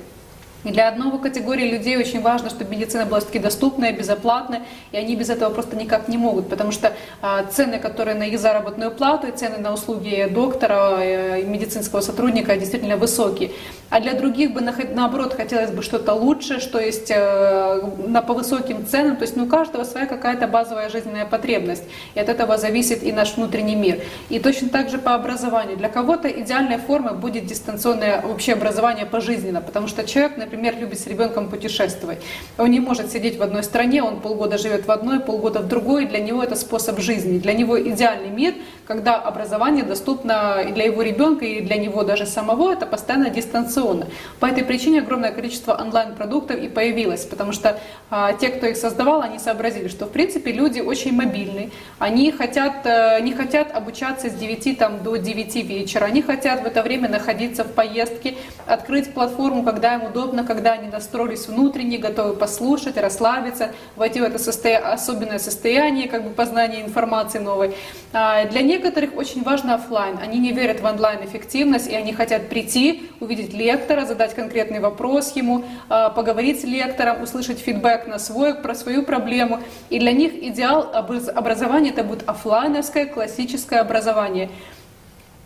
И 0.63 0.69
для 0.69 0.89
одного 0.89 1.17
категории 1.17 1.71
людей 1.71 1.97
очень 1.97 2.21
важно, 2.21 2.49
чтобы 2.49 2.69
медицина 2.69 3.05
была 3.05 3.19
все-таки 3.19 3.39
доступная, 3.39 3.93
безоплатная, 3.93 4.61
и 4.91 4.97
они 4.97 5.15
без 5.15 5.29
этого 5.29 5.51
просто 5.51 5.75
никак 5.75 6.07
не 6.07 6.17
могут, 6.17 6.49
потому 6.49 6.71
что 6.71 6.93
а, 7.21 7.43
цены, 7.45 7.79
которые 7.79 8.15
на 8.15 8.23
их 8.23 8.39
заработную 8.39 8.91
плату, 8.91 9.27
и 9.27 9.31
цены 9.31 9.57
на 9.57 9.73
услуги 9.73 10.27
доктора 10.29 10.99
э, 10.99 11.41
и 11.41 11.45
медицинского 11.45 12.01
сотрудника 12.01 12.55
действительно 12.57 12.97
высокие. 12.97 13.51
А 13.91 13.99
для 13.99 14.13
других 14.13 14.53
бы, 14.53 14.61
наоборот, 14.61 15.33
хотелось 15.33 15.69
бы 15.69 15.83
что-то 15.83 16.13
лучше, 16.13 16.61
что 16.61 16.79
есть 16.79 17.11
э, 17.11 17.81
на, 18.07 18.21
по 18.21 18.33
высоким 18.33 18.87
ценам, 18.87 19.17
то 19.17 19.23
есть 19.23 19.35
ну, 19.35 19.43
у 19.43 19.47
каждого 19.47 19.83
своя 19.83 20.05
какая-то 20.05 20.47
базовая 20.47 20.89
жизненная 20.89 21.25
потребность, 21.25 21.83
и 22.15 22.19
от 22.21 22.29
этого 22.29 22.57
зависит 22.57 23.03
и 23.03 23.11
наш 23.11 23.35
внутренний 23.35 23.75
мир. 23.75 23.99
И 24.29 24.39
точно 24.39 24.69
так 24.69 24.89
же 24.89 24.97
по 24.97 25.13
образованию. 25.13 25.75
Для 25.75 25.89
кого-то 25.89 26.29
идеальной 26.29 26.77
формой 26.77 27.15
будет 27.15 27.45
дистанционное 27.47 28.21
вообще 28.21 28.53
образование 28.53 29.05
пожизненно, 29.05 29.59
потому 29.59 29.89
что 29.89 30.05
человек, 30.05 30.37
например, 30.37 30.77
любит 30.79 30.97
с 30.97 31.05
ребенком 31.07 31.49
путешествовать. 31.49 32.19
Он 32.57 32.71
не 32.71 32.79
может 32.79 33.11
сидеть 33.11 33.37
в 33.37 33.43
одной 33.43 33.63
стране, 33.63 34.01
он 34.03 34.21
полгода 34.21 34.57
живет 34.57 34.85
в 34.85 34.91
одной, 34.91 35.19
полгода 35.19 35.59
в 35.59 35.67
другой, 35.67 36.05
для 36.05 36.19
него 36.19 36.41
это 36.41 36.55
способ 36.55 36.97
жизни. 37.01 37.39
Для 37.39 37.51
него 37.51 37.77
идеальный 37.77 38.29
мир, 38.29 38.53
когда 38.91 39.15
образование 39.15 39.85
доступно 39.85 40.61
и 40.67 40.73
для 40.73 40.83
его 40.83 41.01
ребенка, 41.01 41.45
и 41.45 41.61
для 41.61 41.77
него 41.77 42.03
даже 42.03 42.25
самого, 42.25 42.73
это 42.73 42.85
постоянно 42.85 43.29
дистанционно. 43.29 44.07
По 44.41 44.47
этой 44.47 44.65
причине 44.65 44.99
огромное 44.99 45.31
количество 45.31 45.73
онлайн-продуктов 45.81 46.59
и 46.59 46.67
появилось, 46.67 47.23
потому 47.23 47.53
что 47.53 47.79
а, 48.09 48.33
те, 48.33 48.49
кто 48.49 48.67
их 48.67 48.75
создавал, 48.75 49.21
они 49.21 49.39
сообразили, 49.39 49.87
что 49.87 50.07
в 50.07 50.09
принципе 50.09 50.51
люди 50.51 50.81
очень 50.81 51.13
мобильны, 51.13 51.71
они 51.99 52.33
хотят, 52.33 52.85
а, 52.85 53.21
не 53.21 53.31
хотят 53.31 53.73
обучаться 53.73 54.29
с 54.29 54.33
9 54.33 54.77
там, 54.77 55.01
до 55.03 55.15
9 55.15 55.55
вечера, 55.63 56.03
они 56.03 56.21
хотят 56.21 56.61
в 56.61 56.65
это 56.65 56.83
время 56.83 57.07
находиться 57.07 57.63
в 57.63 57.71
поездке, 57.71 58.35
открыть 58.67 59.13
платформу, 59.13 59.63
когда 59.63 59.93
им 59.95 60.03
удобно, 60.03 60.43
когда 60.43 60.73
они 60.73 60.89
настроились 60.89 61.47
внутренне, 61.47 61.97
готовы 61.97 62.33
послушать, 62.33 62.97
расслабиться, 62.97 63.71
войти 63.95 64.19
в 64.19 64.23
это 64.23 64.37
состо... 64.37 64.77
особенное 64.79 65.39
состояние 65.39 66.09
как 66.09 66.25
бы 66.25 66.31
познания 66.31 66.81
информации 66.81 67.39
новой. 67.39 67.73
А 68.11 68.43
для 68.45 68.61
некоторых 68.61 68.80
очень 69.15 69.43
важно 69.43 69.75
офлайн. 69.75 70.17
Они 70.21 70.39
не 70.39 70.51
верят 70.51 70.81
в 70.81 70.85
онлайн-эффективность, 70.85 71.87
и 71.87 71.95
они 71.95 72.13
хотят 72.13 72.49
прийти, 72.49 73.09
увидеть 73.19 73.53
лектора, 73.53 74.05
задать 74.05 74.33
конкретный 74.33 74.79
вопрос 74.79 75.35
ему, 75.35 75.63
а, 75.89 76.09
поговорить 76.09 76.61
с 76.61 76.63
лектором, 76.63 77.21
услышать 77.21 77.59
фидбэк 77.59 78.07
на 78.07 78.19
свой, 78.19 78.55
про 78.55 78.75
свою 78.75 79.03
проблему. 79.03 79.59
И 79.89 79.99
для 79.99 80.11
них 80.11 80.33
идеал 80.33 80.89
образования 80.93 81.89
это 81.89 82.03
будет 82.03 82.27
офлайновское 82.27 83.05
классическое 83.05 83.81
образование. 83.81 84.49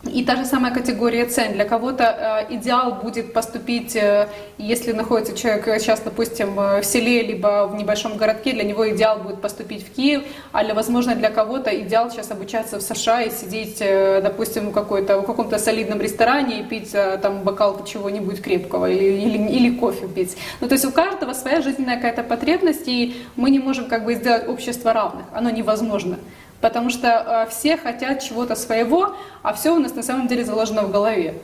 И 0.04 0.24
та 0.24 0.36
же 0.36 0.44
самая 0.44 0.72
категория 0.72 1.26
цен. 1.26 1.54
Для 1.54 1.64
кого-то 1.64 2.46
э, 2.50 2.54
идеал 2.54 2.94
будет 3.02 3.32
поступить, 3.32 3.96
э, 3.96 4.28
если 4.58 4.92
находится 4.92 5.36
человек 5.36 5.80
сейчас, 5.80 6.00
допустим, 6.00 6.58
э, 6.60 6.80
в 6.80 6.84
селе, 6.84 7.22
либо 7.22 7.66
в 7.66 7.74
небольшом 7.74 8.16
городке, 8.16 8.52
для 8.52 8.62
него 8.62 8.88
идеал 8.90 9.18
будет 9.18 9.40
поступить 9.40 9.86
в 9.86 9.94
Киев, 9.94 10.22
а 10.52 10.64
для, 10.64 10.74
возможно, 10.74 11.14
для 11.14 11.30
кого-то 11.30 11.70
идеал 11.80 12.10
сейчас 12.10 12.30
обучаться 12.30 12.78
в 12.78 12.82
США 12.82 13.22
и 13.22 13.30
сидеть, 13.30 13.78
допустим, 13.78 14.70
в, 14.70 14.72
какой-то, 14.72 15.20
в 15.20 15.26
каком-то 15.26 15.58
солидном 15.58 16.00
ресторане 16.00 16.60
и 16.60 16.62
пить 16.62 16.94
там 17.22 17.42
бокал 17.42 17.84
чего-нибудь 17.84 18.42
крепкого 18.42 18.90
или, 18.90 19.20
или, 19.22 19.38
или 19.48 19.76
кофе 19.76 20.06
пить. 20.08 20.36
Ну, 20.60 20.68
то 20.68 20.74
есть 20.74 20.84
у 20.84 20.92
каждого 20.92 21.32
своя 21.32 21.62
жизненная 21.62 21.96
какая-то 21.96 22.22
потребность, 22.22 22.86
и 22.86 23.16
мы 23.34 23.50
не 23.50 23.58
можем 23.58 23.86
как 23.86 24.04
бы 24.04 24.14
сделать 24.14 24.48
общество 24.48 24.92
равных. 24.92 25.26
Оно 25.32 25.50
невозможно 25.50 26.18
потому 26.60 26.90
что 26.90 27.46
э, 27.46 27.50
все 27.50 27.76
хотят 27.76 28.22
чего-то 28.22 28.54
своего, 28.56 29.14
а 29.42 29.52
все 29.52 29.74
у 29.74 29.78
нас 29.78 29.94
на 29.94 30.02
самом 30.02 30.28
деле 30.28 30.44
заложено 30.44 30.82
в 30.82 30.90
голове. 30.90 31.34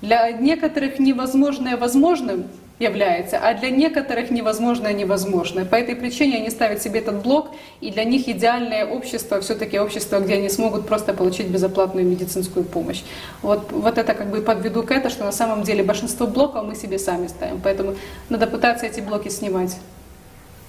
Для 0.00 0.30
некоторых 0.32 0.98
невозможное 0.98 1.76
возможным 1.76 2.46
является, 2.78 3.38
а 3.38 3.54
для 3.54 3.70
некоторых 3.70 4.30
невозможное 4.30 4.92
невозможное. 4.92 5.64
По 5.64 5.76
этой 5.76 5.94
причине 5.94 6.38
они 6.38 6.50
ставят 6.50 6.82
себе 6.82 7.00
этот 7.00 7.22
блок, 7.22 7.50
и 7.80 7.90
для 7.90 8.04
них 8.04 8.28
идеальное 8.28 8.84
общество 8.84 9.40
все-таки 9.40 9.78
общество, 9.78 10.18
где 10.18 10.34
они 10.34 10.48
смогут 10.48 10.86
просто 10.86 11.14
получить 11.14 11.46
безоплатную 11.46 12.04
медицинскую 12.04 12.64
помощь. 12.64 13.02
Вот, 13.42 13.70
вот 13.70 13.96
это 13.96 14.14
как 14.14 14.30
бы 14.30 14.40
подведу 14.40 14.82
к 14.82 14.90
этому, 14.90 15.10
что 15.10 15.24
на 15.24 15.32
самом 15.32 15.62
деле 15.62 15.84
большинство 15.84 16.26
блоков 16.26 16.64
мы 16.64 16.74
себе 16.74 16.98
сами 16.98 17.28
ставим, 17.28 17.60
поэтому 17.62 17.94
надо 18.28 18.46
пытаться 18.46 18.86
эти 18.86 19.00
блоки 19.00 19.28
снимать. 19.28 19.76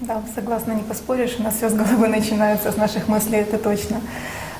Да, 0.01 0.21
согласна, 0.35 0.73
не 0.73 0.83
поспоришь. 0.83 1.37
У 1.39 1.43
нас 1.43 1.55
все 1.55 1.69
с 1.69 1.73
головы 1.73 2.09
начинается, 2.09 2.69
с 2.69 2.75
наших 2.75 3.07
мыслей, 3.07 3.39
это 3.39 3.57
точно. 3.57 4.01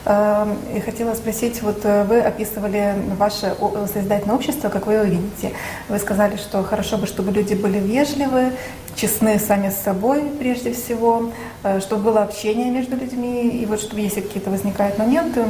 Эм, 0.06 0.56
и 0.74 0.80
хотела 0.80 1.14
спросить, 1.14 1.62
вот 1.62 1.82
э, 1.84 2.06
вы 2.06 2.22
описывали 2.22 2.94
ваше 3.18 3.54
созидательное 3.92 4.36
общество, 4.36 4.70
как 4.70 4.88
вы 4.88 4.94
его 4.94 5.04
видите. 5.04 5.52
Вы 5.90 6.00
сказали, 6.00 6.38
что 6.38 6.64
хорошо 6.64 6.98
бы, 6.98 7.06
чтобы 7.06 7.32
люди 7.32 7.54
были 7.54 7.80
вежливы, 7.80 8.54
честны 8.96 9.40
сами 9.40 9.70
с 9.70 9.78
собой 9.78 10.32
прежде 10.40 10.72
всего, 10.74 11.32
э, 11.64 11.80
чтобы 11.80 12.04
было 12.04 12.24
общение 12.24 12.72
между 12.72 12.96
людьми, 12.96 13.50
и 13.50 13.66
вот 13.66 13.82
чтобы 13.82 14.02
если 14.02 14.22
какие-то 14.22 14.50
возникают 14.50 14.98
моменты, 14.98 15.44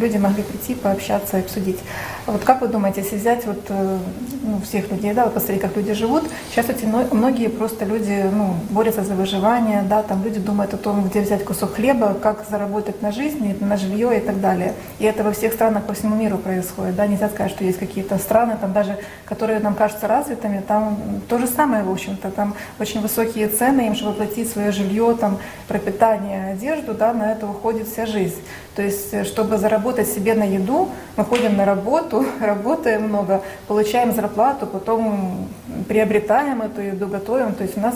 люди 0.00 0.16
могли 0.18 0.42
прийти, 0.42 0.74
пообщаться 0.74 1.38
и 1.38 1.40
обсудить. 1.40 1.78
Вот 2.26 2.44
как 2.44 2.60
вы 2.60 2.68
думаете, 2.68 3.00
если 3.00 3.16
взять 3.16 3.46
вот, 3.46 3.60
э, 3.68 3.98
ну, 4.42 4.60
всех 4.60 4.90
людей, 4.90 5.12
да, 5.14 5.24
вот 5.24 5.34
посмотреть, 5.34 5.62
как 5.62 5.76
люди 5.76 5.92
живут, 5.92 6.24
сейчас 6.50 6.68
эти 6.68 6.84
многие 6.84 7.48
просто 7.48 7.84
люди 7.84 8.24
ну, 8.32 8.54
борются 8.70 9.02
за 9.02 9.14
выживание, 9.14 9.82
да, 9.82 10.02
там 10.02 10.22
люди 10.22 10.38
думают 10.38 10.74
о 10.74 10.76
том, 10.76 11.04
где 11.08 11.20
взять 11.20 11.44
кусок 11.44 11.74
хлеба, 11.74 12.14
как 12.14 12.44
заработать 12.50 13.02
на 13.02 13.12
жизнь, 13.12 13.56
на 13.60 13.76
жилье 13.76 14.18
и 14.18 14.20
так 14.20 14.40
далее. 14.40 14.74
И 14.98 15.04
это 15.04 15.22
во 15.22 15.32
всех 15.32 15.52
странах 15.52 15.84
по 15.84 15.94
всему 15.94 16.16
миру 16.16 16.38
происходит, 16.38 16.96
да, 16.96 17.06
нельзя 17.06 17.28
сказать, 17.28 17.52
что 17.52 17.64
есть 17.64 17.78
какие-то 17.78 18.18
страны, 18.18 18.56
там 18.60 18.72
даже, 18.72 18.98
которые 19.24 19.60
нам 19.60 19.74
кажутся 19.74 20.06
развитыми, 20.06 20.62
там 20.66 20.98
то 21.28 21.38
же 21.38 21.46
самое, 21.46 21.84
в 21.84 21.90
общем-то, 21.90 22.30
там 22.30 22.54
очень 22.78 22.89
высокие 22.98 23.48
цены, 23.48 23.86
им, 23.86 23.94
чтобы 23.94 24.14
платить 24.14 24.50
свое 24.50 24.72
жилье, 24.72 25.16
там, 25.18 25.38
пропитание, 25.68 26.52
одежду, 26.52 26.94
да, 26.94 27.12
на 27.12 27.32
это 27.32 27.46
уходит 27.46 27.86
вся 27.86 28.06
жизнь. 28.06 28.40
То 28.74 28.82
есть, 28.82 29.14
э, 29.14 29.24
чтобы 29.24 29.58
заработать 29.58 30.08
себе 30.08 30.34
на 30.34 30.44
еду, 30.44 30.88
мы 31.16 31.24
ходим 31.24 31.56
на 31.56 31.64
работу, 31.64 32.26
работаем 32.40 33.04
много, 33.04 33.42
получаем 33.68 34.12
зарплату, 34.12 34.66
потом 34.66 35.48
приобретаем 35.88 36.62
эту 36.62 36.80
еду, 36.80 37.06
готовим. 37.06 37.52
То 37.52 37.62
есть 37.62 37.76
у 37.76 37.80
нас 37.80 37.94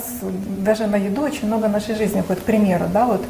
даже 0.59 0.87
на 0.87 0.97
еду 0.97 1.23
очень 1.23 1.49
много 1.49 1.67
нашей 1.67 1.97
жизни 1.97 2.21
уходит, 2.21 2.43
к 2.43 2.47
примеру, 2.47 2.85
да, 2.93 3.07
вот 3.07 3.23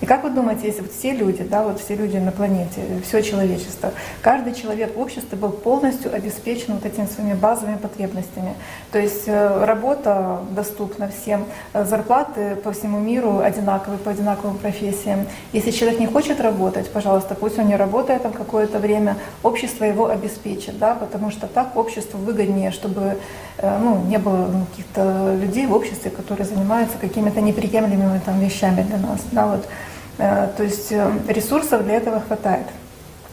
и 0.00 0.06
как 0.06 0.24
вы 0.24 0.30
думаете, 0.30 0.66
если 0.66 0.80
вот 0.80 0.92
все 0.92 1.12
люди, 1.12 1.42
да, 1.42 1.62
вот 1.62 1.80
все 1.80 1.94
люди 1.94 2.16
на 2.16 2.32
планете, 2.32 2.80
все 3.04 3.22
человечество, 3.22 3.92
каждый 4.22 4.54
человек 4.54 4.96
в 4.96 5.00
обществе 5.00 5.36
был 5.36 5.50
полностью 5.50 6.14
обеспечен 6.14 6.74
вот 6.74 6.86
этими 6.86 7.06
своими 7.06 7.34
базовыми 7.34 7.76
потребностями. 7.76 8.54
То 8.92 8.98
есть 8.98 9.24
э, 9.26 9.64
работа 9.64 10.40
доступна 10.50 11.08
всем, 11.08 11.44
э, 11.74 11.84
зарплаты 11.84 12.56
по 12.56 12.72
всему 12.72 12.98
миру 12.98 13.40
одинаковые 13.40 13.98
по 13.98 14.10
одинаковым 14.10 14.56
профессиям. 14.56 15.26
Если 15.52 15.70
человек 15.70 16.00
не 16.00 16.06
хочет 16.06 16.40
работать, 16.40 16.90
пожалуйста, 16.90 17.34
пусть 17.34 17.58
он 17.58 17.66
не 17.66 17.76
работает 17.76 18.22
там 18.22 18.32
какое-то 18.32 18.78
время, 18.78 19.16
общество 19.42 19.84
его 19.84 20.08
обеспечит, 20.08 20.78
да, 20.78 20.94
потому 20.94 21.30
что 21.30 21.46
так 21.46 21.76
обществу 21.76 22.18
выгоднее, 22.18 22.70
чтобы 22.70 23.18
э, 23.58 23.78
ну, 23.78 24.02
не 24.06 24.16
было 24.16 24.48
каких-то 24.70 25.36
людей 25.38 25.66
в 25.66 25.74
обществе, 25.74 26.10
которые 26.10 26.46
занимаются 26.46 26.96
какими-то 26.98 27.42
неприемлемыми 27.42 28.20
там, 28.24 28.40
вещами 28.40 28.82
для 28.82 28.96
нас. 28.96 29.20
Да, 29.32 29.46
вот. 29.46 29.66
Э, 30.20 30.48
то 30.56 30.62
есть 30.62 30.92
э, 30.92 31.10
ресурсов 31.28 31.84
для 31.84 31.94
этого 31.94 32.20
хватает. 32.20 32.66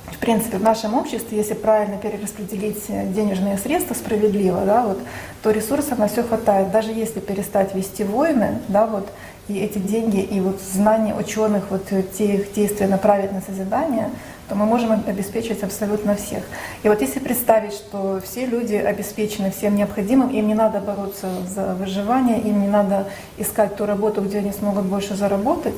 В 0.05 0.19
принципе, 0.19 0.57
в 0.57 0.63
нашем 0.63 0.95
обществе, 0.95 1.37
если 1.37 1.53
правильно 1.53 1.97
перераспределить 1.97 2.85
денежные 3.13 3.57
средства 3.57 3.93
справедливо, 3.93 4.61
да, 4.65 4.83
вот, 4.83 4.99
то 5.43 5.51
ресурсов 5.51 5.99
на 5.99 6.07
все 6.07 6.23
хватает. 6.23 6.71
Даже 6.71 6.91
если 6.91 7.19
перестать 7.19 7.75
вести 7.75 8.03
войны, 8.03 8.59
да, 8.69 8.87
вот, 8.87 9.09
и 9.49 9.59
эти 9.59 9.77
деньги, 9.79 10.21
и 10.21 10.39
вот 10.39 10.61
знания 10.61 11.13
ученых, 11.13 11.65
вот 11.69 11.87
те 12.17 12.35
их 12.35 12.53
действия 12.53 12.87
направить 12.87 13.31
на 13.33 13.41
созидание, 13.41 14.09
то 14.49 14.55
мы 14.55 14.65
можем 14.65 14.91
обеспечивать 14.91 15.63
абсолютно 15.63 16.15
всех. 16.15 16.43
И 16.83 16.89
вот 16.89 17.01
если 17.01 17.19
представить, 17.19 17.73
что 17.73 18.21
все 18.23 18.45
люди 18.45 18.75
обеспечены 18.75 19.51
всем 19.51 19.75
необходимым, 19.75 20.29
им 20.29 20.47
не 20.47 20.53
надо 20.53 20.79
бороться 20.79 21.27
за 21.47 21.75
выживание, 21.75 22.39
им 22.39 22.61
не 22.61 22.67
надо 22.67 23.07
искать 23.37 23.75
ту 23.75 23.85
работу, 23.85 24.21
где 24.21 24.39
они 24.39 24.51
смогут 24.51 24.85
больше 24.85 25.15
заработать, 25.15 25.75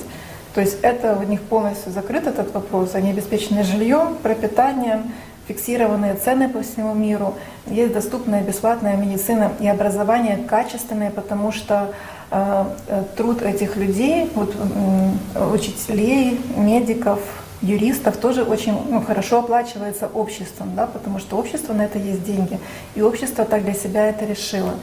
то 0.53 0.61
есть 0.61 0.77
это 0.81 1.15
у 1.15 1.23
них 1.23 1.41
полностью 1.41 1.91
закрыт 1.91 2.27
этот 2.27 2.53
вопрос. 2.53 2.95
Они 2.95 3.11
обеспечены 3.11 3.63
жильем, 3.63 4.15
пропитанием, 4.21 5.11
фиксированные 5.47 6.13
цены 6.15 6.47
по 6.47 6.61
всему 6.61 6.93
миру, 6.93 7.33
есть 7.65 7.93
доступная 7.93 8.41
бесплатная 8.41 8.95
медицина 8.95 9.51
и 9.59 9.67
образование 9.67 10.37
качественное, 10.37 11.09
потому 11.09 11.51
что 11.51 11.91
э, 12.31 12.65
э 12.87 13.03
труд 13.17 13.41
этих 13.41 13.75
людей, 13.75 14.29
вот, 14.35 14.55
э, 14.55 15.53
учителей, 15.53 16.39
медиков, 16.55 17.19
юристов 17.61 18.17
тоже 18.17 18.43
очень 18.43 18.77
ну, 18.89 19.01
хорошо 19.01 19.39
оплачивается 19.39 20.07
обществом, 20.07 20.75
да, 20.75 20.85
потому 20.85 21.19
что 21.19 21.37
общество 21.37 21.73
на 21.73 21.83
это 21.83 21.97
есть 21.97 22.23
деньги, 22.23 22.59
и 22.95 23.01
общество 23.01 23.43
так 23.43 23.63
для 23.63 23.73
себя 23.73 24.07
это 24.07 24.25
решило. 24.25 24.73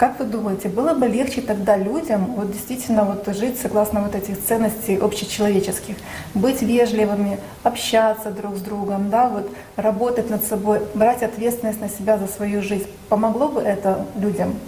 Как 0.00 0.18
вы 0.18 0.24
думаете, 0.24 0.70
было 0.70 0.94
бы 0.94 1.06
легче 1.06 1.42
тогда 1.42 1.76
людям 1.76 2.24
вот 2.34 2.50
действительно 2.50 3.04
вот 3.04 3.36
жить 3.36 3.60
согласно 3.60 4.00
вот 4.00 4.14
этих 4.14 4.42
ценностей 4.42 4.96
общечеловеческих, 4.96 5.94
быть 6.32 6.62
вежливыми, 6.62 7.38
общаться 7.64 8.30
друг 8.30 8.56
с 8.56 8.62
другом, 8.62 9.10
да, 9.10 9.28
вот 9.28 9.50
работать 9.76 10.30
над 10.30 10.42
собой, 10.42 10.80
брать 10.94 11.22
ответственность 11.22 11.82
на 11.82 11.90
себя 11.90 12.16
за 12.16 12.28
свою 12.28 12.62
жизнь? 12.62 12.86
Помогло 13.10 13.48
бы 13.48 13.60
это 13.60 14.06
людям? 14.16 14.58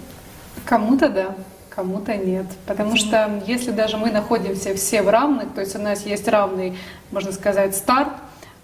Кому-то 0.65 1.09
да, 1.09 1.33
кому-то 1.71 2.15
нет. 2.15 2.45
Потому 2.67 2.95
что 2.95 3.41
если 3.47 3.71
даже 3.71 3.97
мы 3.97 4.11
находимся 4.11 4.75
все 4.75 5.01
в 5.01 5.09
равных, 5.09 5.51
то 5.55 5.61
есть 5.61 5.75
у 5.75 5.79
нас 5.79 6.05
есть 6.05 6.27
равный, 6.27 6.77
можно 7.09 7.31
сказать, 7.31 7.75
старт, 7.75 8.13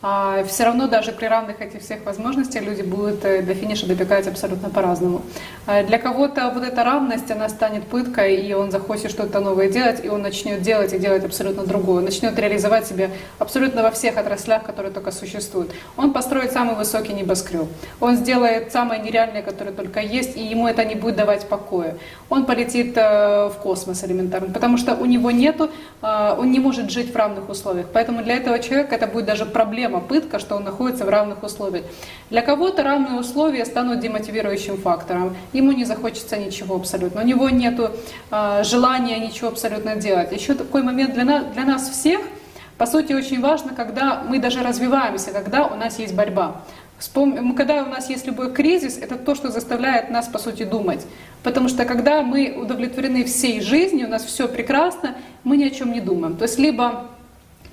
а 0.01 0.43
все 0.45 0.63
равно 0.63 0.87
даже 0.87 1.11
при 1.11 1.25
равных 1.25 1.59
этих 1.59 1.81
всех 1.81 2.05
возможностях 2.05 2.63
люди 2.63 2.81
будут 2.83 3.25
э, 3.25 3.41
до 3.41 3.53
финиша 3.53 3.85
добегать 3.85 4.27
абсолютно 4.27 4.69
по-разному. 4.69 5.21
А 5.65 5.83
для 5.83 5.97
кого-то 5.97 6.51
вот 6.53 6.63
эта 6.63 6.85
равность, 6.85 7.29
она 7.31 7.49
станет 7.49 7.83
пыткой, 7.85 8.37
и 8.37 8.53
он 8.53 8.71
захочет 8.71 9.11
что-то 9.11 9.41
новое 9.41 9.69
делать, 9.69 10.03
и 10.05 10.09
он 10.09 10.21
начнет 10.21 10.61
делать 10.61 10.93
и 10.93 10.99
делать 10.99 11.25
абсолютно 11.25 11.65
другое. 11.65 12.01
Начнет 12.01 12.39
реализовать 12.39 12.87
себя 12.87 13.09
абсолютно 13.39 13.83
во 13.83 13.91
всех 13.91 14.17
отраслях, 14.17 14.63
которые 14.63 14.93
только 14.93 15.11
существуют. 15.11 15.71
Он 15.97 16.13
построит 16.13 16.53
самый 16.53 16.75
высокий 16.75 17.11
небоскреб. 17.11 17.67
Он 17.99 18.15
сделает 18.15 18.71
самое 18.71 19.01
нереальное, 19.01 19.41
которое 19.41 19.71
только 19.71 19.99
есть, 19.99 20.37
и 20.37 20.41
ему 20.41 20.67
это 20.67 20.85
не 20.85 20.95
будет 20.95 21.17
давать 21.17 21.45
покоя. 21.49 21.97
Он 22.29 22.45
полетит 22.45 22.93
э, 22.95 23.49
в 23.49 23.55
космос 23.61 24.01
элементарно, 24.05 24.53
потому 24.53 24.77
что 24.77 24.95
у 24.95 25.05
него 25.05 25.29
нету, 25.31 25.69
э, 26.01 26.35
он 26.37 26.51
не 26.51 26.59
может 26.59 26.89
жить 26.89 27.11
в 27.13 27.15
равных 27.17 27.49
условиях. 27.49 27.87
Поэтому 27.91 28.23
для 28.23 28.37
этого 28.37 28.59
человека 28.59 28.95
это 28.95 29.05
будет 29.07 29.25
даже 29.25 29.45
проблема 29.45 29.88
проблема, 29.89 29.99
пытка, 29.99 30.39
что 30.39 30.55
он 30.55 30.63
находится 30.63 31.05
в 31.05 31.09
равных 31.09 31.43
условиях. 31.43 31.85
Для 32.29 32.41
кого-то 32.41 32.83
равные 32.83 33.19
условия 33.19 33.65
станут 33.65 33.99
демотивирующим 33.99 34.77
фактором. 34.77 35.35
Ему 35.53 35.71
не 35.71 35.85
захочется 35.85 36.37
ничего 36.37 36.75
абсолютно. 36.75 37.21
У 37.21 37.25
него 37.25 37.49
нет 37.49 37.79
э, 37.79 38.63
желания 38.63 39.19
ничего 39.19 39.49
абсолютно 39.49 39.95
делать. 39.95 40.31
Еще 40.31 40.53
такой 40.53 40.83
момент 40.83 41.13
для 41.13 41.25
нас, 41.25 41.43
для 41.53 41.65
нас 41.65 41.89
всех, 41.89 42.19
по 42.77 42.85
сути, 42.85 43.13
очень 43.13 43.41
важно, 43.41 43.73
когда 43.75 44.23
мы 44.29 44.39
даже 44.39 44.63
развиваемся, 44.63 45.31
когда 45.31 45.67
у 45.67 45.75
нас 45.75 45.99
есть 45.99 46.13
борьба. 46.13 46.61
Когда 47.55 47.83
у 47.83 47.89
нас 47.89 48.09
есть 48.09 48.27
любой 48.27 48.51
кризис, 48.51 48.97
это 48.97 49.15
то, 49.15 49.33
что 49.35 49.49
заставляет 49.49 50.09
нас, 50.09 50.27
по 50.27 50.37
сути, 50.37 50.65
думать. 50.65 51.05
Потому 51.43 51.69
что 51.69 51.85
когда 51.85 52.21
мы 52.21 52.57
удовлетворены 52.61 53.23
всей 53.23 53.61
жизнью, 53.61 54.07
у 54.07 54.09
нас 54.09 54.25
все 54.25 54.47
прекрасно, 54.47 55.15
мы 55.45 55.57
ни 55.57 55.63
о 55.63 55.69
чем 55.69 55.93
не 55.93 56.01
думаем. 56.01 56.35
То 56.35 56.43
есть 56.43 56.59
либо 56.59 57.05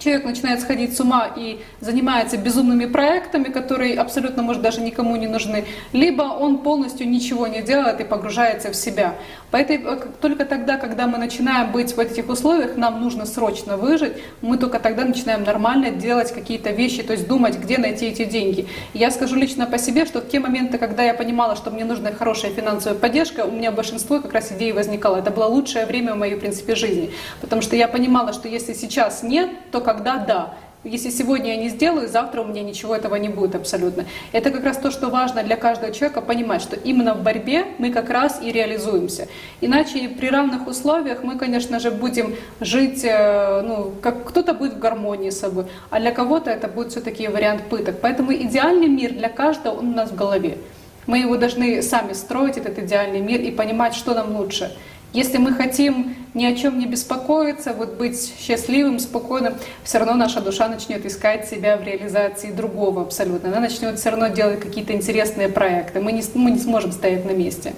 человек 0.07 0.25
начинает 0.25 0.61
сходить 0.61 0.97
с 0.97 1.01
ума 1.01 1.29
и 1.37 1.59
занимается 1.81 2.37
безумными 2.37 2.87
проектами, 2.87 3.45
которые 3.45 3.99
абсолютно, 3.99 4.43
может, 4.45 4.63
даже 4.63 4.81
никому 4.81 5.17
не 5.17 5.27
нужны, 5.27 5.65
либо 5.93 6.23
он 6.23 6.59
полностью 6.59 7.09
ничего 7.09 7.49
не 7.49 7.61
делает 7.61 8.01
и 8.01 8.05
погружается 8.05 8.71
в 8.71 8.77
себя. 8.77 9.15
Поэтому 9.51 9.99
только 10.21 10.45
тогда, 10.45 10.77
когда 10.77 11.09
мы 11.09 11.19
начинаем 11.19 11.73
быть 11.73 11.97
в 11.97 11.99
этих 11.99 12.29
условиях, 12.29 12.77
нам 12.77 13.01
нужно 13.01 13.27
срочно 13.27 13.77
выжить, 13.77 14.13
мы 14.43 14.59
только 14.59 14.79
тогда 14.79 15.05
начинаем 15.05 15.43
нормально 15.43 15.91
делать 15.91 16.33
какие-то 16.33 16.71
вещи, 16.71 17.03
то 17.03 17.13
есть 17.13 17.27
думать, 17.27 17.59
где 17.59 17.79
найти 17.79 18.07
эти 18.07 18.25
деньги. 18.25 18.69
я 18.95 19.11
скажу 19.11 19.35
лично 19.35 19.67
по 19.67 19.79
себе, 19.79 20.05
что 20.07 20.21
в 20.21 20.29
те 20.29 20.39
моменты, 20.39 20.79
когда 20.79 21.03
я 21.03 21.15
понимала, 21.15 21.57
что 21.57 21.73
мне 21.73 21.85
нужна 21.85 22.13
хорошая 22.13 22.53
финансовая 22.53 22.97
поддержка, 22.97 23.41
у 23.41 23.51
меня 23.51 23.73
большинство 23.73 24.21
как 24.21 24.33
раз 24.33 24.53
идей 24.53 24.73
возникало. 24.73 25.17
Это 25.17 25.33
было 25.33 25.47
лучшее 25.47 25.85
время 25.87 26.15
в 26.15 26.19
моей, 26.19 26.37
в 26.37 26.39
принципе, 26.39 26.77
жизни. 26.77 27.11
Потому 27.41 27.61
что 27.61 27.75
я 27.75 27.89
понимала, 27.89 28.33
что 28.33 28.47
если 28.47 28.73
сейчас 28.73 29.25
нет, 29.25 29.51
то 29.73 29.81
когда 29.81 29.96
да. 30.03 30.55
Если 30.87 31.11
сегодня 31.11 31.51
я 31.51 31.57
не 31.57 31.69
сделаю, 31.69 32.07
завтра 32.07 32.43
у 32.43 32.45
меня 32.45 32.63
ничего 32.63 32.95
этого 32.95 33.17
не 33.17 33.29
будет 33.29 33.57
абсолютно. 33.57 34.05
Это 34.31 34.51
как 34.51 34.65
раз 34.65 34.77
то, 34.77 34.93
что 34.93 35.09
важно 35.09 35.43
для 35.43 35.57
каждого 35.57 35.93
человека 35.93 36.21
понимать, 36.21 36.63
что 36.63 36.77
именно 36.77 37.15
в 37.15 37.23
борьбе 37.25 37.65
мы 37.79 37.91
как 37.91 38.09
раз 38.09 38.41
и 38.41 38.53
реализуемся. 38.53 39.27
Иначе 39.61 40.09
при 40.09 40.29
равных 40.29 40.69
условиях 40.69 41.25
мы, 41.25 41.39
конечно 41.39 41.81
же, 41.81 41.91
будем 41.91 42.37
жить, 42.61 43.05
э, 43.05 43.63
ну, 43.63 43.95
как 44.01 44.25
кто-то 44.29 44.55
будет 44.55 44.75
в 44.75 44.79
гармонии 44.79 45.31
с 45.31 45.41
собой, 45.41 45.65
а 45.91 45.99
для 45.99 46.13
кого-то 46.13 46.51
это 46.51 46.69
будет 46.69 46.93
все-таки 46.93 47.27
вариант 47.27 47.63
пыток. 47.69 47.97
Поэтому 48.01 48.33
идеальный 48.33 48.89
мир 48.89 49.13
для 49.13 49.29
каждого 49.29 49.75
он 49.75 49.89
у 49.89 49.95
нас 49.95 50.11
в 50.11 50.15
голове. 50.15 50.59
Мы 51.07 51.19
его 51.19 51.37
должны 51.37 51.83
сами 51.83 52.13
строить, 52.13 52.59
этот 52.59 52.79
идеальный 52.79 53.21
мир, 53.21 53.41
и 53.41 53.51
понимать, 53.51 53.95
что 53.95 54.15
нам 54.15 54.37
лучше. 54.37 54.71
Если 55.13 55.39
мы 55.39 55.55
хотим 55.55 56.15
ни 56.35 56.45
о 56.45 56.55
чем 56.55 56.79
не 56.79 56.87
беспокоиться, 56.87 57.73
вот 57.73 57.95
быть 57.95 58.35
счастливым, 58.39 58.99
спокойным, 58.99 59.55
все 59.83 59.99
равно 59.99 60.15
наша 60.15 60.41
душа 60.41 60.69
начнет 60.69 61.07
искать 61.07 61.49
себя 61.49 61.77
в 61.79 61.83
реализации 61.83 62.51
другого 62.51 63.03
абсолютно. 63.03 63.49
Она 63.49 63.61
начнет 63.61 63.99
все 63.99 64.11
равно 64.11 64.29
делать 64.29 64.61
какие-то 64.61 64.93
интересные 64.93 65.49
проекты. 65.49 66.01
Мы 66.01 66.13
не, 66.13 66.23
мы 66.35 66.51
не 66.51 66.59
сможем 66.59 66.93
стоять 66.93 67.25
на 67.25 67.31
месте. 67.31 67.75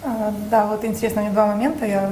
А, 0.00 0.32
да, 0.48 0.66
вот 0.66 0.84
интересно, 0.84 1.22
у 1.22 1.24
меня 1.24 1.34
два 1.34 1.46
момента, 1.46 1.84
я 1.84 2.08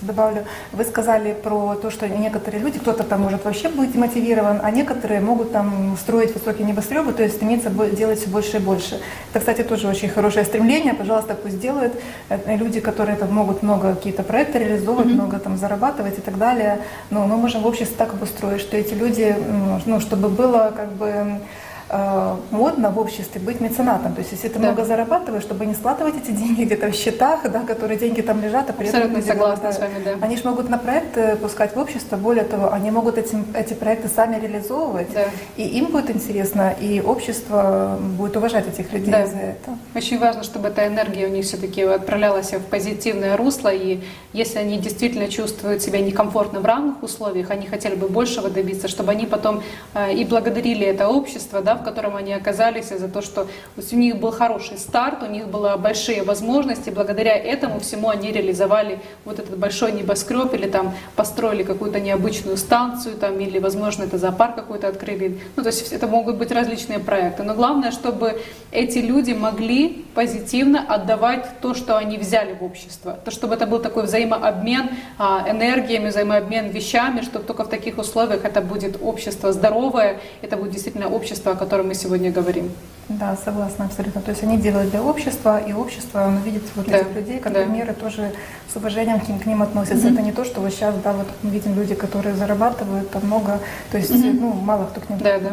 добавлю. 0.00 0.44
Вы 0.72 0.84
сказали 0.84 1.34
про 1.34 1.74
то, 1.74 1.90
что 1.90 2.08
некоторые 2.08 2.62
люди, 2.62 2.78
кто-то 2.78 3.04
там 3.04 3.20
может 3.20 3.44
вообще 3.44 3.68
быть 3.68 3.94
мотивирован, 3.94 4.60
а 4.62 4.70
некоторые 4.70 5.20
могут 5.20 5.52
там 5.52 5.98
строить 6.00 6.32
высокие 6.34 6.66
небоскребы, 6.66 7.12
то 7.12 7.22
есть 7.22 7.36
стремиться 7.36 7.68
делать 7.68 8.20
все 8.20 8.30
больше 8.30 8.56
и 8.56 8.60
больше. 8.60 9.00
Это, 9.30 9.40
кстати, 9.40 9.62
тоже 9.62 9.86
очень 9.86 10.08
хорошее 10.08 10.46
стремление, 10.46 10.94
пожалуйста, 10.94 11.34
пусть 11.34 11.60
делают. 11.60 11.92
Это 12.30 12.54
люди, 12.54 12.80
которые 12.80 13.16
там 13.16 13.34
могут 13.34 13.62
много 13.62 13.94
какие-то 13.94 14.22
проекты 14.22 14.58
реализовывать, 14.58 15.08
mm-hmm. 15.08 15.14
много 15.14 15.38
там 15.38 15.58
зарабатывать 15.58 16.16
и 16.16 16.22
так 16.22 16.38
далее. 16.38 16.80
Но 17.10 17.26
мы 17.26 17.36
можем 17.36 17.62
в 17.62 17.66
обществе 17.66 17.96
так 17.98 18.14
обустроить, 18.14 18.62
что 18.62 18.78
эти 18.78 18.94
люди, 18.94 19.36
ну, 19.84 20.00
чтобы 20.00 20.30
было 20.30 20.72
как 20.74 20.90
бы 20.92 21.40
Э, 21.88 22.34
модно 22.50 22.90
в 22.90 22.98
обществе 22.98 23.40
быть 23.40 23.60
меценатом. 23.60 24.14
То 24.14 24.18
есть 24.18 24.32
если 24.32 24.48
ты 24.48 24.58
да. 24.58 24.66
много 24.66 24.84
зарабатываешь, 24.84 25.44
чтобы 25.44 25.66
не 25.66 25.74
складывать 25.74 26.16
эти 26.16 26.32
деньги 26.32 26.64
где-то 26.64 26.88
в 26.88 26.94
счетах, 26.94 27.48
да, 27.48 27.60
которые 27.60 27.96
деньги 27.96 28.22
там 28.22 28.42
лежат, 28.42 28.68
а 28.70 28.72
при 28.72 28.86
Абсолютно 28.86 29.18
этом 29.18 29.28
согласна 29.28 29.72
с 29.72 29.78
вами, 29.78 30.02
да. 30.04 30.14
Они 30.20 30.36
же 30.36 30.42
могут 30.48 30.68
на 30.68 30.78
проекты 30.78 31.36
пускать 31.36 31.76
в 31.76 31.78
общество, 31.78 32.16
более 32.16 32.42
того, 32.42 32.72
они 32.72 32.90
могут 32.90 33.18
эти, 33.18 33.36
эти 33.54 33.74
проекты 33.74 34.08
сами 34.08 34.40
реализовывать, 34.40 35.12
да. 35.14 35.26
и 35.56 35.62
им 35.62 35.86
будет 35.86 36.10
интересно, 36.10 36.74
и 36.80 37.00
общество 37.00 37.98
будет 38.18 38.36
уважать 38.36 38.66
этих 38.66 38.92
людей 38.92 39.12
да. 39.12 39.26
за 39.26 39.36
это. 39.36 39.78
Очень 39.94 40.18
важно, 40.18 40.42
чтобы 40.42 40.68
эта 40.68 40.88
энергия 40.88 41.26
у 41.26 41.30
них 41.30 41.44
все-таки 41.44 41.82
отправлялась 41.82 42.52
в 42.52 42.62
позитивное 42.62 43.36
русло, 43.36 43.68
и 43.68 44.00
если 44.32 44.58
они 44.58 44.78
действительно 44.78 45.28
чувствуют 45.28 45.82
себя 45.82 46.00
некомфортно 46.00 46.58
в 46.58 46.64
равных 46.64 47.00
условиях, 47.04 47.50
они 47.52 47.66
хотели 47.68 47.94
бы 47.94 48.08
большего 48.08 48.50
добиться, 48.50 48.88
чтобы 48.88 49.12
они 49.12 49.26
потом 49.26 49.62
э, 49.94 50.14
и 50.14 50.24
благодарили 50.24 50.84
это 50.84 51.08
общество, 51.08 51.62
да, 51.62 51.75
в 51.76 51.84
котором 51.84 52.16
они 52.16 52.32
оказались, 52.32 52.88
за 52.88 53.08
то, 53.08 53.22
что 53.22 53.46
у 53.76 53.96
них 53.96 54.16
был 54.16 54.30
хороший 54.30 54.78
старт, 54.78 55.22
у 55.22 55.26
них 55.26 55.48
были 55.48 55.76
большие 55.78 56.22
возможности, 56.22 56.90
благодаря 56.90 57.36
этому 57.36 57.80
всему 57.80 58.08
они 58.08 58.32
реализовали 58.32 59.00
вот 59.24 59.38
этот 59.38 59.58
большой 59.58 59.92
небоскреб 59.92 60.52
или 60.54 60.68
там 60.68 60.94
построили 61.14 61.62
какую-то 61.62 62.00
необычную 62.00 62.56
станцию, 62.56 63.16
там, 63.16 63.38
или, 63.40 63.58
возможно, 63.58 64.04
это 64.04 64.18
зоопарк 64.18 64.54
какой-то 64.54 64.88
открыли. 64.88 65.40
Ну, 65.56 65.62
то 65.62 65.68
есть 65.68 65.92
это 65.92 66.06
могут 66.06 66.36
быть 66.36 66.50
различные 66.52 66.98
проекты. 66.98 67.42
Но 67.42 67.54
главное, 67.54 67.90
чтобы 67.90 68.40
эти 68.72 68.98
люди 68.98 69.32
могли 69.32 70.04
позитивно 70.14 70.84
отдавать 70.88 71.60
то, 71.60 71.74
что 71.74 71.96
они 71.96 72.18
взяли 72.18 72.54
в 72.54 72.64
общество. 72.64 73.18
То, 73.24 73.30
чтобы 73.30 73.54
это 73.54 73.66
был 73.66 73.80
такой 73.80 74.04
взаимообмен 74.04 74.90
а, 75.18 75.46
энергиями, 75.48 76.08
взаимообмен 76.08 76.70
вещами, 76.70 77.20
что 77.20 77.38
только 77.38 77.64
в 77.64 77.68
таких 77.68 77.98
условиях 77.98 78.44
это 78.44 78.60
будет 78.60 78.98
общество 79.02 79.52
здоровое, 79.52 80.20
это 80.42 80.56
будет 80.56 80.72
действительно 80.72 81.08
общество, 81.08 81.54
котором 81.66 81.88
мы 81.88 81.94
сегодня 81.94 82.30
говорим. 82.30 82.70
Да, 83.08 83.36
согласна 83.44 83.84
абсолютно. 83.84 84.20
То 84.20 84.30
есть 84.30 84.42
они 84.42 84.56
делают 84.58 84.90
для 84.90 85.02
общества, 85.02 85.58
и 85.58 85.72
общество 85.72 86.22
оно 86.24 86.40
видит 86.40 86.62
вот 86.74 86.86
Да, 86.86 86.96
этих 86.98 87.14
людей 87.14 87.38
как 87.38 87.52
да. 87.52 87.62
примеры, 87.62 87.92
тоже 87.92 88.32
с 88.72 88.76
уважением 88.76 89.20
к 89.20 89.28
ним, 89.28 89.38
к 89.38 89.46
ним 89.46 89.62
относятся. 89.62 90.08
Это 90.08 90.22
не 90.22 90.32
то, 90.32 90.44
что 90.44 90.60
вот 90.60 90.72
сейчас, 90.72 90.94
да, 91.04 91.12
вот 91.12 91.26
мы 91.42 91.50
видим 91.50 91.74
люди, 91.74 91.94
которые 91.94 92.34
зарабатывают 92.34 93.10
там 93.10 93.26
много, 93.26 93.58
то 93.90 93.98
есть, 93.98 94.10
ну, 94.12 94.52
мало 94.52 94.86
кто 94.86 95.00
к 95.00 95.08
ним 95.10 95.18
Да, 95.18 95.38
да. 95.38 95.50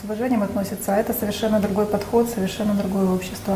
с 0.00 0.04
уважением 0.04 0.42
относится, 0.42 0.94
а 0.94 0.96
это 0.96 1.12
совершенно 1.12 1.60
другой 1.60 1.86
подход, 1.86 2.28
совершенно 2.28 2.74
другое 2.74 3.06
общество. 3.14 3.54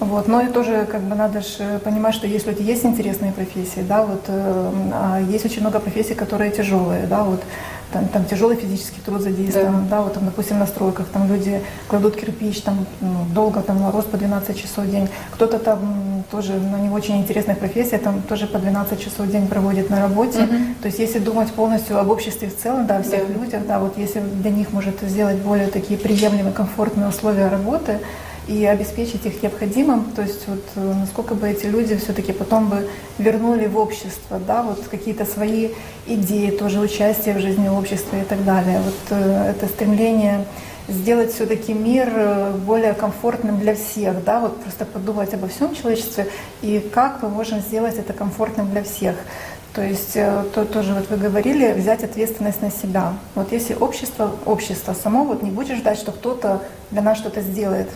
Вот. 0.00 0.28
Но 0.28 0.40
и 0.40 0.46
тоже 0.46 0.86
как 0.90 1.02
бы 1.02 1.14
надо 1.14 1.42
же 1.42 1.78
понимать, 1.84 2.14
что 2.14 2.26
если 2.26 2.50
вот 2.52 2.60
есть 2.60 2.86
интересные 2.86 3.32
профессии, 3.32 3.82
да, 3.86 4.02
вот 4.02 4.24
э, 4.28 4.70
а 4.94 5.20
есть 5.20 5.44
очень 5.44 5.60
много 5.60 5.78
профессий, 5.78 6.14
которые 6.14 6.50
тяжелые, 6.50 7.06
да, 7.06 7.22
вот 7.22 7.42
там, 7.92 8.08
там 8.08 8.24
тяжелый 8.24 8.56
физический 8.56 9.00
труд 9.00 9.20
задействован, 9.20 9.88
да. 9.88 10.00
вот 10.02 10.14
там, 10.14 10.24
допустим, 10.24 10.58
на 10.58 10.66
стройках, 10.66 11.06
там 11.08 11.28
люди 11.28 11.60
кладут 11.88 12.16
кирпич, 12.16 12.60
там 12.62 12.86
ну, 13.00 13.24
долго, 13.34 13.60
там 13.62 13.78
мороз 13.80 14.04
по 14.04 14.16
12 14.16 14.56
часов 14.60 14.84
в 14.84 14.90
день, 14.90 15.08
кто-то 15.32 15.58
там 15.58 16.24
тоже 16.30 16.54
на 16.54 16.76
не 16.76 16.90
очень 16.90 17.18
интересных 17.18 17.58
профессиях, 17.58 18.02
там 18.02 18.22
тоже 18.22 18.46
по 18.46 18.58
12 18.58 19.00
часов 19.00 19.26
в 19.26 19.30
день 19.30 19.46
проводит 19.48 19.90
на 19.90 20.00
работе, 20.00 20.46
то 20.80 20.86
есть 20.86 20.98
если 20.98 21.18
думать 21.18 21.52
полностью 21.52 21.98
об 21.98 22.10
обществе 22.10 22.48
в 22.48 22.56
целом, 22.56 22.86
да, 22.86 22.98
о 22.98 23.02
всех 23.02 23.26
Да. 23.26 23.34
людях, 23.34 23.66
да, 23.66 23.78
вот 23.78 23.98
если 23.98 24.20
для 24.20 24.50
них 24.50 24.72
может 24.72 25.00
сделать 25.02 25.38
более 25.38 25.68
такие 25.68 25.98
приемлемые, 25.98 26.52
комфортные 26.52 27.08
условия 27.08 27.48
работы, 27.48 27.98
и 28.50 28.66
обеспечить 28.66 29.24
их 29.26 29.44
необходимым, 29.44 30.10
то 30.16 30.22
есть 30.22 30.48
вот 30.48 30.64
э, 30.74 30.94
насколько 31.00 31.36
бы 31.36 31.48
эти 31.48 31.66
люди 31.66 31.96
все-таки 31.96 32.32
потом 32.32 32.68
бы 32.68 32.88
вернули 33.18 33.66
в 33.66 33.78
общество, 33.78 34.40
да, 34.44 34.64
вот 34.64 34.88
какие-то 34.90 35.24
свои 35.24 35.68
идеи, 36.08 36.50
тоже 36.50 36.80
участие 36.80 37.36
в 37.36 37.40
жизни 37.40 37.68
общества 37.68 38.16
и 38.16 38.24
так 38.24 38.44
далее. 38.44 38.80
Вот 38.80 38.98
э, 39.10 39.54
это 39.54 39.66
стремление 39.68 40.44
сделать 40.88 41.32
все-таки 41.32 41.72
мир 41.72 42.08
э, 42.12 42.52
более 42.66 42.92
комфортным 42.92 43.60
для 43.60 43.76
всех, 43.76 44.24
да, 44.24 44.40
вот 44.40 44.60
просто 44.60 44.84
подумать 44.84 45.32
обо 45.32 45.46
всем 45.46 45.72
человечестве 45.72 46.26
и 46.60 46.80
как 46.92 47.22
мы 47.22 47.28
можем 47.28 47.60
сделать 47.60 47.98
это 47.98 48.12
комфортным 48.12 48.68
для 48.72 48.82
всех. 48.82 49.14
То 49.74 49.82
есть 49.82 50.14
то, 50.14 50.64
тоже 50.64 50.94
вот 50.94 51.08
вы 51.08 51.16
говорили, 51.16 51.72
взять 51.74 52.02
ответственность 52.02 52.60
на 52.60 52.72
себя. 52.72 53.12
Вот 53.36 53.52
если 53.52 53.74
общество, 53.74 54.32
общество 54.44 54.94
само 54.94 55.22
вот 55.24 55.44
не 55.44 55.52
будет 55.52 55.78
ждать, 55.78 55.96
что 55.96 56.10
кто-то 56.10 56.60
для 56.90 57.02
нас 57.02 57.18
что-то 57.18 57.40
сделает, 57.40 57.88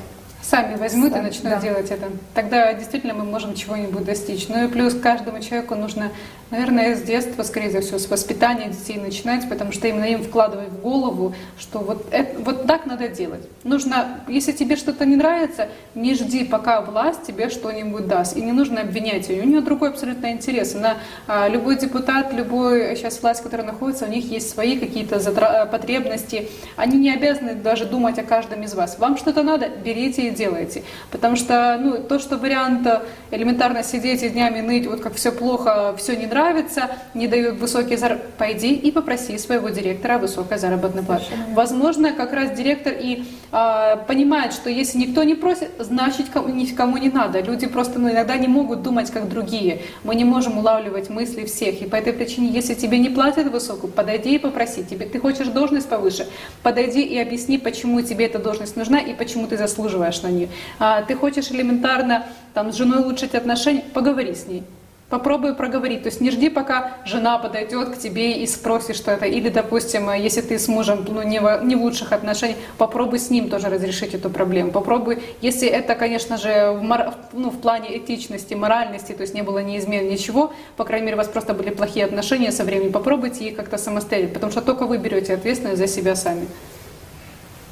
Сами 0.45 0.77
возьмут 0.77 1.17
и 1.17 1.21
начнут 1.21 1.55
да. 1.55 1.61
делать 1.61 1.91
это. 1.91 2.11
Тогда 2.35 2.75
действительно 2.75 3.15
мы 3.15 3.25
можем 3.25 3.55
чего-нибудь 3.55 4.05
достичь. 4.05 4.47
Ну 4.49 4.67
и 4.67 4.69
плюс 4.69 4.95
каждому 4.95 5.41
человеку 5.41 5.75
нужно, 5.75 6.11
наверное, 6.51 6.95
с 6.95 7.01
детства, 7.01 7.43
скорее 7.45 7.81
всего, 7.81 7.99
с 7.99 8.11
воспитания 8.11 8.69
детей 8.69 8.99
начинать, 8.99 9.49
потому 9.49 9.73
что 9.73 9.89
именно 9.89 10.05
им 10.05 10.23
вкладывать 10.23 10.69
в 10.69 10.81
голову, 10.83 11.35
что 11.59 11.79
вот, 11.79 12.07
это, 12.11 12.39
вот 12.43 12.67
так 12.67 12.85
надо 12.85 13.09
делать. 13.09 13.41
Нужно, 13.63 14.21
если 14.29 14.53
тебе 14.53 14.77
что-то 14.77 15.07
не 15.07 15.17
нравится, 15.17 15.69
не 15.95 16.15
жди, 16.15 16.45
пока 16.45 16.83
власть 16.83 17.23
тебе 17.23 17.49
что-нибудь 17.49 18.07
даст. 18.07 18.37
И 18.37 18.43
не 18.43 18.53
нужно 18.53 18.83
обвинять 18.83 19.31
ее. 19.31 19.43
У 19.43 19.47
нее 19.47 19.63
другой 19.63 19.89
абсолютно 19.89 20.31
интерес. 20.31 20.75
Она, 20.75 20.99
а, 21.27 21.49
любой 21.49 21.77
депутат, 21.77 22.35
любой 22.35 22.97
сейчас 22.97 23.23
власть, 23.23 23.43
которая 23.43 23.67
находится, 23.67 24.05
у 24.05 24.09
них 24.09 24.31
есть 24.31 24.51
свои 24.51 24.79
какие-то 24.79 25.17
затра- 25.17 25.67
потребности. 25.71 26.51
Они 26.77 26.99
не 26.99 27.11
обязаны 27.11 27.55
даже 27.55 27.87
думать 27.87 28.19
о 28.19 28.25
каждом 28.25 28.63
из 28.63 28.75
вас. 28.75 28.99
Вам 28.99 29.17
что-то 29.17 29.43
надо, 29.43 29.71
берите 29.71 30.29
и 30.29 30.34
делайте. 30.35 30.83
Потому 31.11 31.37
что 31.37 31.79
ну, 31.81 31.99
то, 31.99 32.19
что 32.19 32.37
вариант 32.37 32.87
э, 32.87 33.01
элементарно 33.31 33.83
сидеть 33.83 34.23
и 34.23 34.29
днями 34.29 34.61
ныть, 34.61 34.87
вот 34.87 35.01
как 35.01 35.15
все 35.15 35.33
плохо, 35.33 35.95
все 35.97 36.17
не 36.17 36.27
нравится, 36.27 36.91
не 37.15 37.29
дают 37.29 37.59
высокие 37.59 37.97
заработки, 37.99 38.31
пойди 38.39 38.75
и 38.75 38.91
попроси 38.91 39.39
своего 39.39 39.71
директора 39.71 40.19
высокой 40.19 40.59
заработной 40.59 41.03
верно. 41.03 41.55
Возможно, 41.55 42.13
как 42.13 42.33
раз 42.33 42.51
директор 42.51 42.93
и 42.93 43.25
а, 43.53 43.97
понимает, 43.97 44.53
что 44.53 44.69
если 44.71 44.99
никто 44.99 45.23
не 45.23 45.35
просит, 45.35 45.71
значит 45.79 46.29
кому, 46.29 46.49
никому 46.49 46.97
не 46.97 47.09
надо. 47.09 47.41
Люди 47.41 47.67
просто 47.67 47.99
ну, 47.99 48.11
иногда 48.11 48.37
не 48.37 48.49
могут 48.49 48.83
думать 48.83 49.11
как 49.13 49.29
другие. 49.29 49.83
Мы 50.03 50.17
не 50.17 50.25
можем 50.25 50.59
улавливать 50.59 51.09
мысли 51.09 51.45
всех. 51.45 51.81
И 51.81 51.87
по 51.87 51.97
этой 51.97 52.13
причине, 52.13 52.49
если 52.49 52.75
тебе 52.75 52.99
не 52.99 53.11
платят 53.11 53.53
высокую, 53.53 53.93
подойди 53.93 54.35
и 54.35 54.39
попроси. 54.39 54.85
Тебе, 54.85 55.07
ты 55.07 55.21
хочешь 55.21 55.47
должность 55.47 55.89
повыше, 55.89 56.27
подойди 56.63 57.03
и 57.03 57.17
объясни, 57.19 57.59
почему 57.59 58.01
тебе 58.03 58.27
эта 58.27 58.41
должность 58.41 58.77
нужна 58.77 58.99
и 58.99 59.15
почему 59.15 59.47
ты 59.47 59.57
заслуживаешь 59.57 60.23
нее. 60.31 60.49
А, 60.79 61.03
ты 61.03 61.15
хочешь 61.15 61.51
элементарно 61.51 62.27
там, 62.55 62.73
с 62.73 62.77
женой 62.77 63.03
улучшить 63.03 63.35
отношения, 63.35 63.85
поговори 63.93 64.35
с 64.35 64.47
ней. 64.47 64.63
Попробуй 65.11 65.55
проговорить. 65.55 66.03
То 66.03 66.09
есть 66.09 66.21
не 66.21 66.31
жди, 66.31 66.49
пока 66.49 66.95
жена 67.05 67.39
подойдет 67.39 67.91
к 67.91 67.99
тебе 67.99 68.43
и 68.43 68.47
спросит 68.47 68.97
что-то. 68.97 69.27
Или, 69.27 69.49
допустим, 69.49 70.11
если 70.13 70.41
ты 70.41 70.59
с 70.59 70.67
мужем 70.67 71.05
ну, 71.07 71.23
не, 71.23 71.41
в, 71.41 71.61
не 71.63 71.77
в 71.77 71.83
лучших 71.83 72.13
отношениях, 72.13 72.59
попробуй 72.79 73.19
с 73.19 73.31
ним 73.31 73.51
тоже 73.51 73.69
разрешить 73.69 74.15
эту 74.15 74.31
проблему. 74.31 74.73
Попробуй, 74.73 75.23
если 75.43 75.69
это, 75.69 75.95
конечно 75.95 76.37
же, 76.39 76.73
в, 76.73 76.83
мор- 76.83 77.15
ну, 77.33 77.51
в 77.51 77.61
плане 77.61 77.97
этичности, 77.99 78.55
моральности, 78.55 79.13
то 79.13 79.21
есть 79.21 79.35
не 79.35 79.43
было 79.43 79.59
ни 79.59 79.79
измен, 79.79 80.09
ничего, 80.09 80.53
по 80.77 80.85
крайней 80.85 81.07
мере, 81.07 81.17
у 81.17 81.19
вас 81.19 81.29
просто 81.29 81.55
были 81.55 81.71
плохие 81.71 82.07
отношения 82.07 82.51
со 82.51 82.65
временем, 82.65 82.91
попробуйте 82.91 83.45
их 83.45 83.57
как-то 83.57 83.79
самостоятельно, 83.79 84.35
потому 84.35 84.51
что 84.51 84.63
только 84.63 84.87
вы 84.87 84.99
берете 84.99 85.35
ответственность 85.35 85.79
за 85.79 85.87
себя 85.87 86.17
сами. 86.17 86.47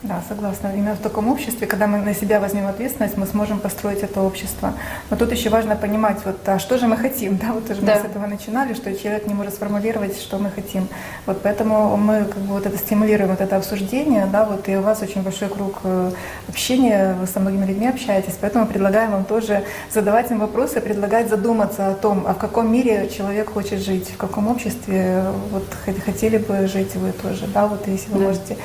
Да, 0.03 0.20
согласна. 0.28 0.72
Именно 0.74 0.96
в 0.96 0.98
таком 0.98 1.28
обществе, 1.28 1.64
когда 1.68 1.86
мы 1.86 1.98
на 1.98 2.12
себя 2.12 2.40
возьмем 2.40 2.66
ответственность, 2.66 3.16
мы 3.16 3.24
сможем 3.26 3.61
построить 3.61 4.03
это 4.03 4.20
общество. 4.20 4.74
Но 5.11 5.16
тут 5.16 5.30
еще 5.30 5.48
важно 5.48 5.76
понимать, 5.76 6.16
вот, 6.24 6.36
а 6.48 6.59
что 6.59 6.76
же 6.76 6.88
мы 6.88 6.96
хотим, 6.96 7.36
да, 7.36 7.53
вот 7.53 7.70
уже 7.70 7.80
Да. 7.82 7.94
мы 7.94 8.00
с 8.00 8.05
этого 8.05 8.26
начинали, 8.26 8.74
что 8.74 8.92
человек 8.98 9.28
не 9.28 9.34
может 9.34 9.55
сформулировать, 9.55 10.20
что 10.20 10.38
мы 10.38 10.50
хотим. 10.50 10.88
Вот 11.24 11.40
поэтому 11.42 11.96
мы 11.96 12.24
как 12.24 12.38
бы 12.42 12.55
вот 12.55 12.66
это 12.66 12.76
стимулируем, 12.78 13.30
вот 13.30 13.40
это 13.40 13.57
обсуждение, 13.57 14.26
да, 14.26 14.44
вот 14.44 14.68
и 14.68 14.76
у 14.76 14.80
вас 14.82 15.03
очень 15.03 15.22
большой 15.22 15.48
круг 15.48 15.78
э, 15.84 16.11
общения, 16.48 17.14
вы 17.20 17.28
со 17.28 17.38
многими 17.38 17.64
людьми 17.66 17.86
общаетесь, 17.86 18.34
поэтому 18.40 18.66
предлагаем 18.66 19.12
вам 19.12 19.24
тоже 19.24 19.62
задавать 19.94 20.32
им 20.32 20.40
вопросы, 20.40 20.80
предлагать 20.80 21.28
задуматься 21.28 21.86
о 21.86 21.94
том, 21.94 22.24
а 22.26 22.34
в 22.34 22.38
каком 22.38 22.72
мире 22.72 23.09
человек 23.09 23.53
хочет 23.53 23.78
жить, 23.78 24.11
в 24.11 24.16
каком 24.16 24.48
обществе 24.48 24.96
э, 24.98 25.32
вот 25.53 25.64
хот- 25.86 26.00
хотели 26.05 26.38
бы 26.38 26.66
жить 26.66 26.96
вы 26.96 27.12
тоже, 27.12 27.46
да, 27.46 27.68
вот 27.68 27.86
если 27.86 28.11
вы 28.11 28.18
Да. 28.18 28.24
можете 28.24 28.57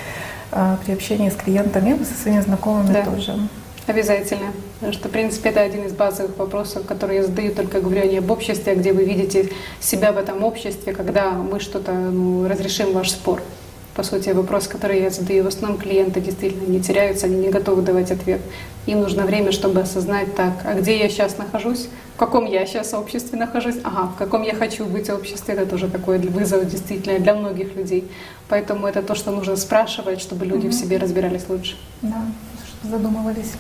при 0.85 0.93
общении 0.93 1.29
с 1.29 1.35
клиентами, 1.35 2.03
со 2.03 2.13
своими 2.13 2.41
знакомыми 2.41 2.93
Да. 2.93 3.05
тоже. 3.05 3.35
Обязательно. 3.87 4.51
Потому 4.75 4.93
что, 4.93 5.07
в 5.07 5.11
принципе, 5.11 5.49
это 5.49 5.61
один 5.61 5.85
из 5.85 5.93
базовых 5.93 6.37
вопросов, 6.37 6.85
которые 6.85 7.21
я 7.21 7.25
задаю, 7.25 7.53
только 7.53 7.79
говорю 7.79 8.05
не 8.09 8.17
об 8.17 8.29
обществе, 8.29 8.73
а 8.73 8.75
где 8.75 8.91
вы 8.91 9.05
видите 9.05 9.49
себя 9.79 10.11
в 10.11 10.17
этом 10.17 10.43
обществе, 10.43 10.93
когда 10.93 11.31
мы 11.31 11.59
что-то 11.59 11.93
ну, 11.93 12.47
разрешим 12.47 12.91
ваш 12.93 13.11
спор. 13.11 13.41
По 13.95 14.03
сути, 14.03 14.29
вопрос, 14.29 14.67
который 14.67 15.01
я 15.01 15.09
задаю, 15.09 15.43
в 15.43 15.47
основном 15.47 15.79
клиенты 15.79 16.21
действительно 16.21 16.69
не 16.69 16.81
теряются, 16.81 17.25
они 17.25 17.37
не 17.37 17.49
готовы 17.49 17.81
давать 17.81 18.11
ответ. 18.11 18.41
Им 18.85 18.99
нужно 18.99 19.25
время, 19.25 19.51
чтобы 19.51 19.79
осознать, 19.79 20.35
так, 20.35 20.53
а 20.65 20.75
где 20.75 20.99
я 20.99 21.09
сейчас 21.09 21.37
нахожусь, 21.37 21.87
в 22.17 22.19
каком 22.19 22.45
я 22.45 22.65
сейчас 22.65 22.95
обществе 22.95 23.37
нахожусь, 23.37 23.75
ага, 23.83 24.07
в 24.07 24.15
каком 24.15 24.41
я 24.41 24.55
хочу 24.55 24.85
быть 24.85 25.07
обществе, 25.07 25.53
это 25.53 25.67
тоже 25.67 25.87
такой 25.87 26.17
вызов 26.17 26.67
действительно 26.67 27.19
для 27.19 27.35
многих 27.35 27.75
людей. 27.75 28.09
Поэтому 28.49 28.87
это 28.87 29.03
то, 29.03 29.13
что 29.13 29.29
нужно 29.29 29.55
спрашивать, 29.55 30.19
чтобы 30.19 30.43
люди 30.45 30.67
в 30.67 30.73
себе 30.73 30.97
разбирались 30.97 31.47
лучше. 31.47 31.77
Да, 32.01 32.25
задумывались. 32.81 33.51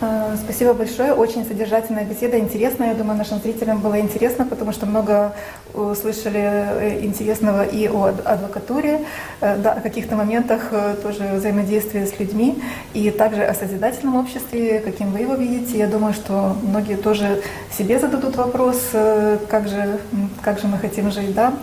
А, 0.00 0.36
Спасибо 0.36 0.74
большое. 0.74 1.12
Очень 1.14 1.44
содержательная 1.46 2.04
беседа, 2.04 2.38
интересная. 2.38 2.88
Я 2.88 2.94
думаю, 2.94 3.16
нашим 3.16 3.38
зрителям 3.40 3.80
было 3.80 3.98
интересно, 4.00 4.44
потому 4.44 4.72
что 4.72 4.86
много 4.86 5.32
услышали 5.72 6.40
э, 6.40 7.04
интересного 7.04 7.62
и 7.64 7.88
о 7.88 8.06
ад- 8.06 8.26
адвокатуре, 8.26 9.00
э, 9.40 9.56
да, 9.56 9.72
о 9.72 9.80
каких-то 9.80 10.16
моментах 10.16 10.68
э, 10.72 10.96
тоже 11.02 11.24
взаимодействия 11.34 12.06
с 12.06 12.18
людьми, 12.18 12.60
и 12.92 13.10
также 13.10 13.44
о 13.44 13.54
созидательном 13.54 14.16
обществе, 14.16 14.80
каким 14.80 15.10
вы 15.12 15.20
его 15.20 15.34
видите. 15.34 15.78
Я 15.78 15.86
думаю, 15.86 16.12
что 16.12 16.56
многие 16.62 16.96
тоже 16.96 17.42
себе 17.76 17.98
зададут 17.98 18.36
вопрос, 18.36 18.80
э, 18.92 19.38
как 19.48 19.68
же, 19.68 19.98
как 20.42 20.58
же 20.58 20.66
мы 20.66 20.78
хотим 20.78 21.10
жить, 21.10 21.34
да. 21.34 21.54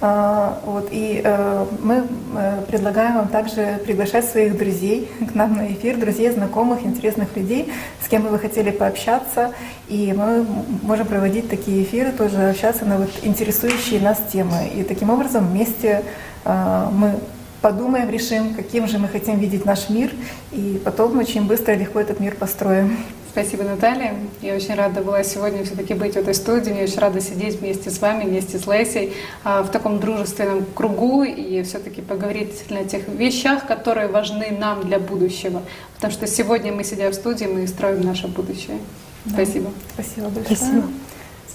А, 0.00 0.60
Вот, 0.64 0.88
и 0.92 1.20
э, 1.24 1.66
мы 1.82 2.04
э, 2.36 2.62
предлагаем 2.68 3.16
вам 3.16 3.28
также 3.28 3.80
приглашать 3.84 4.24
своих 4.26 4.56
друзей 4.56 5.10
к 5.28 5.34
нам 5.34 5.56
на 5.56 5.72
эфир, 5.72 5.96
друзей, 5.96 6.30
знакомых, 6.30 6.84
интересных 6.84 7.36
людей, 7.36 7.72
с 8.04 8.08
кем 8.08 8.22
вы 8.28 8.38
хотели 8.38 8.70
пообщаться. 8.70 9.52
И 9.88 10.12
мы 10.16 10.46
можем 10.82 11.06
проводить 11.06 11.50
такие 11.50 11.82
эфиры, 11.82 12.12
тоже 12.12 12.50
общаться 12.50 12.84
на 12.84 12.98
вот 12.98 13.10
интересующие 13.22 14.00
нас 14.00 14.18
темы. 14.32 14.68
И 14.72 14.84
таким 14.84 15.10
образом 15.10 15.48
вместе 15.48 16.04
э, 16.44 16.88
мы 16.92 17.14
подумаем, 17.60 18.08
решим, 18.08 18.54
каким 18.54 18.86
же 18.86 18.98
мы 18.98 19.08
хотим 19.08 19.40
видеть 19.40 19.64
наш 19.64 19.88
мир, 19.88 20.12
и 20.52 20.80
потом 20.84 21.18
очень 21.18 21.44
быстро 21.44 21.74
и 21.74 21.78
легко 21.78 21.98
этот 21.98 22.20
мир 22.20 22.36
построим. 22.36 22.96
Спасибо, 23.30 23.62
Наталья. 23.62 24.14
Я 24.40 24.54
очень 24.54 24.74
рада 24.74 25.02
была 25.02 25.22
сегодня 25.22 25.62
все-таки 25.64 25.94
быть 25.94 26.14
в 26.14 26.16
этой 26.16 26.34
студии. 26.34 26.74
Я 26.74 26.84
очень 26.84 26.98
рада 26.98 27.20
сидеть 27.20 27.60
вместе 27.60 27.90
с 27.90 28.00
вами, 28.00 28.24
вместе 28.24 28.58
с 28.58 28.66
Лесей 28.66 29.14
а, 29.44 29.62
в 29.62 29.70
таком 29.70 30.00
дружественном 30.00 30.64
кругу 30.74 31.22
и 31.22 31.62
все-таки 31.62 32.00
поговорить 32.00 32.64
о 32.70 32.84
тех 32.84 33.06
вещах, 33.08 33.66
которые 33.66 34.08
важны 34.08 34.50
нам 34.50 34.82
для 34.82 34.98
будущего. 34.98 35.62
Потому 35.96 36.12
что 36.12 36.26
сегодня 36.26 36.72
мы, 36.72 36.84
сидя 36.84 37.10
в 37.10 37.14
студии, 37.14 37.44
мы 37.44 37.66
строим 37.66 38.00
наше 38.00 38.28
будущее. 38.28 38.78
Да. 39.24 39.34
Спасибо. 39.34 39.70
Спасибо 39.94 40.28
большое. 40.28 40.56
Спасибо. 40.56 40.82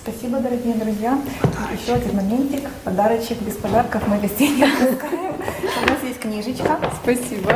Спасибо, 0.03 0.39
дорогие 0.39 0.73
друзья. 0.73 1.17
И 1.71 1.81
Еще 1.81 1.93
один 1.93 2.17
моментик, 2.17 2.69
подарочек 2.83 3.41
без 3.41 3.55
подарков 3.55 4.03
мы 4.07 4.19
гостей 4.19 4.49
не 4.49 4.63
отпускаем. 4.63 5.33
У 5.81 5.89
нас 5.89 6.03
есть 6.03 6.19
книжечка. 6.19 6.77
Спасибо. 7.01 7.53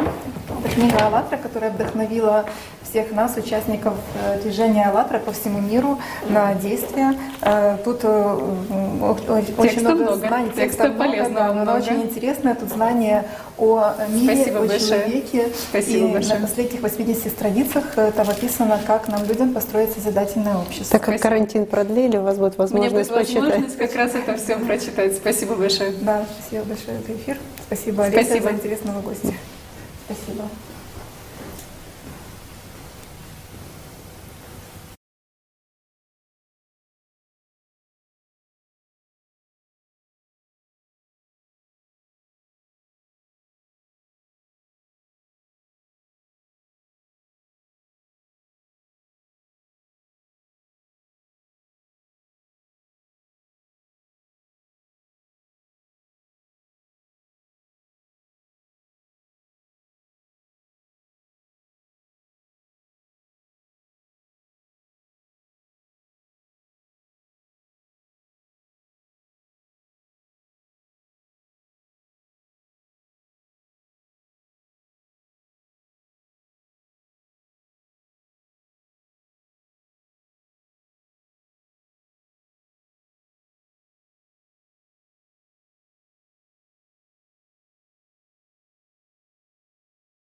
Это 0.64 0.74
книга 0.74 0.98
«АЛЛАТРА», 1.06 1.38
которая 1.38 1.72
вдохновила 1.72 2.46
всех 2.90 3.12
нас, 3.12 3.36
участников 3.38 3.94
э, 4.24 4.40
движения 4.42 4.86
«АЛЛАТРА» 4.86 5.20
по 5.20 5.32
всему 5.32 5.60
миру 5.60 6.00
на 6.30 6.54
действия. 6.56 7.14
Э, 7.42 7.78
Тут 7.84 8.00
э, 8.04 8.34
очень 9.58 9.82
много 9.82 10.04
много, 10.04 10.16
знаний, 10.16 10.48
текста 10.48 10.62
текста 10.62 10.88
много, 10.90 10.98
полезного 11.00 11.48
да, 11.48 11.54
но 11.54 11.62
много. 11.64 11.78
очень 11.78 12.02
интересное 12.04 12.56
тут 12.56 12.70
знание 12.70 13.26
о 13.58 13.94
мире, 14.10 14.36
Спасибо 14.36 14.58
о 14.60 14.68
большое. 14.68 14.90
человеке. 14.90 15.48
Спасибо 15.70 16.08
и 16.08 16.12
большое. 16.14 16.40
на 16.40 16.48
последних 16.48 16.82
80 16.82 17.32
страницах 17.32 17.84
там 17.96 18.30
описано, 18.30 18.80
как 18.86 19.08
нам, 19.08 19.24
людям, 19.26 19.54
построить 19.54 19.92
созидательное 19.94 20.58
общество. 20.58 20.92
Так 20.92 21.02
как 21.02 21.16
Спасибо. 21.16 21.24
карантин 21.24 21.66
продлили, 21.66 22.18
у 22.18 22.24
вас 22.24 22.38
будет 22.38 22.60
У 22.60 22.64
меня 22.78 22.90
будет 22.90 23.10
возможность 23.10 23.36
возможность 23.36 23.78
как 23.78 23.96
раз 23.96 24.16
это 24.16 24.36
все 24.38 24.58
прочитать. 24.58 25.16
Спасибо 25.16 25.56
большое. 25.56 25.92
Да, 26.02 26.26
спасибо 26.40 26.66
большое 26.66 27.00
за 27.06 27.14
эфир. 27.14 27.38
Спасибо, 27.66 28.04
Олеся, 28.06 28.24
Спасибо. 28.26 28.50
за 28.50 28.56
интересного 28.56 29.02
гостя. 29.02 29.34
Спасибо. 30.06 30.44